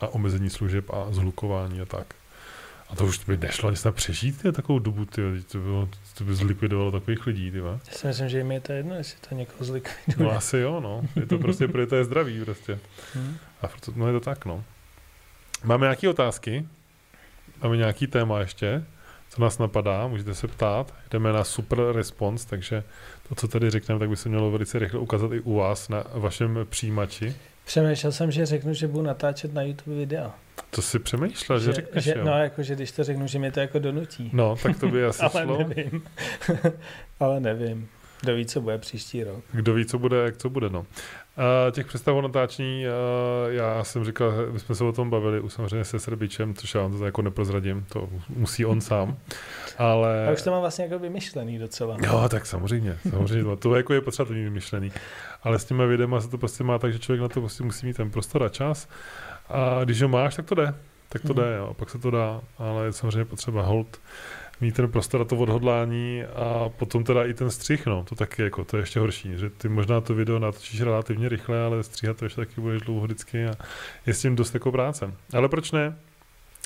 A 0.00 0.08
omezení 0.08 0.50
služeb 0.50 0.90
a 0.90 1.06
zhlukování 1.10 1.80
a 1.80 1.84
tak. 1.84 2.14
A 2.90 2.96
to 2.96 3.06
už 3.06 3.24
by 3.24 3.36
nešlo 3.36 3.68
ani 3.68 3.76
snad 3.76 3.94
přežít 3.94 4.42
tyjo, 4.42 4.52
takovou 4.52 4.78
dobu, 4.78 5.04
tyjo, 5.04 5.28
to, 5.52 5.58
bylo, 5.58 5.88
to 6.14 6.24
by 6.24 6.34
zlikvidovalo 6.34 6.90
takových 6.90 7.26
lidí, 7.26 7.50
tyjo. 7.50 7.66
Já 7.66 7.92
si 7.92 8.06
myslím, 8.06 8.28
že 8.28 8.38
jim 8.38 8.52
je 8.52 8.60
to 8.60 8.72
jedno, 8.72 8.94
jestli 8.94 9.18
to 9.28 9.34
někoho 9.34 9.64
zlikviduje. 9.64 10.28
No 10.28 10.36
asi 10.36 10.58
jo, 10.58 10.80
no. 10.80 11.02
Je 11.16 11.26
to 11.26 11.38
prostě, 11.38 11.68
protože 11.68 11.86
to 11.86 11.96
je 11.96 12.04
zdraví 12.04 12.44
prostě. 12.44 12.78
Hm? 13.14 13.36
A 13.62 13.68
proto, 13.68 13.92
no 13.96 14.06
je 14.06 14.12
to 14.12 14.20
tak, 14.20 14.44
no. 14.44 14.64
Máme 15.64 15.84
nějaké 15.84 16.08
otázky? 16.08 16.66
Máme 17.62 17.76
nějaký 17.76 18.06
téma 18.06 18.40
ještě? 18.40 18.84
Co 19.28 19.42
nás 19.42 19.58
napadá? 19.58 20.06
Můžete 20.06 20.34
se 20.34 20.48
ptát. 20.48 20.94
Jdeme 21.10 21.32
na 21.32 21.44
super 21.44 21.78
response, 21.92 22.48
takže 22.48 22.84
to, 23.28 23.34
co 23.34 23.48
tady 23.48 23.70
řekneme, 23.70 23.98
tak 23.98 24.08
by 24.08 24.16
se 24.16 24.28
mělo 24.28 24.50
velice 24.50 24.78
rychle 24.78 25.00
ukázat 25.00 25.32
i 25.32 25.40
u 25.40 25.54
vás 25.54 25.88
na 25.88 26.04
vašem 26.14 26.58
přijímači. 26.64 27.34
Přemýšlel 27.64 28.12
jsem, 28.12 28.30
že 28.30 28.46
řeknu, 28.46 28.74
že 28.74 28.88
budu 28.88 29.04
natáčet 29.04 29.54
na 29.54 29.62
YouTube 29.62 29.96
videa. 29.96 30.34
To 30.70 30.82
si 30.82 30.98
přemýšlel, 30.98 31.58
že, 31.60 31.72
řekneš, 31.72 32.04
že, 32.04 32.14
jo? 32.18 32.24
No, 32.24 32.32
jako, 32.38 32.62
že 32.62 32.74
když 32.74 32.92
to 32.92 33.04
řeknu, 33.04 33.26
že 33.26 33.38
mě 33.38 33.52
to 33.52 33.60
jako 33.60 33.78
donutí. 33.78 34.30
no, 34.32 34.56
tak 34.62 34.78
to 34.80 34.88
by 34.88 35.04
asi 35.04 35.22
Ale 35.34 35.44
šlo. 35.44 35.58
nevím. 35.58 36.02
Ale 37.20 37.40
nevím. 37.40 37.88
Kdo 38.20 38.34
ví, 38.34 38.46
co 38.46 38.60
bude 38.60 38.78
příští 38.78 39.24
rok. 39.24 39.44
Kdo 39.52 39.74
ví, 39.74 39.84
co 39.84 39.98
bude, 39.98 40.16
jak 40.16 40.36
co 40.36 40.50
bude, 40.50 40.68
no. 40.70 40.86
A 41.36 41.70
těch 41.70 41.86
představ 41.86 42.14
o 42.16 42.22
natáčení, 42.22 42.86
a 42.88 42.92
já 43.48 43.84
jsem 43.84 44.04
říkal, 44.04 44.32
my 44.52 44.60
jsme 44.60 44.74
se 44.74 44.84
o 44.84 44.92
tom 44.92 45.10
bavili 45.10 45.40
už 45.40 45.52
samozřejmě 45.52 45.84
se 45.84 45.98
Srbičem, 45.98 46.54
což 46.54 46.74
já 46.74 46.80
vám 46.80 46.98
to 46.98 47.04
jako 47.04 47.22
neprozradím, 47.22 47.86
to 47.88 48.08
musí 48.28 48.64
on 48.66 48.80
sám, 48.80 49.16
ale... 49.80 50.28
A 50.28 50.32
už 50.32 50.42
to 50.42 50.50
mám 50.50 50.60
vlastně 50.60 50.84
jako 50.84 50.98
vymyšlený 50.98 51.58
docela. 51.58 51.96
Jo, 52.04 52.28
tak 52.30 52.46
samozřejmě, 52.46 52.96
samozřejmě, 53.10 53.44
to, 53.44 53.56
to 53.56 53.74
jako 53.74 53.94
je 53.94 54.00
potřeba 54.00 54.26
to 54.26 54.32
mít 54.32 54.44
vymyšlený. 54.44 54.92
Ale 55.42 55.58
s 55.58 55.64
těma 55.64 55.84
videama 55.84 56.20
se 56.20 56.28
to 56.28 56.38
prostě 56.38 56.64
má 56.64 56.78
tak, 56.78 56.92
že 56.92 56.98
člověk 56.98 57.20
na 57.20 57.28
to 57.28 57.40
prostě 57.40 57.62
musí 57.64 57.86
mít 57.86 57.96
ten 57.96 58.10
prostor 58.10 58.42
a 58.42 58.48
čas. 58.48 58.88
A 59.48 59.84
když 59.84 60.02
ho 60.02 60.08
máš, 60.08 60.34
tak 60.36 60.46
to 60.46 60.54
jde. 60.54 60.74
Tak 61.08 61.22
to 61.22 61.28
Mhm. 61.34 61.36
jde, 61.42 61.56
jo, 61.56 61.74
pak 61.74 61.90
se 61.90 61.98
to 61.98 62.10
dá, 62.10 62.40
ale 62.58 62.84
je 62.84 62.92
samozřejmě 62.92 63.24
potřeba 63.24 63.62
hold 63.62 64.00
mít 64.60 64.74
ten 64.76 64.90
prostor 64.92 65.20
a 65.20 65.24
to 65.24 65.36
odhodlání 65.36 66.22
a 66.24 66.68
potom 66.68 67.04
teda 67.04 67.24
i 67.24 67.34
ten 67.34 67.50
střih, 67.50 67.86
no, 67.86 68.04
to 68.08 68.14
taky 68.14 68.42
jako, 68.42 68.64
to 68.64 68.76
je 68.76 68.82
ještě 68.82 69.00
horší, 69.00 69.32
že 69.36 69.50
ty 69.50 69.68
možná 69.68 70.00
to 70.00 70.14
video 70.14 70.38
natočíš 70.38 70.80
relativně 70.82 71.28
rychle, 71.28 71.64
ale 71.64 71.82
stříhat 71.82 72.16
to 72.16 72.24
ještě 72.24 72.40
taky 72.40 72.60
budeš 72.60 72.82
dlouho 72.82 73.04
vždycky 73.04 73.46
a 73.46 73.52
je 74.06 74.14
s 74.14 74.20
tím 74.22 74.36
dost 74.36 74.54
jako 74.54 74.72
práce. 74.72 75.14
Ale 75.34 75.48
proč 75.48 75.72
ne? 75.72 75.96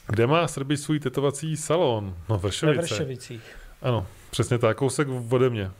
Kde 0.07 0.27
má 0.27 0.49
Srbič 0.49 0.81
svůj 0.81 1.01
tetovací 1.01 1.57
salon? 1.57 2.17
No, 2.29 2.39
Ve 2.39 2.43
Vršovice. 2.49 2.81
Vršovicích. 2.81 3.57
Ano, 3.83 4.07
přesně 4.31 4.59
tak, 4.59 4.77
kousek 4.77 5.09
ode 5.31 5.51
mě. 5.51 5.71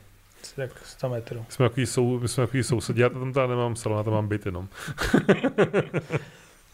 Tak 0.55 0.71
100 0.85 1.09
metrů. 1.09 1.45
Jsme 1.49 1.69
takový, 1.69 1.85
sou, 1.85 2.19
my 2.19 2.27
jsme 2.27 2.45
takový 2.45 2.63
sousedí, 2.63 2.99
já 3.01 3.09
tam 3.09 3.33
teda 3.33 3.47
nemám 3.47 3.75
salon, 3.75 3.97
já 3.97 4.03
tam 4.03 4.13
mám 4.13 4.27
byt 4.27 4.45
jenom. 4.45 4.67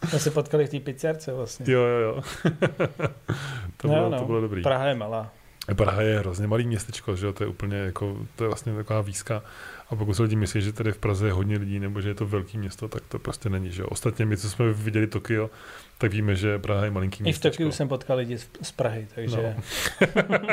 Jsme 0.09 0.19
se 0.19 0.31
potkali 0.31 0.67
v 0.67 0.69
té 0.69 0.79
pizzerce 0.79 1.33
vlastně. 1.33 1.73
Jo, 1.73 1.81
jo, 1.81 1.99
jo. 1.99 2.21
to, 3.77 3.87
No, 3.87 3.93
bylo, 3.93 4.09
no. 4.09 4.19
to 4.19 4.25
bylo 4.25 4.41
dobrý. 4.41 4.61
Praha 4.63 4.85
je 4.87 4.95
malá. 4.95 5.31
Praha 5.75 6.01
je 6.01 6.19
hrozně 6.19 6.47
malý 6.47 6.67
městečko, 6.67 7.15
že 7.15 7.25
jo, 7.25 7.33
to 7.33 7.43
je 7.43 7.47
úplně 7.47 7.77
jako, 7.77 8.17
to 8.35 8.43
je 8.43 8.47
vlastně 8.47 8.73
taková 8.75 9.01
výzka. 9.01 9.43
A 9.89 9.95
pokud 9.95 10.13
se 10.13 10.23
lidi 10.23 10.35
myslí, 10.35 10.61
že 10.61 10.73
tady 10.73 10.91
v 10.91 10.97
Praze 10.97 11.27
je 11.27 11.31
hodně 11.33 11.57
lidí, 11.57 11.79
nebo 11.79 12.01
že 12.01 12.09
je 12.09 12.15
to 12.15 12.25
velký 12.25 12.57
město, 12.57 12.87
tak 12.87 13.03
to 13.07 13.19
prostě 13.19 13.49
není, 13.49 13.71
že 13.71 13.81
jo. 13.81 13.87
Ostatně 13.87 14.25
my, 14.25 14.37
co 14.37 14.49
jsme 14.49 14.73
viděli 14.73 15.07
Tokio, 15.07 15.49
tak 15.97 16.11
víme, 16.11 16.35
že 16.35 16.59
Praha 16.59 16.85
je 16.85 16.91
malinký 16.91 17.23
I 17.23 17.33
v. 17.33 17.39
Tokiu 17.39 17.71
jsem 17.71 17.87
potkal 17.87 18.17
lidi 18.17 18.37
z, 18.61 18.71
Prahy, 18.71 19.07
takže 19.15 19.55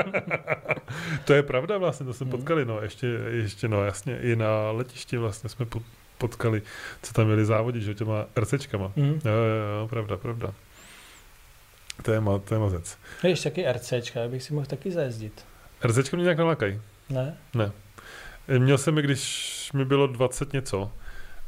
to 1.24 1.32
je 1.32 1.42
pravda 1.42 1.78
vlastně, 1.78 2.06
to 2.06 2.12
jsme 2.14 2.24
Hmm. 2.24 2.30
potkali, 2.30 2.64
no, 2.64 2.80
ještě, 2.82 3.06
ještě, 3.30 3.68
no 3.68 3.84
jasně, 3.84 4.18
i 4.20 4.36
na 4.36 4.70
letišti 4.70 5.16
vlastně 5.16 5.50
jsme 5.50 5.66
po- 5.66 5.82
potkali, 6.18 6.62
co 7.02 7.12
tam 7.12 7.26
měli 7.26 7.44
závodit, 7.44 7.82
že 7.82 7.90
jo, 7.90 7.94
těma 7.94 8.26
RCčkama. 8.40 8.92
hm. 8.96 9.02
Jo, 9.24 9.32
jo, 9.32 9.80
jo, 9.80 9.88
pravda, 9.88 10.16
pravda. 10.16 10.54
To 12.02 12.12
je, 12.12 12.20
ma, 12.20 12.38
to 12.38 12.54
je 12.54 12.60
mazec. 12.60 12.98
Víš, 13.24 13.40
taky 13.40 13.72
RCčka, 13.72 14.20
já 14.20 14.28
bych 14.28 14.42
si 14.42 14.54
mohl 14.54 14.66
taky 14.66 14.90
zajezdit. 14.90 15.44
RCčka 15.84 16.16
mě 16.16 16.22
nějak 16.24 16.38
nalakají. 16.38 16.80
Ne? 17.10 17.72
Měl 18.58 18.78
jsem 18.78 18.96
je, 18.96 19.02
když 19.02 19.70
mi 19.74 19.84
bylo 19.84 20.06
20 20.06 20.52
něco, 20.52 20.92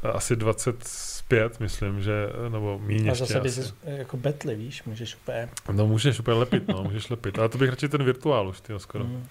asi 0.02 0.36
25 0.36 1.10
5, 1.30 1.60
myslím, 1.60 2.02
že, 2.02 2.26
nebo 2.48 2.78
míň 2.78 3.06
A 3.06 3.10
ještě 3.10 3.26
zase 3.26 3.40
bys 3.40 3.58
asi. 3.58 3.72
jako 3.84 4.16
betli, 4.16 4.54
víš, 4.54 4.84
můžeš 4.84 5.16
úplně... 5.16 5.48
No 5.72 5.86
můžeš 5.86 6.20
úplně 6.20 6.36
lepit, 6.36 6.68
no, 6.68 6.82
můžeš 6.84 7.08
lepit. 7.08 7.38
Ale 7.38 7.48
to 7.48 7.58
bych 7.58 7.70
radši 7.70 7.88
ten 7.88 8.04
virtuál 8.04 8.48
už, 8.48 8.60
tyjo, 8.60 8.78
skoro. 8.78 9.04
Mm. 9.04 9.26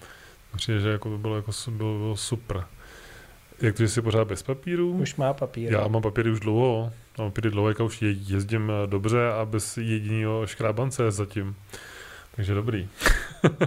Přijde, 0.56 0.80
že 0.80 0.88
jako 0.88 1.08
by 1.10 1.18
bylo, 1.18 1.36
jako, 1.36 1.52
bylo, 1.70 1.98
bylo 1.98 2.16
super. 2.16 2.64
Jak 3.62 3.76
to, 3.76 3.82
že 3.82 3.88
jsi 3.88 4.02
pořád 4.02 4.24
bez 4.28 4.42
papíru? 4.42 4.92
Už 4.92 5.16
má 5.16 5.34
papír. 5.34 5.72
Já 5.72 5.88
mám 5.88 6.02
papíry 6.02 6.30
už 6.30 6.40
dlouho. 6.40 6.92
Mám 7.18 7.30
papíry 7.30 7.50
dlouho, 7.50 7.68
jak 7.68 7.80
už 7.80 8.02
je, 8.02 8.10
jezdím 8.10 8.70
eh, 8.70 8.86
dobře 8.86 9.28
a 9.32 9.44
bez 9.44 9.76
jediného 9.76 10.46
škrábance 10.46 11.10
zatím. 11.10 11.56
Takže 12.36 12.54
dobrý. 12.54 12.88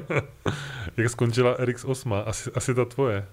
jak 0.97 1.09
skončila 1.09 1.57
RX8? 1.57 2.23
Asi, 2.25 2.51
asi 2.55 2.75
ta 2.75 2.85
tvoje. 2.85 3.25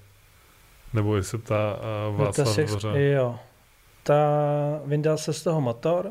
Nebo 0.92 1.16
jestli 1.16 1.38
ta 1.38 1.78
uh, 2.10 2.18
No 2.18 2.18
ta 2.18 2.24
Václav 2.24 2.48
se, 2.48 2.64
Dvoře. 2.64 2.88
jo. 3.02 3.38
Ta, 4.02 4.16
vyndal 4.84 5.18
se 5.18 5.32
z 5.32 5.42
toho 5.42 5.60
motor. 5.60 6.10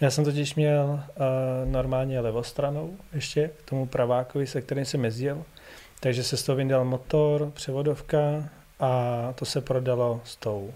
Já 0.00 0.10
jsem 0.10 0.24
totiž 0.24 0.54
měl 0.54 0.84
uh, 0.84 1.70
normálně 1.72 2.20
levostranou 2.20 2.96
ještě 3.12 3.50
k 3.58 3.70
tomu 3.70 3.86
pravákovi, 3.86 4.46
se 4.46 4.60
kterým 4.62 4.84
jsem 4.84 5.04
jezdil. 5.04 5.44
Takže 6.00 6.22
se 6.22 6.36
z 6.36 6.42
toho 6.42 6.56
vyndal 6.56 6.84
motor, 6.84 7.50
převodovka 7.50 8.18
a 8.80 9.32
to 9.34 9.44
se 9.44 9.60
prodalo 9.60 10.20
s 10.24 10.36
tou 10.36 10.74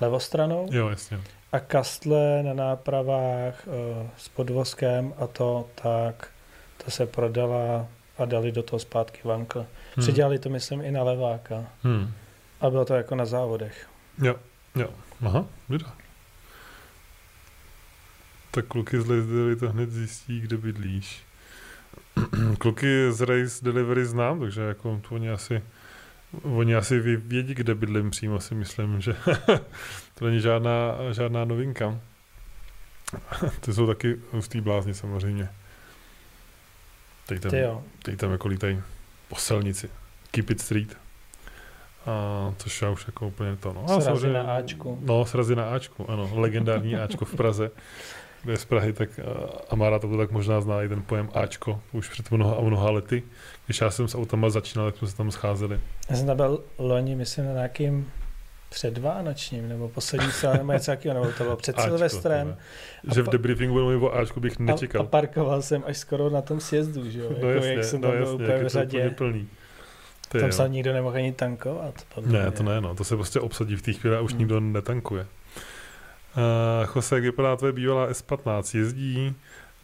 levostranou. 0.00 0.68
Jo, 0.70 0.88
jasně. 0.88 1.20
A 1.52 1.60
kastle 1.60 2.42
na 2.42 2.54
nápravách 2.54 3.66
uh, 3.66 4.08
s 4.16 4.28
podvozkem 4.28 5.14
a 5.18 5.26
to 5.26 5.68
tak, 5.74 6.28
to 6.84 6.90
se 6.90 7.06
prodala 7.06 7.86
a 8.18 8.24
dali 8.24 8.52
do 8.52 8.62
toho 8.62 8.80
zpátky 8.80 9.20
vankl. 9.24 9.58
Hmm. 9.58 10.02
Předělali 10.02 10.38
to, 10.38 10.48
myslím, 10.48 10.80
i 10.80 10.90
na 10.90 11.02
leváka. 11.02 11.64
Hmm. 11.82 12.12
A 12.60 12.70
bylo 12.70 12.84
to 12.84 12.94
jako 12.94 13.14
na 13.14 13.26
závodech. 13.26 13.86
Jo, 14.22 14.36
jo. 14.74 14.88
Aha, 15.26 15.46
vida. 15.68 15.94
Tak 18.50 18.66
kluky 18.66 19.00
z 19.00 19.06
Lazy 19.06 19.56
to 19.60 19.68
hned 19.68 19.90
zjistí, 19.90 20.40
kde 20.40 20.56
bydlíš. 20.56 21.22
kluky 22.58 23.12
z 23.12 23.20
Race 23.20 23.64
Delivery 23.64 24.06
znám, 24.06 24.40
takže 24.40 24.60
jako 24.60 25.00
to 25.08 25.14
oni 25.14 25.30
asi 25.30 25.62
Oni 26.42 26.74
asi 26.76 27.00
vě- 27.00 27.20
vědí, 27.24 27.54
kde 27.54 27.74
bydlím 27.74 28.10
přímo, 28.10 28.40
si 28.40 28.54
myslím, 28.54 29.00
že 29.00 29.16
to 30.14 30.24
není 30.24 30.40
žádná, 30.40 30.72
žádná 31.12 31.44
novinka. 31.44 32.00
Ty 33.60 33.72
jsou 33.72 33.86
taky 33.86 34.16
v 34.40 34.48
té 34.48 34.60
blázni 34.60 34.94
samozřejmě. 34.94 35.48
Teď 37.26 37.40
tam, 37.42 37.50
teď 38.02 38.18
tam 38.18 38.30
jako 38.32 38.48
lítají 38.48 38.82
po 39.28 39.36
silnici. 39.36 39.90
Keep 40.30 40.50
it 40.50 40.60
street. 40.60 40.96
A 42.06 42.52
což 42.56 42.82
já 42.82 42.90
už 42.90 43.06
jako 43.06 43.26
úplně 43.26 43.56
to, 43.56 43.72
no. 43.72 43.84
Srazy 43.88 44.04
samozřejmě- 44.04 44.32
na 44.42 44.56
Ačku. 44.56 44.98
No, 45.02 45.26
srazy 45.26 45.56
na 45.56 45.64
Ačku, 45.70 46.10
ano. 46.10 46.30
Legendární 46.34 46.96
Ačko 46.96 47.24
v 47.24 47.34
Praze. 47.34 47.70
Kde 48.44 48.52
je 48.52 48.56
z 48.56 48.64
Prahy, 48.64 48.92
tak 48.92 49.08
uh, 49.18 49.44
Amara 49.70 49.98
to 49.98 50.16
tak 50.16 50.30
možná 50.30 50.60
zná 50.60 50.82
i 50.82 50.88
ten 50.88 51.02
pojem 51.02 51.28
Ačko, 51.34 51.80
už 51.92 52.08
před 52.08 52.30
mnoha 52.30 52.54
a 52.56 52.60
mnoha 52.60 52.90
lety. 52.90 53.22
Když 53.66 53.80
já 53.80 53.90
jsem 53.90 54.08
s 54.08 54.14
autama 54.18 54.50
začínal, 54.50 54.86
tak 54.90 54.96
jsme 54.98 55.08
se 55.08 55.16
tam 55.16 55.30
scházeli. 55.30 55.80
Já 56.10 56.16
jsem 56.16 56.26
tam 56.26 56.36
byl 56.36 56.60
loni, 56.78 57.14
myslím, 57.16 57.44
na 57.46 57.52
nějakým 57.52 58.10
předvánočním, 58.70 59.68
nebo 59.68 59.88
poslední 59.88 60.32
celé, 60.40 60.58
nebo 60.58 60.72
něco 60.72 60.90
takového, 60.90 61.20
nebo 61.20 61.32
to 61.38 61.44
bylo 61.44 61.56
před 61.56 61.78
Ačko, 61.78 61.88
Silvestrem. 61.90 62.56
Že 63.14 63.22
v 63.22 63.28
debriefingu 63.28 63.72
budu 63.74 63.84
mluvit 63.84 64.06
o 64.06 64.14
Ačku 64.14 64.40
bych 64.40 64.52
A, 64.52 64.56
a 64.58 64.62
nečekal. 64.62 65.04
parkoval 65.06 65.62
jsem 65.62 65.82
až 65.86 65.96
skoro 65.98 66.30
na 66.30 66.42
tom 66.42 66.60
sjezdu, 66.60 67.10
že 67.10 67.20
jo? 67.20 67.26
no 67.30 67.36
jako, 67.36 67.48
jasně, 67.48 67.72
jak 67.72 67.84
jsem 67.84 68.00
no 68.00 68.08
tam 68.08 68.10
byl 68.18 68.20
jasně, 68.20 68.34
úplně 68.34 68.52
jak 68.52 68.56
v 68.62 68.66
úplně 68.66 68.68
řadě. 68.70 69.10
plný. 69.10 69.48
Ty 70.28 70.38
Tam 70.38 70.46
jo. 70.48 70.52
se 70.52 70.68
nikdo 70.68 70.92
nemohl 70.92 71.16
ani 71.16 71.32
tankovat. 71.32 71.94
podle 72.14 72.32
Ne, 72.32 72.42
mě. 72.42 72.50
to 72.50 72.62
ne, 72.62 72.80
no. 72.80 72.94
To 72.94 73.04
se 73.04 73.16
prostě 73.16 73.40
obsadí 73.40 73.76
v 73.76 73.82
té 73.82 73.92
chvíli 73.92 74.16
a 74.16 74.20
už 74.20 74.30
Hmm. 74.32 74.38
nikdo 74.38 74.60
netankuje. 74.60 75.26
Uh, 76.36 76.88
Jose, 76.96 77.14
jak 77.14 77.24
vypadá 77.24 77.56
tvoje 77.56 77.72
bývalá 77.72 78.10
S15? 78.10 78.78
Jezdí, 78.78 79.34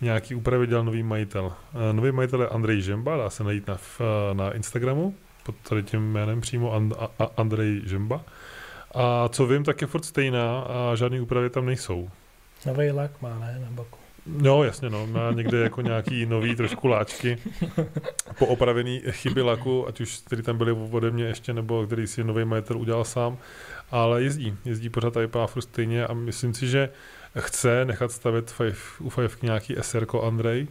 nějaký 0.01 0.35
úpravy 0.35 0.67
dělal 0.67 0.85
nový 0.85 1.03
majitel. 1.03 1.45
Uh, 1.45 1.53
nový 1.93 2.13
majitel 2.13 2.43
je 2.43 2.49
Andrej 2.49 2.81
Žemba, 2.81 3.17
dá 3.17 3.31
se 3.31 3.45
najít 3.45 3.69
na, 3.69 3.79
eh, 4.01 4.35
na 4.35 4.53
Instagramu, 4.53 5.15
pod 5.47 5.55
tady 5.69 5.83
tím 5.83 6.13
jménem 6.13 6.41
přímo 6.41 6.75
And, 6.75 6.93
a, 6.99 7.09
a, 7.19 7.29
Andrej 7.37 7.81
Žemba. 7.85 8.21
A 8.95 9.29
co 9.29 9.47
vím, 9.47 9.65
tak 9.65 9.81
je 9.81 9.87
furt 9.87 10.05
stejná 10.05 10.61
a 10.61 10.95
žádný 10.95 11.21
úpravy 11.21 11.51
tam 11.51 11.67
nejsou. 11.67 12.11
Nový 12.67 12.91
lak 12.91 13.23
má, 13.23 13.39
ne, 13.39 13.59
na 13.65 13.71
boku. 13.71 13.99
No, 14.27 14.65
jasně, 14.65 14.91
no. 14.91 15.07
Má 15.07 15.33
někde 15.33 15.59
jako 15.59 15.81
nějaký 15.81 16.27
nový 16.27 16.57
trošku 16.57 16.89
láčky 16.89 17.39
poopravený 18.39 19.03
chyby 19.11 19.43
laku, 19.43 19.89
ať 19.89 20.01
už 20.01 20.23
který 20.27 20.43
tam 20.43 20.59
byly 20.59 20.73
ode 20.73 21.11
mě 21.11 21.25
ještě, 21.25 21.53
nebo 21.53 21.87
který 21.87 22.07
si 22.07 22.25
nový 22.25 22.45
majitel 22.45 22.79
udělal 22.79 23.05
sám. 23.05 23.39
Ale 23.91 24.23
jezdí, 24.23 24.57
jezdí 24.65 24.89
pořád 24.89 25.17
a 25.17 25.21
vypadá 25.21 25.47
furt 25.47 25.63
stejně 25.63 26.07
a 26.07 26.15
myslím 26.15 26.55
si, 26.55 26.69
že 26.69 26.89
chce 27.39 27.85
nechat 27.85 28.13
stavět 28.13 28.51
five, 28.51 28.77
u 29.01 29.11
Fivky 29.11 29.47
nějaký 29.47 29.77
SR 29.81 30.07
Andrej, 30.27 30.69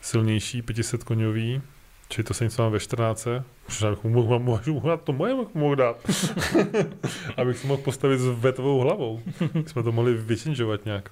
silnější, 0.00 0.62
500 0.62 1.04
koňový, 1.04 1.62
čili 2.08 2.24
to 2.24 2.34
se 2.34 2.44
něco 2.44 2.62
mám 2.62 2.72
ve 2.72 2.80
14. 2.80 3.28
Možná 3.68 3.90
bych 3.90 4.04
mu 4.04 4.10
mohl, 4.10 4.38
mohl, 4.38 4.62
mohl, 4.66 4.96
to 4.96 5.12
moje 5.12 5.34
mohl 5.54 5.76
dát. 5.76 5.96
Abych 7.36 7.58
si 7.58 7.66
mohl 7.66 7.82
postavit 7.82 8.18
s 8.18 8.26
vetovou 8.26 8.80
hlavou. 8.80 9.22
Jsme 9.66 9.82
to 9.82 9.92
mohli 9.92 10.14
vyčinžovat 10.14 10.84
nějak. 10.84 11.10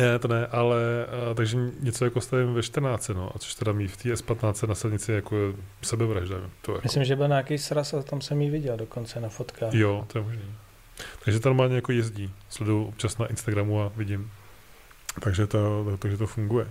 Ne, 0.00 0.18
to 0.18 0.28
ne, 0.28 0.46
ale 0.46 1.06
a, 1.30 1.34
takže 1.34 1.58
něco 1.80 2.04
jako 2.04 2.20
stavím 2.20 2.54
ve 2.54 2.62
14, 2.62 3.08
no, 3.08 3.32
a 3.34 3.38
což 3.38 3.54
teda 3.54 3.72
mít 3.72 3.88
v 3.88 3.96
té 3.96 4.08
S15 4.08 4.68
na 4.68 4.74
silnici 4.74 5.12
jako 5.12 5.36
je 5.36 5.52
sebevražda. 5.82 6.36
To 6.62 6.72
jako, 6.72 6.82
Myslím, 6.84 7.04
že 7.04 7.16
byl 7.16 7.28
nějaký 7.28 7.58
sraz 7.58 7.94
a 7.94 8.02
tam 8.02 8.20
jsem 8.20 8.42
ji 8.42 8.50
viděl 8.50 8.76
dokonce 8.76 9.20
na 9.20 9.28
fotkách. 9.28 9.74
Jo, 9.74 10.06
to 10.12 10.18
je 10.18 10.24
možný. 10.24 10.54
Takže 11.24 11.40
tam 11.40 11.50
normálně 11.50 11.74
jako 11.74 11.92
jezdí. 11.92 12.30
Sleduju 12.48 12.84
občas 12.84 13.18
na 13.18 13.26
Instagramu 13.26 13.82
a 13.82 13.92
vidím. 13.96 14.30
Takže 15.20 15.46
to, 15.46 15.86
takže 15.98 16.16
to 16.16 16.26
funguje. 16.26 16.66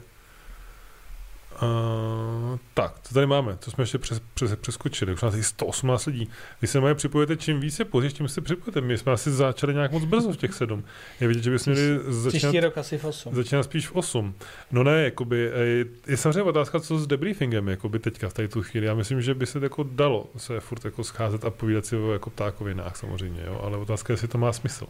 Uh, 1.61 2.57
tak, 2.73 2.99
co 3.01 3.13
tady 3.13 3.27
máme? 3.27 3.57
Co 3.59 3.71
jsme 3.71 3.81
ještě 3.81 3.97
přes, 3.97 4.21
přes, 4.33 4.55
přeskočili? 4.55 5.13
Už 5.13 5.21
nás 5.21 5.33
je 5.33 5.43
118 5.43 6.05
lidí. 6.05 6.29
Vy 6.61 6.67
se 6.67 6.79
moje 6.79 6.95
připojete, 6.95 7.37
čím 7.37 7.59
víc 7.59 7.79
je 7.79 7.85
později, 7.85 8.13
tím 8.13 8.27
se 8.27 8.41
připojete. 8.41 8.81
My 8.81 8.97
jsme 8.97 9.11
asi 9.11 9.31
začali 9.31 9.73
nějak 9.73 9.91
moc 9.91 10.03
brzo 10.03 10.31
v 10.31 10.37
těch 10.37 10.53
sedm. 10.53 10.83
Je 11.19 11.27
vidět, 11.27 11.43
že 11.43 11.51
bychom 11.51 11.73
měli 11.73 11.99
začínat, 12.07 12.63
rok 12.63 12.77
asi 12.77 12.97
v 12.97 13.05
8. 13.05 13.35
začínat 13.35 13.63
spíš 13.63 13.87
v 13.87 13.95
8. 13.95 14.35
No 14.71 14.83
ne, 14.83 15.03
jakoby, 15.03 15.37
je, 15.37 15.85
je 16.07 16.17
samozřejmě 16.17 16.43
otázka, 16.43 16.79
co 16.79 16.99
s 16.99 17.07
debriefingem, 17.07 17.67
jakoby 17.67 17.99
teďka 17.99 18.29
v 18.29 18.33
tady 18.33 18.47
tu 18.47 18.63
chvíli. 18.63 18.85
Já 18.85 18.93
myslím, 18.93 19.21
že 19.21 19.33
by 19.33 19.45
se 19.45 19.59
jako 19.59 19.83
dalo 19.83 20.29
se 20.37 20.59
furt 20.59 20.85
jako 20.85 21.03
scházet 21.03 21.45
a 21.45 21.49
povídat 21.49 21.85
si 21.85 21.95
o 21.95 22.13
jako 22.13 22.29
ptákovinách 22.29 22.97
samozřejmě, 22.97 23.43
jo? 23.45 23.61
ale 23.63 23.77
otázka 23.77 24.13
je, 24.13 24.13
jestli 24.13 24.27
to 24.27 24.37
má 24.37 24.53
smysl. 24.53 24.87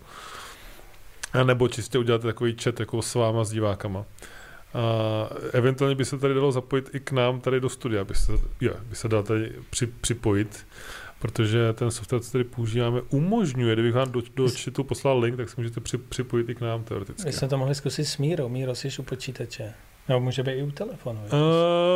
A 1.34 1.44
nebo 1.44 1.68
čistě 1.68 1.98
udělat 1.98 2.22
takový 2.22 2.56
chat 2.64 2.80
jako 2.80 3.02
s 3.02 3.16
váma, 3.16 3.44
s 3.44 3.52
divákama. 3.52 4.06
A 4.74 5.30
eventuálně 5.54 5.96
by 5.96 6.06
se 6.06 6.18
tady 6.18 6.34
dalo 6.34 6.52
zapojit 6.52 6.90
i 6.94 7.00
k 7.00 7.12
nám 7.12 7.42
tady 7.42 7.60
do 7.60 7.70
studia, 7.70 8.04
by 8.04 8.16
se, 8.16 8.34
jo, 8.62 8.74
by 8.84 8.96
se 8.96 9.08
dalo 9.08 9.24
tady 9.24 9.52
při, 9.70 9.88
připojit, 9.88 10.68
protože 11.20 11.74
ten 11.74 11.92
software, 11.92 12.22
co 12.22 12.32
tady 12.32 12.44
používáme, 12.44 13.02
umožňuje, 13.10 13.76
kdybych 13.76 13.94
vám 13.94 14.12
do, 14.12 14.22
do 14.36 14.48
chatu 14.64 14.84
poslal 14.84 15.20
link, 15.20 15.38
tak 15.38 15.50
se 15.50 15.56
můžete 15.58 15.82
při, 15.82 15.98
připojit 15.98 16.50
i 16.50 16.56
k 16.56 16.62
nám 16.62 16.84
teoreticky. 16.84 17.26
My 17.26 17.34
jsme 17.34 17.48
to 17.48 17.58
mohli 17.58 17.76
zkusit 17.76 18.06
s 18.06 18.18
Mírou. 18.18 18.50
Míro, 18.50 18.76
jsi 18.76 18.90
u 19.00 19.04
počítače. 19.04 19.74
Nebo 20.08 20.20
může 20.20 20.44
být 20.44 20.52
i 20.52 20.64
u 20.64 20.72
telefonu. 20.72 21.22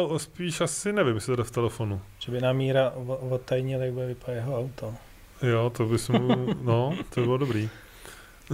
Uh, 0.09 0.17
spíš 0.17 0.61
asi 0.61 0.93
nevím, 0.93 1.15
jestli 1.15 1.32
to 1.32 1.36
jde 1.36 1.43
v 1.43 1.51
telefonu. 1.51 2.01
Že 2.19 2.32
by 2.32 2.41
nám 2.41 2.57
Míra 2.57 2.91
odtajnil, 3.30 3.82
jak 3.82 3.93
bude 3.93 4.05
vypadat 4.05 4.36
jeho 4.36 4.59
auto. 4.59 4.93
Jo, 5.41 5.71
to 5.78 5.86
by 5.86 5.97
mu, 6.19 6.47
no, 6.61 6.97
to 7.09 7.21
by 7.21 7.26
bylo 7.26 7.38
dobrý. 7.38 7.69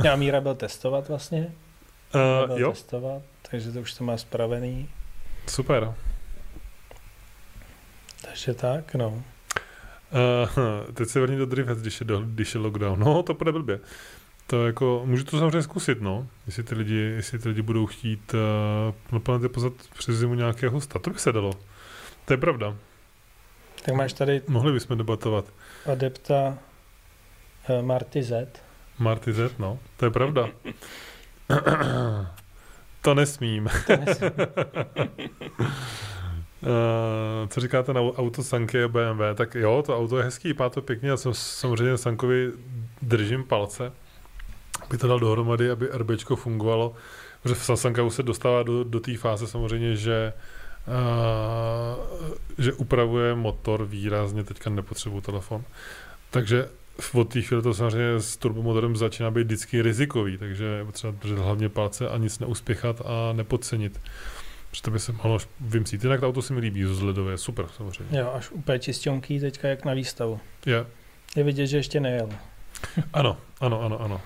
Já 0.04 0.16
Míra 0.16 0.42
byl 0.42 0.56
testovat 0.56 1.10
vlastně. 1.10 1.52
Uh, 2.16 2.60
jo, 2.60 2.72
testovat, 2.72 3.22
takže 3.52 3.72
to 3.72 3.80
už 3.80 3.94
to 3.94 4.04
má 4.04 4.18
spravený. 4.18 4.90
super. 5.48 5.94
Takže 8.22 8.54
tak, 8.54 8.96
no. 8.96 9.08
Uh, 9.08 10.94
teď 10.94 11.08
se 11.10 11.20
vrní 11.22 11.38
do 11.38 11.46
Drivec, 11.46 11.82
když 11.82 12.00
je, 12.00 12.06
do, 12.06 12.22
když 12.22 12.54
je 12.54 12.60
lockdown. 12.60 13.00
No, 13.00 13.24
to 13.24 13.34
bude 13.34 13.52
blbě. 13.52 13.80
To 14.48 14.66
jako, 14.68 15.02
můžu 15.06 15.24
to 15.24 15.40
samozřejmě 15.40 15.62
zkusit, 15.62 16.02
no. 16.02 16.28
Jestli 16.46 16.64
ty 16.64 16.76
lidi, 16.76 16.96
jestli 16.96 17.40
ty 17.40 17.50
lidi 17.50 17.62
budou 17.62 17.86
chtít 17.86 18.34
uh, 18.34 18.40
na 19.12 19.20
planetě 19.20 19.50
pozvat 19.50 19.74
přes 19.98 20.16
zimu 20.16 20.34
nějakého 20.34 20.72
hosta. 20.74 21.00
To 21.00 21.10
by 21.10 21.20
se 21.20 21.32
dalo. 21.32 21.52
To 22.26 22.34
je 22.34 22.38
pravda. 22.38 22.76
Tak 23.86 23.96
máš 23.96 24.14
tady 24.14 24.42
Mohli 24.48 24.72
bychom 24.74 24.98
debatovat. 24.98 25.46
adepta 25.92 26.58
uh, 27.70 27.86
Marty 27.86 28.24
Z. 28.24 28.62
Marty 29.00 29.34
Z, 29.34 29.60
no. 29.60 29.80
To 29.98 30.06
je 30.06 30.12
pravda. 30.12 30.50
to 33.02 33.14
nesmím. 33.14 33.66
Uh, 33.66 33.70
co 37.48 37.62
říkáte 37.62 37.94
na 37.94 38.02
auto 38.02 38.44
Sanky 38.44 38.84
a 38.84 38.88
BMW? 38.88 39.22
Tak 39.36 39.56
jo, 39.56 39.84
to 39.86 39.98
auto 39.98 40.18
je 40.18 40.24
hezký, 40.24 40.48
vypadá 40.48 40.70
to 40.70 40.82
pěkně. 40.82 41.10
Já 41.10 41.18
jsem 41.18 41.34
samozřejmě 41.34 41.98
Sankovi 41.98 42.52
držím 43.02 43.44
palce, 43.44 43.92
aby 44.82 44.98
to 44.98 45.08
dal 45.08 45.20
dohromady, 45.20 45.72
aby 45.72 45.88
RBčko 45.94 46.36
fungovalo. 46.36 46.94
Protože 47.44 47.56
Sanka 47.76 48.04
už 48.04 48.14
se 48.14 48.24
dostává 48.24 48.64
do, 48.64 48.84
do 48.84 49.00
té 49.00 49.18
fáze 49.18 49.48
samozřejmě, 49.48 49.96
že 49.96 50.34
uh, 50.88 52.02
že 52.58 52.74
upravuje 52.74 53.36
motor 53.36 53.86
výrazně, 53.86 54.44
teďka 54.44 54.70
nepotřebuji 54.70 55.22
telefon. 55.22 55.64
Takže 56.30 56.70
od 57.14 57.34
té 57.34 57.42
chvíle 57.42 57.62
to 57.62 57.74
samozřejmě 57.74 58.20
s 58.20 58.38
turbomotorem 58.38 58.96
začíná 58.96 59.32
být 59.32 59.44
vždycky 59.44 59.82
rizikový, 59.82 60.38
takže 60.38 60.66
je 60.66 60.86
potřeba 60.86 61.14
držet 61.22 61.38
hlavně 61.38 61.70
palce 61.70 62.10
a 62.10 62.18
nic 62.18 62.40
neuspěchat 62.40 63.02
a 63.06 63.34
nepodcenit. 63.34 64.00
Protože 64.72 64.92
by 64.92 65.00
se 65.00 65.12
mohlo 65.12 65.38
vymcít. 65.60 66.04
Jinak 66.04 66.20
to 66.20 66.28
auto 66.28 66.42
se 66.42 66.54
mi 66.54 66.60
líbí, 66.60 66.86
ledové, 66.86 67.38
super 67.38 67.66
samozřejmě. 67.78 68.20
Jo, 68.20 68.32
až 68.36 68.52
úplně 68.52 68.80
čistěnký 68.80 69.40
teďka 69.40 69.68
jak 69.68 69.86
na 69.86 69.94
výstavu. 69.94 70.40
Je. 70.66 70.86
Je 71.36 71.44
vidět, 71.44 71.68
že 71.68 71.78
ještě 71.78 72.00
nejel. 72.00 72.30
Ano, 73.14 73.38
ano, 73.60 73.82
ano, 73.82 74.02
ano. 74.02 74.22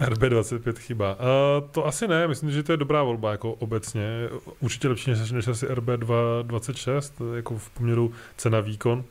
RB25 0.00 0.72
chyba. 0.72 1.14
Uh, 1.14 1.68
to 1.70 1.86
asi 1.86 2.08
ne, 2.08 2.28
myslím, 2.28 2.50
že 2.50 2.62
to 2.62 2.72
je 2.72 2.76
dobrá 2.76 3.02
volba 3.02 3.30
jako 3.30 3.52
obecně. 3.52 4.02
Určitě 4.60 4.88
lepší 4.88 5.10
než, 5.10 5.30
než 5.30 5.48
asi 5.48 5.66
RB226, 5.66 7.34
jako 7.34 7.58
v 7.58 7.70
poměru 7.70 8.12
cena 8.36 8.60
výkon. 8.60 9.04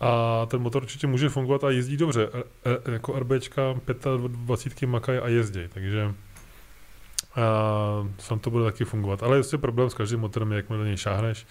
A 0.00 0.46
ten 0.46 0.60
motor 0.60 0.82
určitě 0.82 1.06
může 1.06 1.28
fungovat 1.28 1.64
a 1.64 1.70
jezdí 1.70 1.96
dobře. 1.96 2.28
E, 2.64 2.90
e, 2.90 2.92
jako 2.92 3.18
RBčka 3.18 3.62
25 4.28 4.86
makají 4.86 5.18
a 5.18 5.28
jezdí, 5.28 5.60
takže 5.68 6.14
a 7.36 8.08
sam 8.18 8.38
to 8.38 8.50
bude 8.50 8.64
taky 8.64 8.84
fungovat. 8.84 9.22
Ale 9.22 9.36
jestli 9.36 9.58
problém 9.58 9.90
s 9.90 9.94
každým 9.94 10.20
motorem 10.20 10.52
je, 10.52 10.56
jakmile 10.56 10.78
do 10.78 10.86
něj 10.86 10.96
šáhneš 10.96 11.46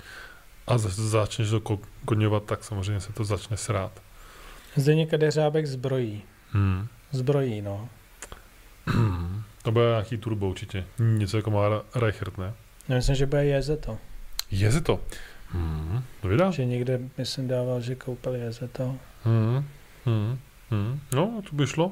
a 0.68 0.78
začneš 0.78 1.50
to 1.50 1.80
koňovat, 2.06 2.44
tak 2.44 2.64
samozřejmě 2.64 3.00
se 3.00 3.14
to 3.14 3.24
začne 3.24 3.58
srát. 3.58 4.02
Zdeněk 4.76 5.10
Kadeřábek 5.10 5.68
zbrojí. 5.68 6.24
Hmm. 6.52 6.88
Zbrojí, 7.12 7.62
no. 7.62 7.90
to 9.64 9.72
bude 9.72 9.86
nějaký 9.86 10.18
turbo 10.18 10.50
určitě. 10.50 10.86
Něco 11.00 11.38
jako 11.38 11.52
má 11.52 11.84
Reichert, 11.96 12.38
ne? 12.38 12.54
Já 12.90 12.96
myslím, 12.96 13.16
že 13.16 13.26
bude 13.26 13.46
Jezeto. 13.46 13.98
Jezeto? 14.52 14.94
Hmm. 14.94 15.04
To 15.04 15.33
vydá? 16.24 16.52
Že 16.52 16.66
někde, 16.66 17.00
myslím, 17.18 17.48
dával, 17.48 17.82
že 17.82 17.96
koupil 17.96 18.36
Jezeto. 18.36 18.96
Hmm. 19.24 19.66
Hmm. 20.06 20.40
Hmm. 20.70 21.00
No, 21.14 21.42
to 21.50 21.56
by 21.56 21.68
šlo. 21.68 21.92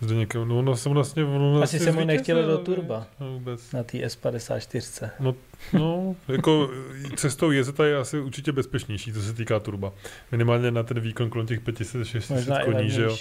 Zde 0.00 0.14
někam, 0.14 0.48
no 0.48 0.58
ono 0.58 0.76
se 0.76 0.88
vlastně... 0.88 1.24
Ono 1.24 1.62
Asi 1.62 1.78
se 1.78 1.92
mu 1.92 2.04
nechtělo 2.04 2.42
do 2.42 2.58
turba. 2.58 3.06
No, 3.20 3.32
vůbec. 3.32 3.72
Na 3.72 3.82
té 3.82 3.98
S54. 3.98 5.10
No, 5.20 5.34
no, 5.72 6.16
jako 6.28 6.70
cestou 7.16 7.50
jezeta 7.50 7.86
je 7.86 7.96
asi 7.96 8.20
určitě 8.20 8.52
bezpečnější, 8.52 9.12
co 9.12 9.22
se 9.22 9.32
týká 9.32 9.60
turba. 9.60 9.92
Minimálně 10.32 10.70
na 10.70 10.82
ten 10.82 11.00
výkon 11.00 11.30
kolem 11.30 11.46
těch 11.46 11.60
500-600 11.60 12.64
koní, 12.64 12.90
že 12.90 13.02
jo. 13.02 13.16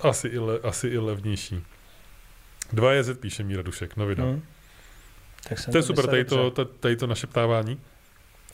Asi 0.00 0.28
i, 0.28 0.38
le, 0.38 0.58
asi 0.62 0.88
i 0.88 0.98
levnější. 0.98 1.62
Dva 2.72 2.92
jezet 2.92 3.20
píše 3.20 3.42
Míra 3.42 3.62
Dušek, 3.62 3.96
no. 3.96 4.06
Hmm. 4.06 4.42
Tak 5.48 5.58
to 5.72 5.78
je 5.78 5.82
super, 5.82 6.06
tady 6.06 6.24
to, 6.24 6.50
tady 6.64 6.96
to 6.96 7.06
našeptávání. 7.06 7.80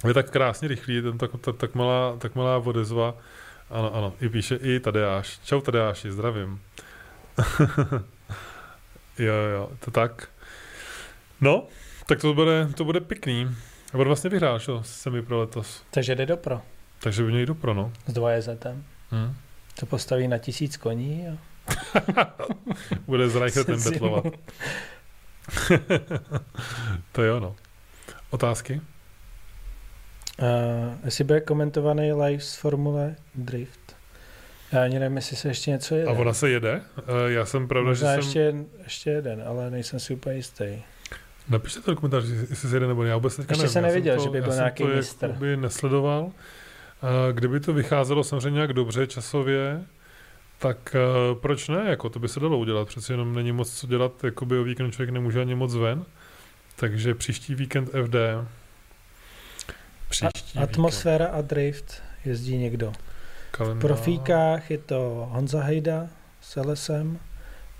Je 0.06 0.14
tak 0.14 0.30
krásně 0.30 0.68
rychlý, 0.68 1.02
ten 1.02 1.18
tak, 1.18 1.30
tak, 1.40 1.56
tak, 1.56 1.74
malá, 1.74 2.16
tak 2.18 2.34
malá 2.34 2.56
odezva. 2.56 3.14
Ano, 3.70 3.94
ano, 3.94 4.14
i 4.20 4.28
píše 4.28 4.56
i 4.56 4.80
Tadeáš. 4.80 5.38
Čau 5.44 5.60
Tadeáši, 5.60 6.12
zdravím. 6.12 6.60
jo, 9.18 9.34
jo, 9.34 9.70
to 9.80 9.90
tak. 9.90 10.28
No, 11.40 11.66
tak 12.06 12.20
to 12.20 12.34
bude, 12.34 12.68
to 12.76 12.84
bude 12.84 13.00
pěkný. 13.00 13.56
A 13.92 13.96
bude 13.96 14.06
vlastně 14.06 14.30
vyhrál, 14.30 14.58
čo, 14.58 14.82
semi 14.84 15.22
pro 15.22 15.40
letos. 15.40 15.82
Takže 15.90 16.14
jde 16.14 16.26
do 16.26 16.36
pro. 16.36 16.62
Takže 17.02 17.22
by 17.22 17.32
měl 17.32 17.46
do 17.46 17.54
pro, 17.54 17.74
no. 17.74 17.92
S 18.06 18.12
dvojezetem. 18.12 18.84
Hmm. 19.10 19.36
To 19.80 19.86
postaví 19.86 20.28
na 20.28 20.38
tisíc 20.38 20.76
koní 20.76 21.28
a... 21.28 21.38
bude 23.06 23.28
s 23.28 23.36
Reichertem 23.36 23.82
betlovat. 23.82 24.24
to 27.12 27.22
jo, 27.22 27.40
no. 27.40 27.56
Otázky? 28.30 28.80
Uh, 30.40 30.94
jestli 31.04 31.24
bude 31.24 31.40
komentovaný 31.40 32.12
live 32.12 32.40
z 32.42 32.56
Formule 32.56 33.16
Drift. 33.34 33.96
Já 34.72 34.84
ani 34.84 34.98
nevím, 34.98 35.16
jestli 35.16 35.36
se 35.36 35.48
ještě 35.48 35.70
něco 35.70 35.94
jede. 35.94 36.10
A 36.10 36.12
ona 36.12 36.32
se 36.32 36.50
jede? 36.50 36.80
Uh, 36.96 37.04
já 37.26 37.44
jsem 37.46 37.68
pravda, 37.68 37.88
Možná 37.88 38.12
že 38.12 38.18
ještě, 38.18 38.50
jsem... 38.50 38.66
ještě 38.84 39.10
jeden, 39.10 39.42
ale 39.46 39.70
nejsem 39.70 40.00
si 40.00 40.14
úplně 40.14 40.36
jistý. 40.36 40.82
Napište 41.48 41.80
to 41.80 41.90
do 41.90 41.96
komentář, 41.96 42.24
jestli 42.50 42.68
se 42.68 42.76
jede 42.76 42.86
nebo 42.86 43.02
ne. 43.02 43.08
Já 43.08 43.16
vůbec 43.16 43.38
ještě 43.38 43.52
nevím. 43.52 43.68
jsem 43.68 43.82
neviděl, 43.82 44.16
to, 44.16 44.22
že 44.22 44.30
by 44.30 44.40
byl 44.42 44.54
nějaký 44.54 44.82
to 44.82 44.88
mistr. 44.88 45.28
by 45.28 45.56
nesledoval. 45.56 46.22
Uh, 46.24 46.32
kdyby 47.32 47.60
to 47.60 47.72
vycházelo 47.72 48.24
samozřejmě 48.24 48.54
nějak 48.56 48.72
dobře 48.72 49.06
časově, 49.06 49.82
tak 50.58 50.96
uh, 51.32 51.38
proč 51.40 51.68
ne? 51.68 51.84
Jako 51.88 52.08
to 52.08 52.18
by 52.18 52.28
se 52.28 52.40
dalo 52.40 52.58
udělat. 52.58 52.88
Přece 52.88 53.12
jenom 53.12 53.34
není 53.34 53.52
moc 53.52 53.74
co 53.74 53.86
dělat, 53.86 54.24
jakoby 54.24 54.58
o 54.58 54.64
víkend 54.64 54.90
člověk 54.90 55.10
nemůže 55.10 55.40
ani 55.40 55.54
moc 55.54 55.74
ven. 55.74 56.04
Takže 56.76 57.14
příští 57.14 57.54
víkend 57.54 57.88
FD. 58.06 58.16
Příští 60.10 60.58
a, 60.58 60.62
atmosféra 60.62 61.26
a 61.26 61.40
drift 61.40 62.02
jezdí 62.24 62.56
někdo. 62.56 62.92
Kalendář. 63.50 63.78
V 63.78 63.86
profíkách 63.86 64.70
je 64.70 64.78
to 64.78 65.28
Honza 65.30 65.62
Hejda 65.62 66.08
s 66.40 66.60
LSM 66.60 67.18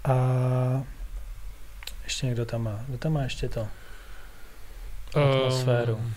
a 0.04 0.16
ještě 2.04 2.26
někdo 2.26 2.44
tam 2.44 2.62
má. 2.62 2.84
Kdo 2.88 2.98
tam 2.98 3.12
má 3.12 3.22
ještě 3.22 3.48
to? 3.48 3.68
Atmosféru. 5.14 5.94
Um, 5.94 6.14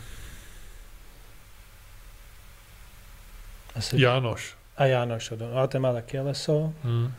Asi... 3.76 4.01
Jánoš. 4.01 4.55
A 4.78 4.86
Jánoš, 4.86 5.34
no, 5.38 5.57
a 5.57 5.68
ten 5.68 5.82
má 5.82 5.93
taky 5.93 6.20
LSO. 6.20 6.74
Hmm. 6.84 7.14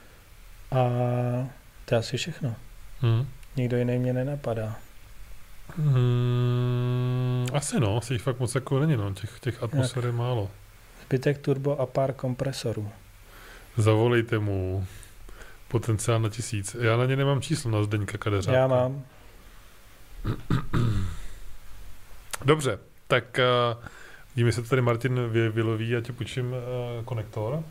A 0.71 0.77
to 1.85 1.95
je 1.95 1.99
asi 1.99 2.17
všechno. 2.17 2.57
Hmm. 3.01 3.29
Nikdo 3.57 3.77
jiný 3.77 3.99
mě 3.99 4.13
nenapadá. 4.13 4.77
Hmm, 5.77 7.47
asi 7.53 7.81
no, 7.81 7.97
asi 7.97 8.15
jich 8.15 8.23
fakt 8.23 8.39
moc 8.39 8.55
jako 8.55 8.81
není, 8.81 8.97
no. 8.97 9.15
těch, 9.15 9.41
těch 9.41 9.63
atmosfér 9.63 10.05
je 10.05 10.13
málo. 10.13 10.51
Zbytek 11.07 11.39
turbo 11.39 11.81
a 11.81 11.87
pár 11.87 12.13
kompresorů. 12.13 12.91
Zavolejte 13.77 14.39
mu 14.39 14.87
potenciál 15.69 16.21
na 16.21 16.29
tisíc. 16.29 16.77
Já 16.81 16.97
na 16.97 17.07
ně 17.07 17.17
nemám 17.17 17.41
číslo 17.41 17.71
na 17.71 17.83
Zdeňka 17.83 18.19
Kadeřáka. 18.19 18.59
Já 18.59 18.67
mám. 18.67 19.05
Dobře, 22.45 22.79
tak 23.07 23.41
uh, 23.75 23.85
vidíme 24.35 24.53
se 24.53 24.63
tady 24.63 24.83
Martin 24.83 25.29
vy, 25.29 25.49
vyloví, 25.49 25.91
já 25.91 26.01
ti 26.01 26.13
půjčím 26.13 26.53
uh, 26.53 27.05
konektor. 27.05 27.63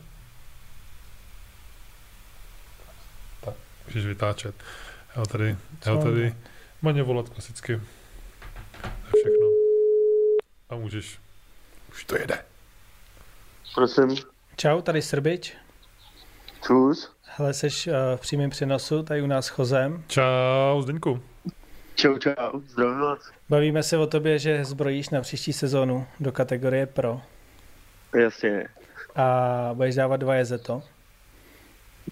Tak, 3.41 3.53
můžeš 3.87 4.05
vytáčet. 4.05 4.55
Já 5.15 5.25
tady, 5.25 5.57
já 5.85 5.97
tady 5.97 6.35
maně 6.83 7.03
volat 7.03 7.29
klasicky. 7.29 7.81
To 8.81 8.87
je 8.87 9.23
všechno. 9.23 9.47
A 10.69 10.75
můžeš. 10.75 11.19
Už 11.91 12.03
to 12.03 12.17
jede. 12.17 12.45
Prosím. 13.75 14.15
Čau, 14.55 14.81
tady 14.81 15.01
Srbič. 15.01 15.57
Čus. 16.65 17.11
Hele, 17.23 17.53
jsi 17.53 17.67
uh, 17.67 17.93
v 18.15 18.19
přímém 18.21 18.49
přenosu, 18.49 19.03
tady 19.03 19.21
u 19.21 19.27
nás 19.27 19.47
chozem. 19.47 20.03
Čau, 20.07 20.81
Zdeňku. 20.81 21.23
Čau, 21.95 22.17
čau, 22.17 22.59
zdravím 22.67 22.99
vás. 22.99 23.19
Bavíme 23.49 23.83
se 23.83 23.97
o 23.97 24.07
tobě, 24.07 24.39
že 24.39 24.65
zbrojíš 24.65 25.09
na 25.09 25.21
příští 25.21 25.53
sezónu 25.53 26.07
do 26.19 26.31
kategorie 26.31 26.85
Pro. 26.85 27.21
Jasně. 28.15 28.67
A 29.15 29.69
budeš 29.73 29.95
dávat 29.95 30.17
dva 30.17 30.35
jezeto? 30.35 30.83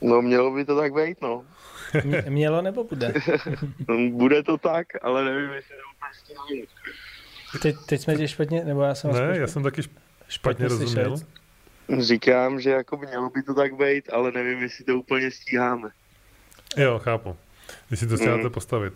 No 0.02 0.22
mělo 0.22 0.52
by 0.52 0.66
to 0.66 0.78
tak 0.78 0.94
být, 0.94 1.22
no. 1.22 1.46
Mě, 2.04 2.24
mělo 2.30 2.62
nebo 2.62 2.84
bude? 2.84 3.14
bude 4.12 4.44
to 4.44 4.58
tak, 4.58 4.88
ale 5.02 5.26
nevím, 5.26 5.52
jestli 5.52 5.76
to 5.76 5.82
úplně 5.96 6.66
Teď, 7.62 7.76
teď 7.86 8.02
jsme 8.02 8.16
tě 8.16 8.28
špatně, 8.28 8.64
nebo 8.64 8.82
já 8.82 8.96
jsem 8.96 9.12
Ne, 9.12 9.18
špatně, 9.18 9.39
já 9.39 9.48
jsem 9.48 9.64
taky 9.64 9.82
špatně, 9.84 10.02
špatně 10.30 10.68
rozuměl. 10.68 11.16
Říkám, 12.00 12.62
že 12.62 12.70
jako 12.70 12.98
mělo 12.98 13.30
by 13.30 13.44
to 13.44 13.54
tak 13.54 13.76
být, 13.76 14.10
ale 14.14 14.32
nevím, 14.32 14.62
jestli 14.62 14.86
to 14.86 14.96
úplně 14.96 15.32
stíháme. 15.32 15.89
Jo, 16.78 17.00
chápu. 17.00 17.36
Jestli 17.92 18.08
to 18.08 18.18
stíháte 18.18 18.44
mm. 18.44 18.50
postavit. 18.50 18.94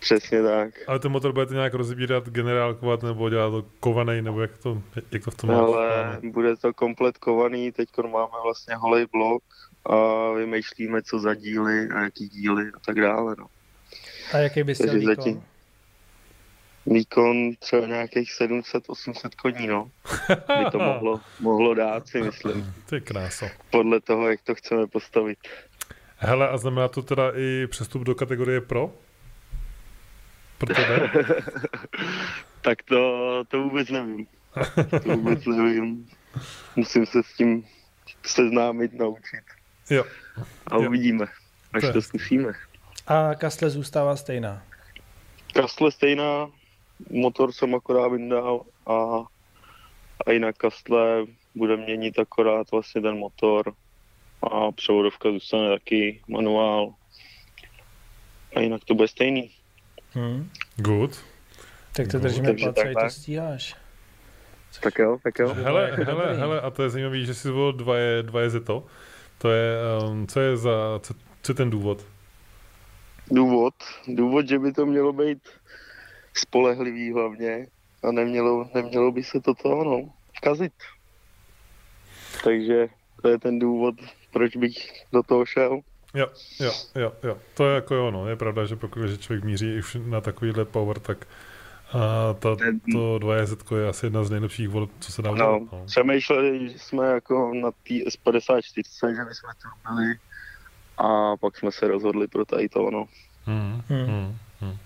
Přesně 0.00 0.42
tak. 0.42 0.74
Ale 0.86 0.98
ten 0.98 1.12
motor 1.12 1.32
budete 1.32 1.54
nějak 1.54 1.74
rozbírat, 1.74 2.28
generálkovat, 2.28 3.02
nebo 3.02 3.30
dělat 3.30 3.50
to 3.50 3.64
kovaný, 3.80 4.22
nebo 4.22 4.40
jak 4.40 4.58
to, 4.58 4.82
jak 5.12 5.24
to 5.24 5.30
v 5.30 5.34
tom 5.34 5.50
Ale 5.50 6.04
máš? 6.04 6.32
bude 6.32 6.56
to 6.56 6.74
komplet 6.74 7.18
kovaný, 7.18 7.72
teď 7.72 7.88
máme 8.12 8.32
vlastně 8.42 8.74
holej 8.74 9.06
blok 9.12 9.42
a 9.84 10.30
vymýšlíme, 10.32 11.02
co 11.02 11.18
za 11.18 11.34
díly 11.34 11.88
a 11.88 12.00
jaký 12.00 12.28
díly 12.28 12.70
a 12.74 12.78
tak 12.86 13.00
dále. 13.00 13.36
No. 13.38 13.46
A 14.32 14.38
jaký 14.38 14.62
bys 14.62 14.78
chtěl 14.78 14.94
výkon? 14.94 15.14
Zatím, 15.16 15.42
výkon 16.86 17.54
třeba 17.58 17.86
nějakých 17.86 18.30
700-800 18.40 19.30
koní, 19.42 19.66
no. 19.66 19.90
By 20.28 20.70
to 20.72 20.78
mohlo, 20.78 21.20
mohlo 21.40 21.74
dát, 21.74 22.08
si 22.08 22.22
myslím. 22.22 22.74
Ty 22.86 23.00
krása. 23.00 23.46
Podle 23.70 24.00
toho, 24.00 24.30
jak 24.30 24.40
to 24.42 24.54
chceme 24.54 24.86
postavit. 24.86 25.38
Hele, 26.16 26.48
a 26.48 26.56
znamená 26.56 26.88
to 26.88 27.02
teda 27.02 27.32
i 27.36 27.66
přestup 27.66 28.02
do 28.02 28.14
kategorie 28.14 28.60
Pro? 28.60 28.94
Pro 30.58 30.74
tebe? 30.74 31.10
tak 32.60 32.82
to, 32.82 33.44
to 33.48 33.62
vůbec 33.62 33.88
nevím. 33.88 34.26
To 35.04 35.16
vůbec 35.16 35.46
nevím. 35.46 36.08
Musím 36.76 37.06
se 37.06 37.22
s 37.22 37.36
tím 37.36 37.66
seznámit, 38.26 38.92
naučit. 38.92 39.44
Jo. 39.90 40.04
A 40.66 40.76
uvidíme, 40.76 41.26
až 41.72 41.82
to, 41.82 41.92
to 41.92 42.02
zkusíme. 42.02 42.52
A 43.06 43.34
kastle 43.34 43.70
zůstává 43.70 44.16
stejná? 44.16 44.62
Kastle 45.54 45.92
stejná, 45.92 46.50
motor 47.10 47.52
jsem 47.52 47.74
akorát 47.74 48.08
vyndal 48.08 48.60
a, 48.86 48.92
a 50.26 50.30
jinak 50.30 50.56
kastle 50.56 51.26
bude 51.54 51.76
měnit 51.76 52.18
akorát 52.18 52.70
vlastně 52.70 53.00
ten 53.00 53.18
motor 53.18 53.74
a 54.42 54.72
převodovka 54.72 55.30
zůstane 55.30 55.68
taky 55.68 56.20
manuál. 56.28 56.94
A 58.56 58.60
jinak 58.60 58.84
to 58.84 58.94
bude 58.94 59.08
stejný. 59.08 59.50
Hmm. 60.12 60.50
Good. 60.76 61.24
Tak 61.92 62.08
to 62.08 62.18
držíme 62.18 62.46
takže 62.46 62.64
palce, 62.64 62.88
ať 62.88 63.04
to 63.04 63.10
stíháš. 63.10 63.76
Tak 64.80 64.98
jo, 64.98 65.18
tak 65.22 65.38
jo. 65.38 65.54
Hele, 65.54 65.90
jako 65.90 66.04
hele, 66.04 66.36
hele, 66.36 66.60
a 66.60 66.70
to 66.70 66.82
je 66.82 66.90
zajímavé, 66.90 67.20
že 67.20 67.34
jsi 67.34 67.48
zvolil 67.48 67.72
dva 67.72 67.96
je, 67.98 68.22
dva 68.22 68.40
je 68.40 68.50
Zeto. 68.50 68.86
To 69.42 69.50
je, 69.50 69.74
um, 70.06 70.26
co 70.26 70.40
je 70.40 70.56
za, 70.56 71.00
co, 71.02 71.14
co 71.42 71.52
je 71.52 71.56
ten 71.56 71.70
důvod? 71.70 72.06
Důvod, 73.30 73.74
důvod, 74.08 74.48
že 74.48 74.58
by 74.58 74.72
to 74.72 74.86
mělo 74.86 75.12
být 75.12 75.38
spolehlivý 76.34 77.12
hlavně 77.12 77.66
a 78.02 78.12
nemělo, 78.12 78.70
nemělo 78.74 79.12
by 79.12 79.22
se 79.22 79.40
to 79.40 79.54
to, 79.54 79.84
no, 79.84 80.10
kazit. 80.42 80.72
Takže 82.44 82.88
to 83.22 83.28
je 83.28 83.38
ten 83.38 83.58
důvod, 83.58 83.94
proč 84.32 84.56
bych 84.56 85.04
do 85.12 85.22
toho 85.22 85.46
šel. 85.46 85.80
Jo, 86.14 86.26
jo, 86.60 86.72
jo, 86.94 87.12
jo. 87.22 87.38
To 87.54 87.68
je 87.68 87.74
jako 87.74 87.94
jo, 87.94 88.10
no. 88.10 88.28
Je 88.28 88.36
pravda, 88.36 88.66
že 88.66 88.76
pokud 88.76 89.06
že 89.06 89.18
člověk 89.18 89.44
míří 89.44 89.78
už 89.78 89.96
na 90.04 90.20
takovýhle 90.20 90.64
power, 90.64 90.98
tak 90.98 91.26
a 91.92 92.32
ta, 92.34 92.56
to 92.92 93.18
2JZ 93.18 93.76
je 93.76 93.88
asi 93.88 94.06
jedna 94.06 94.24
z 94.24 94.30
nejlepších 94.30 94.68
voleb, 94.68 94.90
co 95.00 95.12
se 95.12 95.22
dá 95.22 95.28
No, 95.30 95.34
udělat. 95.34 95.62
No. 95.72 95.84
přemýšleli 95.86 96.74
jsme 96.78 97.06
jako 97.06 97.52
na 97.54 97.70
té 97.70 97.94
S54, 97.94 99.08
že 99.16 99.24
bychom 99.24 99.50
to 99.62 99.90
byli 99.90 100.14
a 100.98 101.36
pak 101.36 101.56
jsme 101.58 101.72
se 101.72 101.88
rozhodli 101.88 102.26
pro 102.28 102.44
tady 102.44 102.68
to, 102.68 102.90
no. 102.90 103.06
Hmm, 103.46 103.82
Hmm. 103.88 104.06
hmm, 104.06 104.36
hmm. 104.60 104.76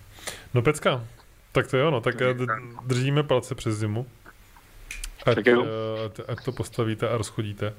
No 0.55 0.63
pecka, 0.63 1.05
tak 1.53 1.67
to 1.71 1.77
jo, 1.77 1.91
no, 1.91 2.01
tak 2.01 2.17
d- 2.17 2.47
držíme 2.87 3.23
palce 3.23 3.55
přes 3.55 3.77
zimu. 3.79 4.07
Ať, 5.27 5.47
eh, 5.47 5.53
ať, 6.07 6.21
ať 6.29 6.45
to 6.45 6.53
postavíte 6.53 7.09
a 7.09 7.17
rozchodíte. 7.17 7.75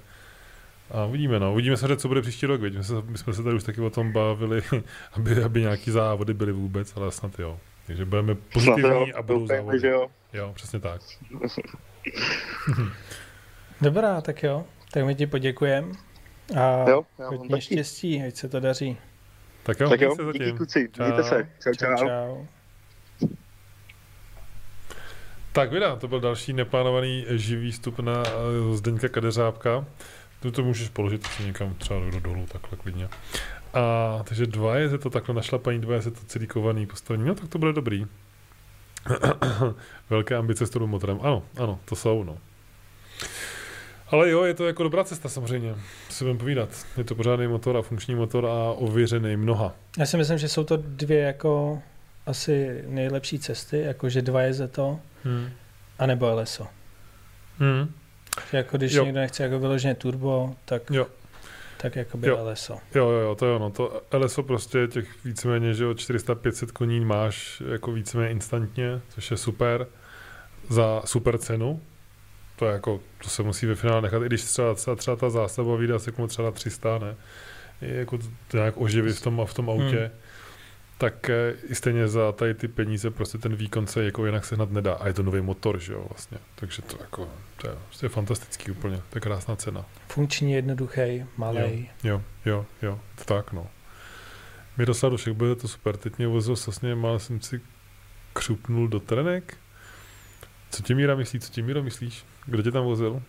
A 0.91 1.05
uvidíme, 1.05 1.39
no. 1.39 1.53
Uvidíme 1.53 1.78
se, 1.78 1.97
co 1.97 2.07
bude 2.07 2.21
příští 2.21 2.45
rok? 2.45 2.61
My, 2.61 2.84
se, 2.84 2.93
my 3.05 3.17
jsme 3.17 3.34
se 3.34 3.43
tady 3.43 3.55
už 3.55 3.63
taky 3.63 3.82
o 3.82 3.89
tom 3.89 4.11
bavili, 4.11 4.61
aby, 5.13 5.43
aby 5.43 5.61
nějaký 5.61 5.91
závody 5.91 6.34
byly 6.34 6.51
vůbec, 6.51 6.97
ale 6.97 7.11
snad 7.11 7.39
jo. 7.39 7.59
Takže 7.88 8.06
budeme 8.06 8.36
pozitivní 8.36 9.14
a 9.14 9.22
budou 9.22 9.48
závody. 9.48 9.80
že 9.80 9.88
jo. 9.88 10.08
Jo, 10.34 10.52
přesně 10.56 10.80
tak. 10.80 11.02
Dobrá, 13.82 14.22
tak 14.22 14.44
jo. 14.44 14.66
Tak 14.92 15.06
my 15.06 15.16
ti 15.16 15.28
poděkujem. 15.28 15.92
A 16.60 16.90
Jo, 16.90 17.06
hodně 17.18 17.50
taky. 17.50 17.62
štěstí, 17.62 18.24
ať 18.28 18.36
se 18.36 18.50
to 18.50 18.60
daří. 18.60 18.98
Tak 19.64 19.80
jo, 19.80 19.90
Tak 19.90 20.02
jo, 20.02 20.16
se 20.16 20.24
díky 20.34 20.52
kluci, 20.54 20.90
Čau. 20.96 21.04
mějte 21.04 21.24
se. 21.24 21.50
Čau, 21.64 21.74
čau. 21.74 21.98
čau. 21.98 22.46
Tak 25.52 25.72
vida, 25.72 25.96
to 25.96 26.08
byl 26.08 26.20
další 26.20 26.54
neplánovaný 26.54 27.26
živý 27.30 27.72
vstup 27.72 28.00
na 28.00 28.24
eh, 28.28 28.76
Zdeňka 28.78 29.08
Kadeřábka. 29.10 29.86
Tu 30.40 30.52
to 30.52 30.64
můžeš 30.64 30.90
položit 30.90 31.26
asi 31.26 31.44
někam 31.44 31.74
třeba 31.74 32.00
do 32.00 32.20
dolů, 32.20 32.46
takhle 32.52 32.78
klidně. 32.78 33.10
A 33.78 34.23
takže 34.23 34.45
dva 34.45 34.75
je 34.75 34.97
to 34.97 35.09
takhle 35.09 35.36
našlapaný, 35.36 35.80
dva 35.82 35.95
je 35.95 36.01
to 36.01 36.11
celíkovaný 36.11 36.86
postavení, 36.86 37.25
no 37.28 37.36
tak 37.36 37.49
to 37.49 37.59
bude 37.59 37.73
dobrý. 37.73 38.05
Velké 40.09 40.36
ambice 40.36 40.67
s 40.67 40.69
tím 40.69 40.82
motorem, 40.82 41.19
ano, 41.21 41.43
ano, 41.57 41.80
to 41.86 41.95
jsou, 41.95 42.23
no. 42.23 42.38
Ale 44.11 44.30
jo, 44.30 44.43
je 44.43 44.53
to 44.53 44.67
jako 44.67 44.84
dobrá 44.84 45.03
cesta 45.03 45.30
samozřejmě, 45.30 45.75
si 46.09 46.23
budeme 46.23 46.39
povídat. 46.39 46.69
Je 46.97 47.03
to 47.03 47.15
pořádný 47.15 47.47
motor 47.47 47.78
a 47.78 47.82
funkční 47.82 48.15
motor 48.15 48.45
a 48.45 48.71
ověřený 48.71 49.38
mnoha. 49.38 49.73
Já 49.97 50.05
si 50.05 50.17
myslím, 50.17 50.38
že 50.38 50.49
jsou 50.49 50.63
to 50.63 50.78
dvě 50.78 51.19
jako 51.19 51.82
asi 52.25 52.84
nejlepší 52.88 53.39
cesty, 53.39 53.80
jakože 53.82 54.21
dva 54.21 54.41
je 54.41 54.67
to, 54.67 54.99
Hmm. 55.23 55.49
anebo 55.99 56.36
LSO. 56.36 56.67
Hmm. 57.59 57.93
Že 58.51 58.57
jako 58.57 58.78
když 58.78 58.93
jo. 58.93 59.03
někdo 59.05 59.19
nechce 59.19 59.43
jako 59.43 59.59
vyloženě 59.59 59.95
turbo, 59.95 60.55
tak, 60.65 60.82
Jo. 60.89 61.07
Tak 61.82 61.95
jako 61.95 62.17
by. 62.17 62.32
LSO. 62.32 62.78
Jo, 62.95 63.09
jo, 63.09 63.19
jo, 63.19 63.36
to 63.36 63.45
je 63.45 63.55
ono. 63.55 63.69
To 63.69 64.01
LSO 64.13 64.43
prostě 64.43 64.88
těch 64.88 65.25
víceméně, 65.25 65.73
že 65.73 65.84
jo, 65.84 65.91
400-500 65.91 66.71
koní 66.71 67.05
máš 67.05 67.63
jako 67.71 67.91
víceméně 67.91 68.32
instantně, 68.32 69.01
což 69.09 69.32
je 69.32 69.38
super 69.38 69.88
za 70.69 71.01
super 71.05 71.38
cenu. 71.38 71.82
To 72.55 72.65
je 72.65 72.73
jako, 72.73 72.99
to 73.23 73.30
se 73.30 73.43
musí 73.43 73.65
ve 73.65 73.75
finále 73.75 74.01
nechat, 74.01 74.23
i 74.23 74.25
když 74.25 74.43
třeba, 74.43 74.73
třeba, 74.73 74.95
třeba 74.95 75.17
ta 75.17 75.30
zástava 75.30 75.75
vyjde 75.75 75.93
asi 75.93 76.09
jako 76.09 76.28
třeba 76.28 76.45
na 76.45 76.51
300, 76.51 76.97
ne? 76.97 77.15
Je 77.82 77.95
jako 77.95 78.17
to 78.47 78.57
nějak 78.57 78.78
oživit 78.78 79.15
v 79.15 79.21
tom, 79.21 79.41
v 79.45 79.53
tom 79.53 79.69
autě. 79.69 79.99
Hmm. 79.99 80.19
Tak 80.98 81.30
eh, 81.30 81.54
i 81.64 81.76
stejně 81.76 82.08
za 82.08 82.32
tady 82.32 82.54
ty 82.54 82.68
peníze 82.68 83.12
prostě 83.12 83.38
ten 83.38 83.56
výkon 83.56 83.88
se 83.88 84.04
jako 84.04 84.26
jinak 84.26 84.45
sehnat 84.45 84.72
nedá. 84.72 84.93
A 84.93 85.08
je 85.08 85.14
to 85.14 85.24
nový 85.24 85.41
motor, 85.41 85.80
že 85.80 85.93
jo, 85.93 86.06
vlastně. 86.10 86.38
Takže 86.56 86.82
to 86.82 86.98
jako, 87.02 87.30
to 87.58 87.68
je, 87.68 87.76
to 88.00 88.06
je 88.06 88.10
fantastický 88.10 88.72
úplně, 88.72 88.98
to 88.98 89.18
je 89.18 89.22
krásná 89.22 89.56
cena. 89.56 89.86
Funkční, 90.08 90.54
jednoduchý, 90.54 91.26
malý. 91.38 91.89
Jo, 92.04 92.22
jo, 92.45 92.66
jo, 92.82 93.00
to 93.16 93.24
tak 93.24 93.54
no. 93.54 93.68
Miroslav 94.78 95.12
Došek, 95.12 95.34
bude 95.34 95.56
to 95.56 95.68
super. 95.68 95.98
Teď 95.98 96.18
mě 96.18 96.28
vozil 96.28 96.56
vlastně, 96.66 96.95
mal 96.95 97.20
jsem 97.20 97.41
si 97.41 97.62
křupnul 98.34 98.88
do 98.88 99.00
trenek. 99.00 99.58
Co 100.70 100.84
ti 100.84 100.95
Míra 100.95 101.16
myslí, 101.16 101.39
co 101.39 101.52
ti 101.52 101.62
Míro 101.62 101.84
myslíš? 101.84 102.26
Kdo 102.45 102.64
tě 102.64 102.72
tam 102.72 102.84
vozil? 102.84 103.12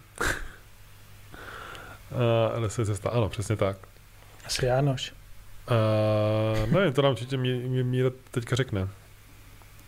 uh, 2.11 2.65
LSE 2.65 2.87
cesta, 2.87 3.11
ano, 3.11 3.29
přesně 3.29 3.57
tak. 3.57 3.77
Asi 4.47 4.67
Jánoš. 4.67 5.18
Uh, 5.71 6.73
nevím, 6.73 6.93
to 6.93 7.03
nám 7.03 7.13
určitě 7.13 7.37
Mí- 7.37 7.63
Mí- 7.69 7.83
Míra 7.83 8.11
teďka 8.31 8.57
řekne. 8.57 8.89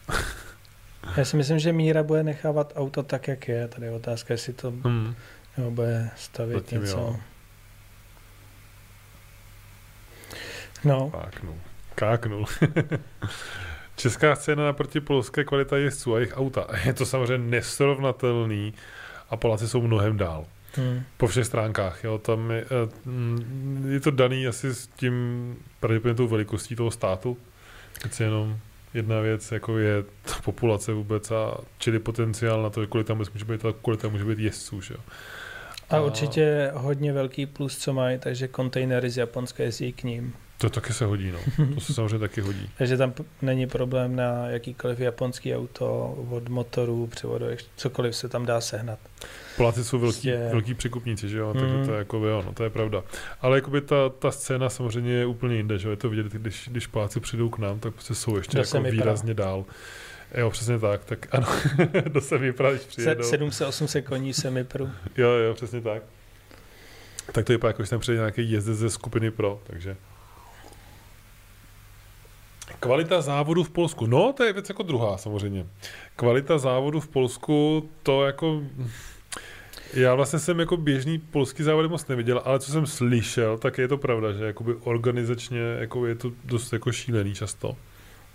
Já 1.16 1.24
si 1.24 1.36
myslím, 1.36 1.58
že 1.58 1.72
Míra 1.72 2.02
bude 2.02 2.22
nechávat 2.22 2.72
auto 2.76 3.02
tak, 3.02 3.28
jak 3.28 3.48
je. 3.48 3.68
Tady 3.68 3.86
je 3.86 3.92
otázka, 3.92 4.34
jestli 4.34 4.52
to 4.52 4.70
Hmm. 4.70 5.14
nebo 5.56 5.70
bude 5.70 6.10
stavět 6.16 6.54
Zatím 6.54 6.80
něco. 6.82 6.96
jo. 6.98 7.16
No, 10.84 11.10
Káknul. 11.10 11.54
Káknul. 11.94 12.44
Česká 13.96 14.36
scéna 14.36 14.64
naproti 14.64 15.00
polské 15.00 15.44
kvalita 15.44 15.76
jezdců 15.76 16.14
a 16.14 16.18
jejich 16.18 16.36
auta. 16.36 16.66
Je 16.84 16.92
to 16.94 17.06
samozřejmě 17.06 17.50
nesrovnatelný 17.50 18.74
a 19.30 19.36
Poláci 19.36 19.68
jsou 19.68 19.82
mnohem 19.82 20.16
dál. 20.16 20.46
Hm. 20.76 21.02
Po 21.16 21.26
všech 21.26 21.46
stránkách. 21.46 22.04
Jo. 22.04 22.18
Tam 22.18 22.50
je, 22.50 22.64
eh, 22.64 22.88
mm, 23.04 23.86
je 23.92 24.00
to 24.00 24.10
daný 24.10 24.46
asi 24.46 24.74
s 24.74 24.86
tím 24.86 25.56
pravděpodobně 25.80 26.16
tou 26.16 26.28
velikostí 26.28 26.76
toho 26.76 26.90
státu. 26.90 27.38
Přece 27.92 28.24
jenom 28.24 28.58
jedna 28.94 29.20
věc 29.20 29.52
jako 29.52 29.78
je 29.78 30.02
ta 30.22 30.34
populace 30.44 30.92
vůbec 30.92 31.30
a 31.30 31.54
čili 31.78 31.98
potenciál 31.98 32.62
na 32.62 32.70
to, 32.70 32.86
kolik 32.86 33.06
tam 33.06 33.18
může 33.18 33.44
být, 33.44 33.64
a 33.64 33.74
kolik 33.82 34.00
tam 34.00 34.12
může 34.12 34.24
být 34.24 34.38
jezdců. 34.38 34.80
Že? 34.80 34.94
jo. 34.94 35.00
A 35.90 36.00
určitě 36.00 36.70
hodně 36.74 37.12
velký 37.12 37.46
plus, 37.46 37.78
co 37.78 37.92
mají, 37.92 38.18
takže 38.18 38.48
kontejnery 38.48 39.10
z 39.10 39.16
Japonska 39.16 39.62
jezdí 39.62 39.92
k 39.92 40.02
ním. 40.04 40.32
To 40.58 40.70
taky 40.70 40.92
se 40.92 41.04
hodí, 41.04 41.30
no. 41.32 41.38
To 41.74 41.80
se 41.80 41.94
samozřejmě 41.94 42.18
taky 42.18 42.40
hodí. 42.40 42.70
Takže 42.78 42.96
tam 42.96 43.12
není 43.42 43.66
problém 43.66 44.16
na 44.16 44.48
jakýkoliv 44.48 45.00
japonský 45.00 45.56
auto, 45.56 46.14
od 46.30 46.48
motorů, 46.48 47.06
převodu, 47.06 47.46
cokoliv 47.76 48.16
se 48.16 48.28
tam 48.28 48.46
dá 48.46 48.60
sehnat. 48.60 48.98
Poláci 49.56 49.84
jsou 49.84 49.98
velký, 49.98 50.14
Prostě- 50.14 50.48
velký 50.52 50.74
překupníci, 50.74 51.28
že 51.28 51.38
jo, 51.38 51.52
takže 51.54 51.74
Mhm. 51.74 51.86
to 51.86 51.92
je 51.92 51.98
jako, 51.98 52.16
jo, 52.16 52.42
no, 52.46 52.52
to 52.52 52.64
je 52.64 52.70
pravda. 52.70 53.02
Ale 53.40 53.56
jakoby 53.58 53.80
ta, 53.80 54.08
ta 54.18 54.30
scéna 54.30 54.68
samozřejmě 54.68 55.12
je 55.12 55.26
úplně 55.26 55.56
jinde, 55.56 55.78
že 55.78 55.88
jo, 55.88 55.90
je 55.90 55.96
to 55.96 56.08
vidět, 56.10 56.26
když, 56.26 56.68
když 56.72 56.86
Poláci 56.86 57.20
přijdou 57.20 57.48
k 57.48 57.58
nám, 57.58 57.78
tak 57.80 57.92
prostě 57.94 58.14
jsou 58.14 58.36
ještě 58.36 58.58
jako 58.58 58.80
výrazně 58.82 59.34
dál. 59.34 59.64
Jo, 60.34 60.50
přesně 60.50 60.78
tak, 60.78 61.04
tak 61.04 61.34
ano, 61.34 61.46
do 62.08 62.20
Semipra, 62.20 62.70
když 62.70 62.82
Se, 62.82 62.88
přijedou. 62.88 63.22
700-800 63.22 64.02
koní 64.02 64.34
semipru. 64.34 64.90
Jo, 65.16 65.28
jo, 65.28 65.54
přesně 65.54 65.80
tak. 65.80 66.02
Tak 67.32 67.44
to 67.44 67.52
vypadá, 67.52 67.68
jako 67.68 67.82
když 67.82 67.90
tam 67.90 68.00
přijde 68.00 68.18
nějaký 68.18 68.50
jezdec 68.50 68.78
ze 68.78 68.90
skupiny 68.90 69.30
Pro, 69.30 69.60
takže... 69.66 69.96
Kvalita 72.80 73.20
závodu 73.20 73.64
v 73.64 73.70
Polsku. 73.70 74.06
No, 74.06 74.32
to 74.32 74.44
je 74.44 74.52
věc 74.52 74.68
jako 74.68 74.82
druhá 74.82 75.18
samozřejmě. 75.18 75.66
Kvalita 76.16 76.58
závodu 76.58 77.00
v 77.00 77.08
Polsku, 77.08 77.88
to 78.02 78.26
jako... 78.26 78.62
Já 79.94 80.14
vlastně 80.14 80.38
jsem 80.38 80.60
jako 80.60 80.76
běžný 80.76 81.18
polský 81.18 81.62
závody 81.62 81.88
moc 81.88 82.06
neviděl, 82.06 82.42
ale 82.44 82.60
co 82.60 82.72
jsem 82.72 82.86
slyšel, 82.86 83.58
tak 83.58 83.78
je 83.78 83.88
to 83.88 83.98
pravda, 83.98 84.32
že 84.32 84.44
jakoby 84.44 84.74
organizačně 84.74 85.60
jako 85.60 86.06
je 86.06 86.14
to 86.14 86.32
dost 86.44 86.72
jako 86.72 86.92
šílený 86.92 87.34
často. 87.34 87.76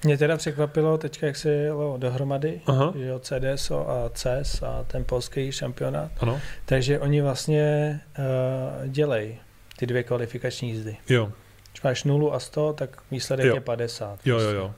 Mě 0.04 0.18
teda 0.18 0.38
překvapilo 0.38 0.98
teďka, 0.98 1.28
jak 1.28 1.36
se 1.36 1.50
jelo 1.50 1.98
dohromady, 1.98 2.62
Aha. 2.66 2.94
že 2.98 3.06
jo, 3.06 3.20
CDSO 3.20 3.90
a 3.90 4.10
CES 4.10 4.62
a 4.64 4.84
ten 4.84 5.04
polský 5.04 5.52
šampionát. 5.52 6.12
Ano, 6.20 6.42
Takže 6.66 7.00
oni 7.00 7.22
vlastně 7.22 8.00
uh, 8.20 8.88
dělají 8.88 9.38
ty 9.78 9.86
dvě 9.86 10.04
kvalifikační 10.04 10.70
jízdy. 10.70 10.98
jo, 11.10 11.32
Když 11.72 11.82
máš 11.82 12.04
0 12.04 12.36
a 12.36 12.40
100, 12.40 12.74
tak 12.74 13.02
výsledek 13.12 13.46
Jo. 13.46 13.56
je 13.56 13.62
50. 13.62 14.20
jo, 14.26 14.40
jo, 14.40 14.50
jo. 14.50 14.74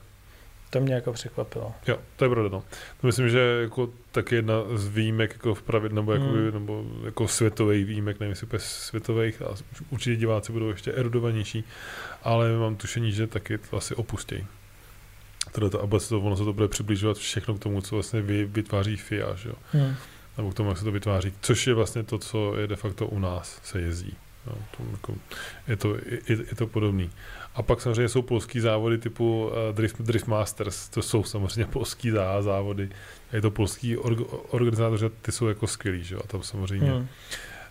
To 0.70 0.80
mě 0.80 0.94
jako 0.94 1.12
překvapilo. 1.12 1.72
Jo, 1.86 1.98
to 2.16 2.24
je 2.24 2.28
pravda, 2.30 2.48
no. 2.52 2.62
To 3.00 3.06
myslím, 3.06 3.28
že 3.28 3.58
jako 3.62 3.88
taky 4.12 4.34
jedna 4.34 4.54
z 4.74 4.88
výjimek 4.88 5.32
jako 5.32 5.54
v 5.54 5.62
pravidle, 5.62 5.96
nebo, 5.96 6.12
Hmm. 6.12 6.22
jakoby, 6.22 6.52
nebo 6.52 6.84
jako 7.04 7.28
světových 7.28 7.86
výjimek, 7.86 8.20
nevím 8.20 8.30
jestli 8.30 8.46
úplně 8.46 8.60
světových, 8.60 9.42
a 9.42 9.46
určitě 9.90 10.16
diváci 10.16 10.52
budou 10.52 10.68
ještě 10.70 10.92
erudovanější, 10.92 11.64
ale 12.22 12.56
mám 12.56 12.76
tušení, 12.76 13.12
že 13.12 13.26
taky 13.26 13.58
to 13.58 13.76
asi 13.76 13.94
opustějí. 13.94 14.46
Teda 15.52 15.70
to, 15.70 15.82
a 15.82 15.86
bude 15.86 16.00
se 16.00 16.08
to, 16.08 16.20
ono 16.20 16.36
se 16.36 16.44
to 16.44 16.52
bude 16.52 16.68
přibližovat 16.68 17.16
všechno 17.16 17.54
k 17.54 17.58
tomu, 17.58 17.80
co 17.80 17.96
vlastně 17.96 18.22
vy, 18.22 18.44
vytváří 18.44 18.96
FIA, 18.96 19.34
že 19.34 19.48
jo. 19.48 19.54
Hmm. 19.72 19.94
nebo 20.36 20.50
k 20.50 20.54
tomu, 20.54 20.68
jak 20.68 20.78
se 20.78 20.84
to 20.84 20.92
vytváří, 20.92 21.32
což 21.40 21.66
je 21.66 21.74
vlastně 21.74 22.02
to, 22.02 22.18
co 22.18 22.56
je 22.56 22.66
de 22.66 22.76
facto 22.76 23.06
u 23.06 23.18
nás 23.18 23.60
se 23.64 23.80
jezdí. 23.80 24.16
No, 24.46 24.52
to, 24.76 24.82
jako, 24.92 25.14
je, 25.68 25.76
to, 25.76 25.94
je, 26.28 26.36
je 26.48 26.54
to 26.56 26.66
podobný. 26.66 27.10
A 27.54 27.62
pak 27.62 27.80
samozřejmě 27.80 28.08
jsou 28.08 28.22
polský 28.22 28.60
závody 28.60 28.98
typu 28.98 29.46
uh, 29.46 29.76
Drift, 29.76 30.00
Drift 30.00 30.26
Masters, 30.26 30.88
to 30.88 31.02
jsou 31.02 31.24
samozřejmě 31.24 31.66
polský 31.72 32.10
zá, 32.10 32.42
závody. 32.42 32.88
Je 33.32 33.40
to 33.40 33.50
polský 33.50 33.96
org, 33.96 34.18
organizátoři, 34.50 35.10
ty 35.22 35.32
jsou 35.32 35.46
jako 35.46 35.66
skvělí, 35.66 36.04
že? 36.04 36.16
a 36.16 36.26
tam 36.26 36.42
samozřejmě 36.42 36.90
hmm. 36.90 37.08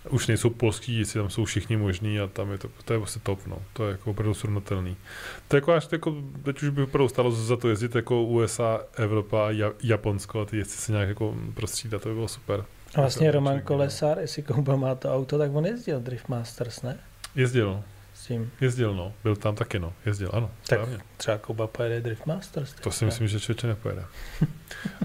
Už 0.09 0.27
nejsou 0.27 0.49
polský 0.49 0.93
jíci, 0.93 1.19
tam 1.19 1.29
jsou 1.29 1.45
všichni 1.45 1.77
možní 1.77 2.19
a 2.19 2.27
tam 2.27 2.51
je 2.51 2.57
to, 2.57 2.69
to 2.85 2.93
je 2.93 2.99
vlastně 2.99 3.21
top, 3.25 3.39
no. 3.47 3.57
to 3.73 3.85
je 3.85 3.91
jako 3.91 4.09
opravdu 4.11 4.33
srovnatelný. 4.33 4.97
To 5.47 5.55
je 5.55 5.57
jako 5.57 5.73
až 5.73 5.87
jako, 5.91 6.15
teď 6.43 6.63
už 6.63 6.69
by 6.69 6.81
opravdu 6.81 7.09
stalo 7.09 7.31
za 7.31 7.57
to 7.57 7.69
jezdit 7.69 7.95
jako 7.95 8.23
USA, 8.23 8.79
Evropa, 8.95 9.49
Japonsko 9.83 10.41
a 10.41 10.45
ty 10.45 10.57
jezdci 10.57 10.77
se 10.77 10.91
nějak 10.91 11.09
jako 11.09 11.35
prostřídat, 11.53 12.01
to 12.01 12.09
by 12.09 12.15
bylo 12.15 12.27
super. 12.27 12.65
A 12.95 13.01
vlastně 13.01 13.31
Roman 13.31 13.61
Kolesár, 13.61 14.19
jestli 14.19 14.41
Kouba 14.43 14.75
má 14.75 14.95
to 14.95 15.13
auto, 15.15 15.37
tak 15.37 15.55
on 15.55 15.65
jezdil 15.65 15.99
Drift 15.99 16.29
Masters, 16.29 16.81
ne? 16.81 16.97
Jezdil. 17.35 17.83
S 18.13 18.25
tím. 18.27 18.51
Jezdil, 18.61 18.93
no. 18.93 19.13
Byl 19.23 19.35
tam 19.35 19.55
taky, 19.55 19.79
no. 19.79 19.93
Jezdil, 20.05 20.29
ano. 20.33 20.51
Tak 20.67 20.79
správně. 20.79 20.97
třeba 21.17 21.37
Kouba 21.37 21.67
pojede 21.67 22.01
Drift 22.01 22.25
Masters. 22.25 22.73
To 22.73 22.91
si 22.91 23.05
myslím, 23.05 23.27
že 23.27 23.39
člověče 23.39 23.67
nepojede. 23.67 24.03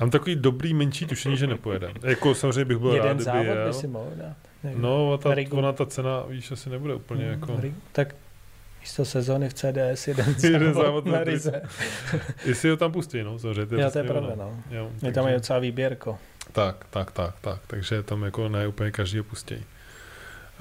Mám 0.00 0.10
takový 0.10 0.36
dobrý 0.36 0.74
menší 0.74 1.06
tušení, 1.06 1.36
že 1.36 1.46
nepojede. 1.46 1.92
Jako 2.02 2.34
samozřejmě 2.34 2.64
bych 2.64 2.78
byl 2.78 2.92
Jeden 2.92 3.08
rád, 3.08 3.20
závod 3.20 3.46
jel. 3.46 3.66
by 3.68 3.74
si 3.74 3.86
mohl 3.86 4.10
dát. 4.14 4.36
No, 4.76 5.12
a 5.12 5.18
ta, 5.18 5.34
ona 5.50 5.72
ta 5.72 5.86
cena, 5.86 6.22
víš, 6.28 6.52
asi 6.52 6.70
nebude 6.70 6.94
úplně 6.94 7.24
hmm, 7.24 7.32
jako... 7.32 7.60
Tak 7.92 8.14
místo 8.80 9.04
sezóny 9.04 9.48
v 9.48 9.54
CDS 9.54 10.06
jeden 10.08 10.24
závod, 10.26 10.44
jeden 10.44 10.74
závod 10.74 11.06
na 11.06 11.24
Rize. 11.24 11.62
Jestli 12.44 12.70
ho 12.70 12.76
tam 12.76 12.92
pustí, 12.92 13.22
no, 13.22 13.38
samozřejmě. 13.38 13.66
To 13.66 13.74
je, 13.74 13.90
to 13.90 13.98
je 13.98 14.04
pravda, 14.04 14.34
no. 14.36 14.62
Jo, 14.70 14.84
je 14.84 15.00
takže... 15.00 15.12
tam 15.12 15.26
je 15.26 15.34
docela 15.34 15.58
výběrko. 15.58 16.18
Tak, 16.52 16.86
tak, 16.90 17.10
tak, 17.10 17.34
tak. 17.40 17.60
Takže 17.66 18.02
tam 18.02 18.22
jako 18.22 18.48
ne 18.48 18.66
úplně 18.66 18.90
každý 18.90 19.18
ho 19.18 19.24
pustí. 19.24 19.64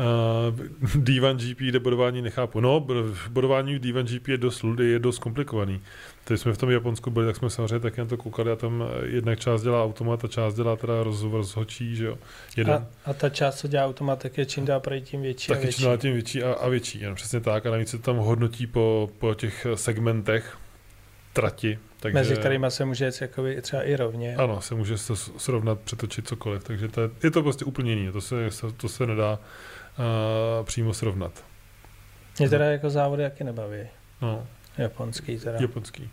Uh, 0.02 0.56
D1 1.04 1.36
GP, 1.36 1.60
kde 1.60 1.80
bodování 1.80 2.22
nechápu. 2.22 2.60
No, 2.60 2.88
bodování 3.30 3.76
v 3.76 3.80
D1 3.82 4.04
GP 4.04 4.28
je 4.28 4.38
dost, 4.38 4.66
je 4.82 4.99
dost 4.99 5.20
komplikovaný. 5.20 5.82
Teď 6.24 6.39
jsme 6.39 6.54
v 6.54 6.58
tom 6.58 6.70
Japonsku 6.70 7.12
byli, 7.12 7.26
tak 7.26 7.36
jsme 7.36 7.49
samozřejmě 7.49 7.80
taky 7.80 8.02
na 8.02 8.08
to 8.08 8.18
koukali 8.18 8.52
a 8.52 8.56
tam 8.56 8.84
jednak 9.04 9.39
část 9.39 9.62
dělá 9.62 9.84
automat 9.84 10.26
a 10.26 10.28
část 10.28 10.54
dělá 10.54 10.76
teda 10.76 11.04
rozhovor 11.04 11.38
rozhočí, 11.38 11.95
že 11.95 12.06
jo. 12.06 12.18
Jeden. 12.58 12.74
A, 12.74 12.88
a, 13.06 13.14
ta 13.14 13.30
část, 13.30 13.60
co 13.60 13.68
dělá 13.68 13.86
automat, 13.86 14.20
tak 14.20 14.38
je 14.38 14.45
čím 14.45 14.66
dál 14.66 14.80
prej 14.80 15.02
tím 15.02 15.22
větší 15.22 15.47
Taky 15.47 15.60
a 15.60 15.62
větší. 15.62 15.78
čím 15.78 15.86
dál 15.86 15.97
tím 15.97 16.14
větší 16.14 16.43
a, 16.43 16.54
a 16.54 16.68
větší, 16.70 16.99
jenom 16.99 17.16
přesně 17.16 17.39
tak. 17.39 17.66
A 17.66 17.72
navíc 17.72 17.89
se 17.89 17.97
tam 17.97 18.18
hodnotí 18.18 18.68
po, 18.68 19.10
po 19.20 19.34
těch 19.34 19.68
segmentech 19.76 20.58
trati, 21.34 21.80
takže, 21.99 22.14
Mezi 22.14 22.36
kterými 22.36 22.66
se 22.70 22.86
může 22.86 23.06
jet 23.06 23.22
jakoby 23.22 23.62
třeba 23.62 23.84
i 23.84 23.95
rovně. 23.95 24.36
Ano, 24.36 24.62
se 24.62 24.76
může 24.76 24.97
se 24.97 25.16
srovnat, 25.16 25.80
přetočit 25.80 26.28
cokoliv, 26.28 26.64
takže 26.64 26.88
to 26.88 27.02
je, 27.02 27.10
je 27.24 27.32
to 27.32 27.43
prostě 27.43 27.66
úplně 27.66 27.93
jiné, 27.93 28.12
to 28.12 28.22
se, 28.22 28.36
to 28.78 28.89
se 28.89 29.08
nedá 29.08 29.39
přímo 30.64 30.94
srovnat. 30.94 31.46
Mě 32.39 32.50
teda 32.50 32.66
jako 32.66 32.89
závody 32.89 33.24
jaký 33.24 33.44
nebaví. 33.44 33.80
No. 34.22 34.48
Japonský 34.78 35.38
teda. 35.38 35.58
Japonský. 35.62 36.10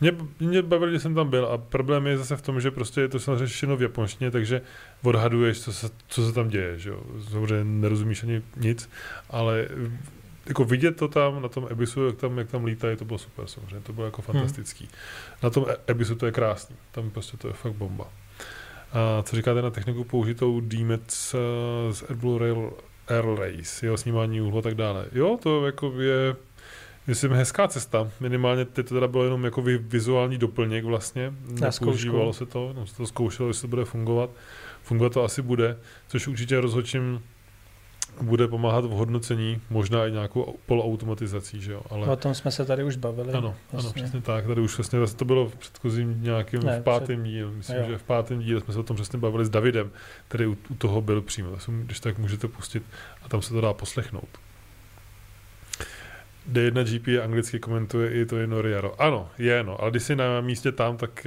Mě, 0.00 0.12
mě 0.40 0.62
bavilo, 0.62 0.92
že 0.92 1.00
jsem 1.00 1.14
tam 1.14 1.30
byl 1.30 1.46
a 1.46 1.58
problém 1.58 2.06
je 2.06 2.18
zase 2.18 2.36
v 2.36 2.42
tom, 2.42 2.60
že 2.60 2.70
prostě 2.70 3.00
je 3.00 3.08
to 3.08 3.20
samozřejmě 3.20 3.46
řešeno 3.46 3.76
v 3.76 3.82
japonštině, 3.82 4.30
takže 4.30 4.62
odhaduješ, 5.02 5.60
co 5.60 5.72
se, 5.72 5.90
co 6.08 6.26
se 6.26 6.32
tam 6.32 6.48
děje, 6.48 6.78
že 6.78 6.90
jo. 6.90 7.02
Samozřejmě 7.30 7.64
nerozumíš 7.64 8.22
ani 8.22 8.42
nic, 8.56 8.90
ale 9.30 9.68
jako 10.46 10.64
vidět 10.64 10.96
to 10.96 11.08
tam 11.08 11.42
na 11.42 11.48
tom 11.48 11.66
Ebisu, 11.70 12.06
jak 12.06 12.16
tam, 12.16 12.38
jak 12.38 12.50
tam 12.50 12.64
lítají, 12.64 12.96
to 12.96 13.04
bylo 13.04 13.18
super 13.18 13.46
samozřejmě, 13.46 13.80
to 13.80 13.92
bylo 13.92 14.06
jako 14.06 14.22
hmm. 14.22 14.32
fantastický. 14.32 14.84
Hmm. 14.84 14.92
Na 15.42 15.50
tom 15.50 15.66
Ebisu 15.86 16.14
to 16.14 16.26
je 16.26 16.32
krásný, 16.32 16.76
tam 16.90 17.10
prostě 17.10 17.36
to 17.36 17.48
je 17.48 17.54
fakt 17.54 17.72
bomba. 17.72 18.08
A 18.92 19.22
co 19.22 19.36
říkáte 19.36 19.62
na 19.62 19.70
techniku 19.70 20.04
použitou 20.04 20.60
DMET 20.60 21.02
eh, 21.02 21.92
z 21.92 22.02
AirBlue 22.02 22.38
Rail 22.38 22.72
Air 23.08 23.24
Race, 23.24 23.86
jeho 23.86 23.96
snímání 23.96 24.40
úhlu 24.40 24.58
a 24.58 24.62
tak 24.62 24.74
dále. 24.74 25.06
Jo, 25.12 25.38
to 25.42 25.66
jako 25.66 26.00
je 26.00 26.36
myslím, 27.06 27.32
hezká 27.32 27.68
cesta. 27.68 28.10
Minimálně 28.20 28.64
teď 28.64 28.88
to 28.88 28.94
teda 28.94 29.08
bylo 29.08 29.24
jenom 29.24 29.44
jako 29.44 29.62
vizuální 29.78 30.38
doplněk 30.38 30.84
vlastně. 30.84 31.32
Nepoužívalo 31.60 32.32
se 32.32 32.46
to, 32.46 32.72
no, 32.76 32.86
se 32.86 32.96
to 32.96 33.06
zkoušelo, 33.06 33.48
jestli 33.48 33.60
to 33.60 33.68
bude 33.68 33.84
fungovat. 33.84 34.30
Fungovat 34.82 35.12
to 35.12 35.24
asi 35.24 35.42
bude, 35.42 35.78
což 36.08 36.28
určitě 36.28 36.60
rozhodčím 36.60 37.22
bude 38.22 38.48
pomáhat 38.48 38.84
v 38.84 38.90
hodnocení, 38.90 39.60
možná 39.70 40.06
i 40.06 40.12
nějakou 40.12 40.56
poloautomatizací, 40.66 41.60
že 41.60 41.72
jo. 41.72 41.82
Ale... 41.90 42.08
O 42.08 42.16
tom 42.16 42.34
jsme 42.34 42.50
se 42.50 42.64
tady 42.64 42.84
už 42.84 42.96
bavili. 42.96 43.32
Ano, 43.32 43.54
vlastně. 43.72 43.88
ano 43.88 43.92
přesně 43.92 44.20
tak. 44.20 44.46
Tady 44.46 44.60
už 44.60 44.78
vlastně, 44.78 44.98
to 45.16 45.24
bylo 45.24 45.48
v 45.48 45.56
předchozím 45.56 46.22
nějakým, 46.22 46.62
ne, 46.62 46.80
v 46.80 46.82
pátém 46.82 47.22
před... 47.22 47.30
díle, 47.30 47.50
myslím, 47.50 47.76
jo. 47.76 47.84
že 47.88 47.98
v 47.98 48.02
pátém 48.02 48.38
díle 48.38 48.60
jsme 48.60 48.72
se 48.74 48.80
o 48.80 48.82
tom 48.82 48.96
přesně 48.96 49.18
bavili 49.18 49.44
s 49.44 49.50
Davidem, 49.50 49.90
který 50.28 50.46
u, 50.46 50.56
u 50.70 50.74
toho 50.74 51.00
byl 51.00 51.22
přímo. 51.22 51.50
Když 51.68 52.00
tak 52.00 52.18
můžete 52.18 52.48
pustit 52.48 52.82
a 53.22 53.28
tam 53.28 53.42
se 53.42 53.54
to 53.54 53.60
dá 53.60 53.72
poslechnout. 53.72 54.28
D1 56.52 56.84
GP 56.84 57.24
anglicky 57.24 57.58
komentuje 57.58 58.12
i 58.12 58.26
to 58.26 58.36
je 58.36 58.46
Noriaro. 58.46 59.02
Ano, 59.02 59.28
je 59.38 59.62
no, 59.62 59.80
ale 59.80 59.90
když 59.90 60.02
jsi 60.02 60.16
na 60.16 60.40
místě 60.40 60.72
tam, 60.72 60.96
tak 60.96 61.26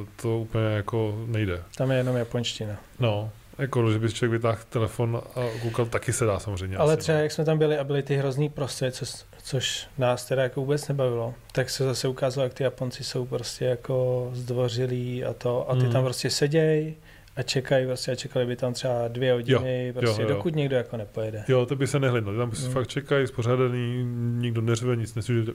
uh, 0.00 0.06
to 0.16 0.38
úplně 0.38 0.64
jako 0.64 1.24
nejde. 1.26 1.62
Tam 1.76 1.90
je 1.90 1.96
jenom 1.96 2.16
japonština. 2.16 2.76
No, 2.98 3.30
jako, 3.58 3.92
že 3.92 3.98
bys 3.98 4.12
člověk 4.12 4.32
vytáhl 4.32 4.58
telefon 4.68 5.22
a 5.34 5.40
koukal, 5.62 5.86
taky 5.86 6.12
se 6.12 6.24
dá 6.24 6.38
samozřejmě. 6.38 6.76
Ale 6.76 6.92
asi, 6.92 7.02
třeba, 7.02 7.18
no. 7.18 7.22
jak 7.22 7.32
jsme 7.32 7.44
tam 7.44 7.58
byli 7.58 7.78
a 7.78 7.84
byly 7.84 8.02
ty 8.02 8.16
hrozný 8.16 8.48
prostě, 8.48 8.90
co, 8.90 9.06
což 9.42 9.86
nás 9.98 10.24
teda 10.24 10.42
jako 10.42 10.60
vůbec 10.60 10.88
nebavilo, 10.88 11.34
tak 11.52 11.70
se 11.70 11.84
zase 11.84 12.08
ukázalo, 12.08 12.44
jak 12.44 12.54
ty 12.54 12.62
Japonci 12.62 13.04
jsou 13.04 13.26
prostě 13.26 13.64
jako 13.64 14.30
zdvořilí 14.32 15.24
a 15.24 15.32
to, 15.32 15.70
a 15.70 15.76
ty 15.76 15.84
mm. 15.84 15.92
tam 15.92 16.04
prostě 16.04 16.30
sedějí 16.30 16.96
a 17.36 17.42
čekají 17.42 17.86
vlastně 17.86 18.12
a 18.12 18.16
čekali 18.16 18.46
by 18.46 18.56
tam 18.56 18.72
třeba 18.72 19.08
dvě 19.08 19.32
hodiny, 19.32 19.86
jo, 19.86 19.92
prostě, 20.00 20.22
jo, 20.22 20.28
jo. 20.28 20.34
dokud 20.34 20.54
někdo 20.54 20.76
jako 20.76 20.96
nepojede. 20.96 21.44
Jo, 21.48 21.66
to 21.66 21.76
by 21.76 21.86
se 21.86 22.00
nehlídlo, 22.00 22.36
tam 22.36 22.48
mm. 22.48 22.72
fakt 22.72 22.88
čekají, 22.88 23.26
spořádaný, 23.26 24.04
nikdo 24.38 24.60
neřve, 24.60 24.96
nic 24.96 25.14
neslyší, 25.14 25.50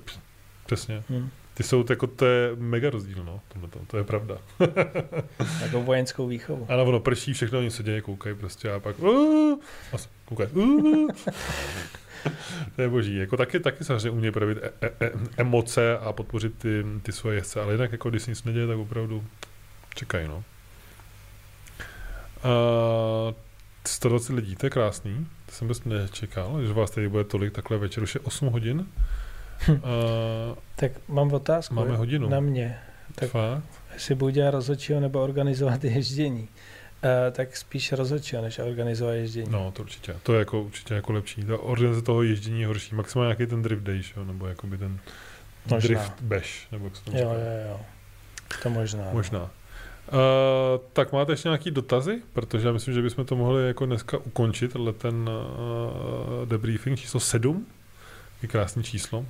přesně. 0.65 1.03
Mm. 1.09 1.29
Ty 1.59 1.63
jsou 1.63 1.85
jako, 1.89 2.07
to 2.07 2.25
je 2.25 2.55
mega 2.55 2.89
rozdíl, 2.89 3.23
no, 3.23 3.41
to, 3.69 3.79
to 3.87 3.97
je 3.97 4.03
pravda. 4.03 4.37
jako 5.61 5.81
vojenskou 5.81 6.27
výchovu. 6.27 6.65
Ano, 6.69 6.83
ono 6.83 6.99
prší, 6.99 7.33
všechno 7.33 7.59
oni 7.59 7.71
se 7.71 7.83
děje, 7.83 8.01
koukají 8.01 8.35
prostě 8.35 8.71
a 8.71 8.79
pak 8.79 8.99
uh, 8.99 9.59
a 9.93 9.97
koukají. 10.25 10.49
Uh, 10.49 11.09
to 12.75 12.81
je 12.81 12.89
boží. 12.89 13.15
Jako 13.15 13.37
taky, 13.37 13.59
taky 13.59 13.83
samozřejmě 13.83 14.09
umějí 14.09 14.31
projevit 14.31 14.57
e, 14.63 14.71
e, 14.81 14.91
e, 15.05 15.11
emoce 15.37 15.97
a 15.97 16.13
podpořit 16.13 16.57
ty, 16.57 16.85
ty 17.01 17.11
svoje 17.11 17.37
jezdce, 17.37 17.61
ale 17.61 17.73
jinak 17.73 17.91
jako 17.91 18.09
když 18.09 18.21
se 18.21 18.31
nic 18.31 18.43
neděje, 18.43 18.67
tak 18.67 18.77
opravdu 18.77 19.23
čekají, 19.95 20.27
no. 20.27 20.43
Uh, 22.45 23.33
120 23.87 24.33
lidí, 24.33 24.55
to 24.55 24.65
je 24.65 24.69
krásný. 24.69 25.27
To 25.45 25.51
jsem 25.51 25.67
vůbec 25.67 25.83
nečekal, 25.83 26.65
že 26.65 26.73
vás 26.73 26.91
tady 26.91 27.09
bude 27.09 27.23
tolik 27.23 27.53
takhle 27.53 27.77
večer, 27.77 28.03
už 28.03 28.15
je 28.15 28.21
8 28.21 28.47
hodin. 28.47 28.87
Uh, 29.69 29.77
tak 30.75 30.91
mám 31.07 31.33
otázku. 31.33 31.75
Máme 31.75 31.97
hodinu. 31.97 32.29
Na 32.29 32.39
mě. 32.39 32.79
Tak 33.15 33.29
Fakt? 33.29 33.63
jestli 33.93 34.15
budu 34.15 34.29
dělat 34.29 34.51
rozhodčího 34.51 34.99
nebo 34.99 35.23
organizovat 35.23 35.83
ježdění, 35.83 36.41
uh, 36.41 37.09
tak 37.31 37.57
spíš 37.57 37.91
rozhodčího, 37.91 38.41
než 38.41 38.59
organizovat 38.59 39.13
ježdění. 39.13 39.51
No, 39.51 39.71
to 39.71 39.81
určitě. 39.81 40.15
To 40.23 40.33
je 40.33 40.39
jako 40.39 40.61
určitě 40.61 40.93
jako 40.93 41.13
lepší. 41.13 41.43
Ta 41.43 41.57
organizace 41.57 42.05
toho 42.05 42.23
ježdění 42.23 42.61
je 42.61 42.67
horší. 42.67 42.95
Maximálně 42.95 43.27
nějaký 43.27 43.45
ten 43.45 43.61
drift 43.61 43.83
day, 43.83 44.01
jo? 44.17 44.25
nebo 44.25 44.47
jakoby 44.47 44.77
ten 44.77 44.99
možná. 45.65 45.87
drift 45.87 46.21
bash, 46.21 46.71
nebo 46.71 46.85
jak 46.85 46.95
se 46.95 47.03
to 47.03 47.11
jo, 47.11 47.17
jo, 47.17 47.69
jo. 47.69 47.79
To 48.63 48.69
možná. 48.69 49.03
No. 49.03 49.09
Možná. 49.13 49.41
Uh, 49.41 50.17
tak 50.93 51.11
máte 51.11 51.31
ještě 51.31 51.49
nějaký 51.49 51.71
dotazy? 51.71 52.21
Protože 52.33 52.67
já 52.67 52.73
myslím, 52.73 52.93
že 52.93 53.01
bychom 53.01 53.25
to 53.25 53.35
mohli 53.35 53.67
jako 53.67 53.85
dneska 53.85 54.17
ukončit, 54.17 54.73
tenhle 54.73 54.93
ten 54.93 55.29
uh, 55.29 56.47
debriefing 56.49 56.99
číslo 56.99 57.19
7. 57.19 57.67
Je 58.41 58.47
krásné 58.49 58.83
číslo. 58.83 59.25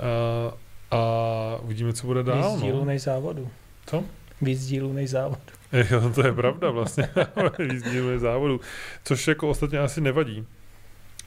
Uh, 0.00 0.54
a 0.90 1.58
uvidíme, 1.62 1.92
co 1.92 2.06
bude 2.06 2.22
dál. 2.22 2.52
Víc 2.52 2.62
dílů 2.62 2.78
no. 2.78 2.84
než 2.84 3.02
závodu. 3.02 3.50
Co? 3.86 4.04
Víc 4.42 4.66
dílů 4.66 4.92
než 4.92 5.10
závodu. 5.10 5.40
Jo, 5.90 6.12
to 6.14 6.26
je 6.26 6.32
pravda 6.32 6.70
vlastně. 6.70 7.08
Víc 7.58 7.90
dílů 7.90 8.08
než 8.10 8.20
závodu. 8.20 8.60
Což 9.04 9.28
jako 9.28 9.48
ostatně 9.48 9.78
asi 9.78 10.00
nevadí. 10.00 10.46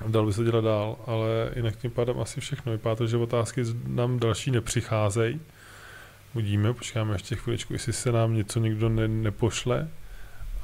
Dal 0.07 0.25
by 0.25 0.33
se 0.33 0.43
dělat 0.43 0.63
dál, 0.63 0.95
ale 1.05 1.27
jinak 1.55 1.75
tím 1.75 1.91
pádem 1.91 2.19
asi 2.19 2.41
všechno. 2.41 2.71
Vypadá 2.71 2.95
to, 2.95 3.07
že 3.07 3.17
otázky 3.17 3.63
nám 3.87 4.19
další 4.19 4.51
nepřicházejí. 4.51 5.39
Uvidíme, 6.33 6.73
počkáme 6.73 7.15
ještě 7.15 7.35
chviličku, 7.35 7.73
jestli 7.73 7.93
se 7.93 8.11
nám 8.11 8.33
něco 8.33 8.59
někdo 8.59 8.89
ne, 8.89 9.07
nepošle. 9.07 9.87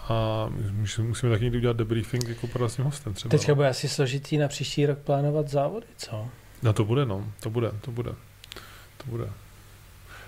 A 0.10 0.50
musíme, 0.72 1.08
musíme 1.08 1.32
taky 1.32 1.44
někdy 1.44 1.58
udělat 1.58 1.78
debriefing 1.78 2.28
jako 2.28 2.70
s 2.70 2.76
tím 2.76 2.86
hostem 2.86 3.14
třeba. 3.14 3.32
Teďka 3.32 3.52
no. 3.52 3.56
bude 3.56 3.68
asi 3.68 3.90
složitý 3.90 4.38
na 4.38 4.48
příští 4.48 4.86
rok 4.86 5.00
plánovat 5.00 5.48
závody, 5.48 5.86
co? 5.98 6.30
No 6.64 6.74
to 6.74 6.86
bude, 6.86 7.06
no. 7.06 7.32
To 7.40 7.50
bude, 7.50 7.72
to 7.82 7.92
bude. 7.92 8.12
To 8.98 9.04
bude. 9.06 9.30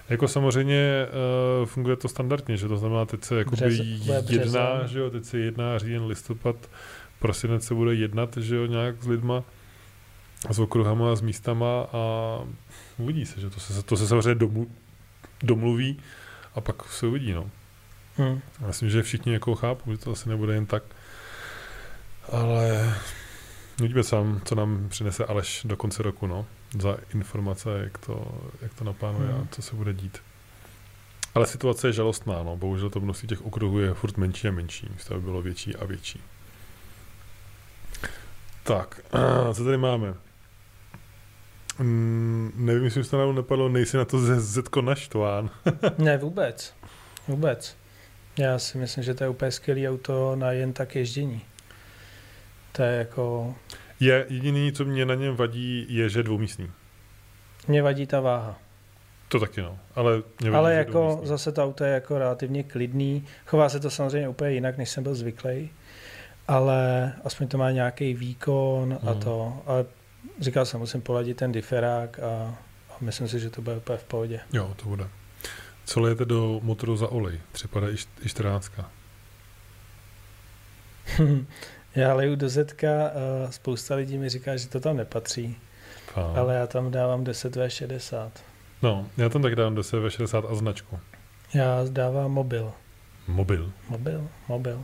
Jako 0.09 0.27
samozřejmě 0.27 1.07
uh, 1.61 1.65
funguje 1.65 1.95
to 1.95 2.07
standardně, 2.07 2.57
že 2.57 2.67
to 2.67 2.77
znamená, 2.77 3.05
teď 3.05 3.23
se 3.23 3.37
jakoby 3.37 3.57
Břez, 3.57 3.79
jedná, 4.29 4.87
že 4.87 4.99
jo, 4.99 5.09
teď 5.09 5.25
se 5.25 5.37
jedná 5.37 5.77
říjen, 5.77 6.05
listopad, 6.05 6.55
prosinec 7.19 7.65
se 7.65 7.73
bude 7.73 7.95
jednat, 7.95 8.37
že 8.37 8.55
jo, 8.55 8.65
nějak 8.65 9.03
s 9.03 9.07
lidma, 9.07 9.43
s 10.49 10.59
okruhama, 10.59 11.15
s 11.15 11.21
místama 11.21 11.87
a 11.93 12.37
uvidí 12.97 13.25
se, 13.25 13.41
že 13.41 13.49
to 13.49 13.59
se, 13.59 13.83
to 13.83 13.97
se 13.97 14.07
samozřejmě 14.07 14.35
domů, 14.35 14.67
domluví 15.43 15.99
a 16.55 16.61
pak 16.61 16.83
se 16.83 17.07
uvidí, 17.07 17.33
no. 17.33 17.49
Hmm. 18.17 18.41
Myslím, 18.67 18.89
že 18.89 19.03
všichni 19.03 19.33
jako 19.33 19.55
chápu, 19.55 19.91
že 19.91 19.97
to 19.97 20.11
asi 20.11 20.29
nebude 20.29 20.53
jen 20.53 20.65
tak. 20.65 20.83
Ale 22.31 22.93
uvidíme 23.83 24.03
sám, 24.03 24.41
co 24.45 24.55
nám 24.55 24.85
přinese 24.89 25.25
Aleš 25.25 25.61
do 25.65 25.77
konce 25.77 26.03
roku, 26.03 26.27
no. 26.27 26.45
Za 26.79 26.97
informace, 27.13 27.69
jak 27.83 27.97
to, 27.97 28.31
jak 28.61 28.73
to 28.73 28.83
naplánuje 28.83 29.29
a 29.29 29.35
Hmm. 29.35 29.47
co 29.51 29.61
se 29.61 29.75
bude 29.75 29.93
dít. 29.93 30.17
Ale 31.35 31.47
situace 31.47 31.87
je 31.87 31.93
žalostná, 31.93 32.43
no. 32.43 32.57
Bohužel 32.57 32.89
to 32.89 32.99
množství 32.99 33.27
těch 33.27 33.45
okruhů 33.45 33.79
je 33.79 33.93
furt 33.93 34.17
menší 34.17 34.47
a 34.47 34.51
menší. 34.51 34.87
Místo 34.93 35.13
by 35.13 35.21
bylo 35.21 35.41
větší 35.41 35.75
a 35.75 35.85
větší. 35.85 36.21
Tak, 38.63 39.01
co 39.53 39.63
tady 39.65 39.77
máme? 39.77 40.13
Mm, 41.79 42.51
nevím, 42.55 42.83
jestli 42.83 43.03
to 43.03 43.17
náhodou 43.17 43.33
nepadlo, 43.37 43.69
nejsi 43.69 43.97
na 43.97 44.05
to 44.05 44.19
ze 44.19 44.39
Zetko 44.39 44.81
naštván. 44.81 45.49
Ne, 45.97 46.17
vůbec. 46.17 46.73
Vůbec. 47.27 47.77
Já 48.37 48.59
si 48.59 48.77
myslím, 48.77 49.03
že 49.03 49.13
to 49.13 49.23
je 49.23 49.29
úplně 49.29 49.51
skvělý 49.51 49.89
auto 49.89 50.35
na 50.35 50.51
jen 50.51 50.73
tak 50.73 50.95
ježdění. 50.95 51.41
To 52.71 52.83
je 52.83 52.97
jako... 52.97 53.55
Je 53.99 54.25
jediný, 54.29 54.71
co 54.71 54.85
mě 54.85 55.05
na 55.05 55.15
něm 55.15 55.35
vadí, 55.35 55.85
je, 55.89 56.09
že 56.09 56.19
je 56.19 56.23
dvoumístný. 56.23 56.71
Mě 57.67 57.81
vadí 57.81 58.07
ta 58.07 58.19
váha. 58.19 58.57
To 59.27 59.39
taky 59.39 59.61
no, 59.61 59.79
ale 59.95 60.23
mě 60.41 60.51
vadí, 60.51 60.57
Ale 60.59 60.73
jako 60.73 60.91
dvoumístný. 60.91 61.27
zase 61.27 61.51
to 61.51 61.63
auto 61.63 61.83
je 61.83 61.93
jako 61.93 62.17
relativně 62.17 62.63
klidný. 62.63 63.25
Chová 63.45 63.69
se 63.69 63.79
to 63.79 63.89
samozřejmě 63.89 64.29
úplně 64.29 64.51
jinak, 64.51 64.77
než 64.77 64.89
jsem 64.89 65.03
byl 65.03 65.15
zvyklý. 65.15 65.69
Ale 66.47 67.13
aspoň 67.25 67.47
to 67.47 67.57
má 67.57 67.71
nějaký 67.71 68.13
výkon 68.13 68.99
a 69.07 69.11
Mhm. 69.11 69.19
to. 69.21 69.61
Ale 69.65 69.85
říkal 70.39 70.65
jsem, 70.65 70.79
musím 70.79 71.01
poladit 71.01 71.37
ten 71.37 71.51
diferák 71.51 72.19
a, 72.19 72.55
a 72.89 72.95
myslím 73.01 73.27
si, 73.27 73.39
že 73.39 73.49
to 73.49 73.61
bude 73.61 73.75
úplně 73.77 73.97
v 73.97 74.03
pohodě. 74.03 74.39
Jo, 74.53 74.73
to 74.75 74.85
bude. 74.85 75.07
Co 75.85 75.99
lijete 76.01 76.25
do 76.25 76.59
motoru 76.63 76.97
za 76.97 77.07
olej? 77.07 77.39
Št- 77.53 78.05
i 78.25 78.29
14. 78.29 78.71
já 81.95 82.13
leju 82.13 82.35
do 82.35 82.49
Zetka, 82.49 83.07
a 83.07 83.51
spousta 83.51 83.95
lidí 83.95 84.17
mi 84.17 84.29
říká, 84.29 84.57
že 84.57 84.67
to 84.67 84.79
tam 84.79 84.97
nepatří, 84.97 85.57
Fám. 86.13 86.35
ale 86.35 86.55
já 86.55 86.67
tam 86.67 86.91
dávám 86.91 87.23
10V60. 87.23 88.31
No, 88.81 89.07
já 89.17 89.29
tam 89.29 89.41
tak 89.41 89.55
dám 89.55 89.75
do 89.75 89.81
CV60 89.81 90.51
a 90.51 90.55
značku. 90.55 90.99
Já 91.53 91.83
dávám 91.89 92.31
mobil. 92.31 92.73
Mobil. 93.27 93.71
Mobil? 93.89 94.27
Mobil. 94.47 94.83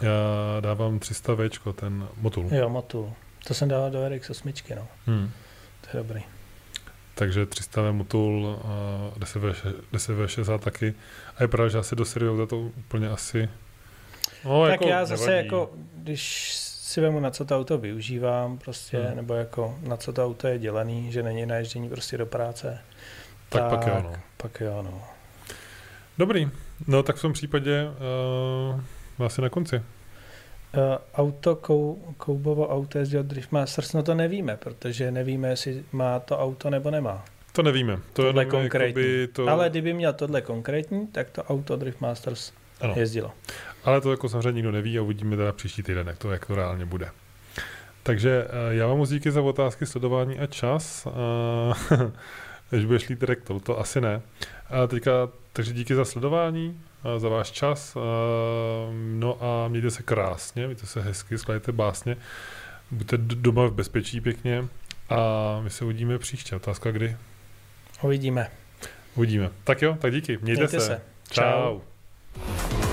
Já 0.00 0.60
dávám 0.60 0.98
300 0.98 1.34
Včko, 1.36 1.72
ten 1.72 2.08
motul. 2.16 2.48
Jo, 2.54 2.68
motul. 2.68 3.12
To 3.48 3.54
jsem 3.54 3.68
dával 3.68 3.90
do 3.90 3.98
RX8, 3.98 4.76
no. 4.76 4.88
Hmm. 5.06 5.30
To 5.80 5.96
je 5.96 6.02
dobrý. 6.02 6.22
Takže 7.14 7.46
300 7.46 7.82
V 7.82 7.92
motul, 7.92 8.58
a 8.64 9.18
10 9.18 9.38
V- 9.38 9.74
10 9.92 10.12
V60 10.12 10.58
taky. 10.58 10.94
A 11.36 11.42
je 11.42 11.48
pravda, 11.48 11.68
že 11.68 11.78
asi 11.78 11.96
do 11.96 12.04
serióza 12.04 12.46
to 12.46 12.58
úplně 12.58 13.08
asi... 13.08 13.48
No, 14.44 14.62
tak 14.62 14.70
jako 14.72 14.88
já 14.88 15.04
zase 15.04 15.26
nevadí. 15.30 15.46
jako, 15.46 15.70
když 15.94 16.54
si 16.60 17.00
vemu, 17.00 17.20
na 17.20 17.30
co 17.30 17.44
to 17.44 17.56
auto 17.56 17.78
využívám, 17.78 18.58
prostě, 18.58 18.98
Hmm. 18.98 19.16
nebo 19.16 19.34
jako 19.34 19.78
na 19.82 19.96
co 19.96 20.12
to 20.12 20.24
auto 20.24 20.48
je 20.48 20.58
dělaný, 20.58 21.12
že 21.12 21.22
není 21.22 21.46
na 21.46 21.56
ježdění 21.56 21.88
prostě 21.88 22.18
do 22.18 22.26
práce, 22.26 22.78
Tak, 23.48 23.70
pak 23.70 23.86
jo, 23.86 24.00
no. 24.02 24.12
pak 24.36 24.60
jo, 24.60 24.82
no. 24.82 25.02
Dobrý. 26.18 26.48
No 26.86 27.02
tak 27.02 27.16
v 27.16 27.22
tom 27.22 27.32
případě 27.32 27.84
uh, 29.18 29.24
asi 29.26 29.42
na 29.42 29.48
konci. 29.48 29.76
Uh, 29.76 29.82
auto, 31.14 31.56
kou, 31.56 32.14
Koubovo 32.16 32.68
auto 32.68 32.98
jezdil 32.98 33.22
Drift 33.22 33.52
Masters, 33.52 33.92
no 33.92 34.02
to 34.02 34.14
nevíme, 34.14 34.56
protože 34.56 35.10
nevíme, 35.10 35.48
jestli 35.48 35.84
má 35.92 36.20
to 36.20 36.38
auto 36.38 36.70
nebo 36.70 36.90
nemá. 36.90 37.24
To 37.52 37.62
nevíme. 37.62 37.96
To 37.96 38.22
Tohle 38.22 38.42
je 38.42 38.46
konkrétní. 38.46 39.02
jakoby 39.02 39.28
to... 39.32 39.48
Ale 39.48 39.70
kdyby 39.70 39.92
měl 39.92 40.12
tohle 40.12 40.40
konkrétní, 40.40 41.06
tak 41.06 41.30
to 41.30 41.42
auto 41.44 41.76
Drift 41.76 42.00
Masters 42.00 42.52
Ano. 42.80 42.94
jezdilo. 42.96 43.32
Ale 43.84 44.00
to 44.00 44.10
jako 44.10 44.28
samozřejmě 44.28 44.52
nikdo 44.52 44.72
neví 44.72 44.98
a 44.98 45.02
uvidíme 45.02 45.36
teda 45.36 45.52
příští 45.52 45.82
týden, 45.82 46.06
jak 46.06 46.18
to, 46.18 46.30
jak 46.30 46.46
to 46.46 46.54
reálně 46.54 46.84
bude. 46.84 47.10
Takže 48.02 48.46
eh, 48.48 48.74
já 48.74 48.86
vám 48.86 48.98
moc 48.98 49.10
díky 49.10 49.30
za 49.30 49.40
otázky, 49.42 49.86
sledování 49.86 50.38
a 50.38 50.46
čas. 50.46 51.06
Eh, 51.90 52.10
Když 52.70 52.84
budeš 52.84 53.08
lít 53.08 53.22
rektor, 53.22 53.60
to 53.60 53.80
asi 53.80 54.00
ne. 54.00 54.20
A 54.70 54.86
teďka, 54.86 55.10
takže 55.52 55.72
díky 55.72 55.94
za 55.94 56.04
sledování, 56.04 56.80
eh, 57.16 57.20
za 57.20 57.28
váš 57.28 57.50
čas. 57.50 57.96
eh, 57.96 58.00
No 58.92 59.38
a 59.44 59.68
mějte 59.68 59.90
se 59.90 60.02
krásně, 60.02 60.66
mějte 60.66 60.86
se 60.86 61.00
hezky, 61.00 61.38
skladejte 61.38 61.72
básně. 61.72 62.16
Buďte 62.90 63.16
doma 63.18 63.66
v 63.66 63.72
bezpečí 63.72 64.20
pěkně 64.20 64.64
a 65.10 65.16
my 65.62 65.70
se 65.70 65.84
uvidíme 65.84 66.18
příště. 66.18 66.56
Otázka 66.56 66.90
kdy? 66.90 67.16
Uvidíme. 68.02 68.50
Uvidíme. 69.14 69.50
Tak 69.64 69.82
jo, 69.82 69.96
tak 70.00 70.12
díky. 70.12 70.38
Mějte, 70.42 70.60
Mějte 70.60 70.80
se. 70.80 70.86
se. 70.86 71.00
Čau. 71.30 71.42
Čau. 71.42 72.87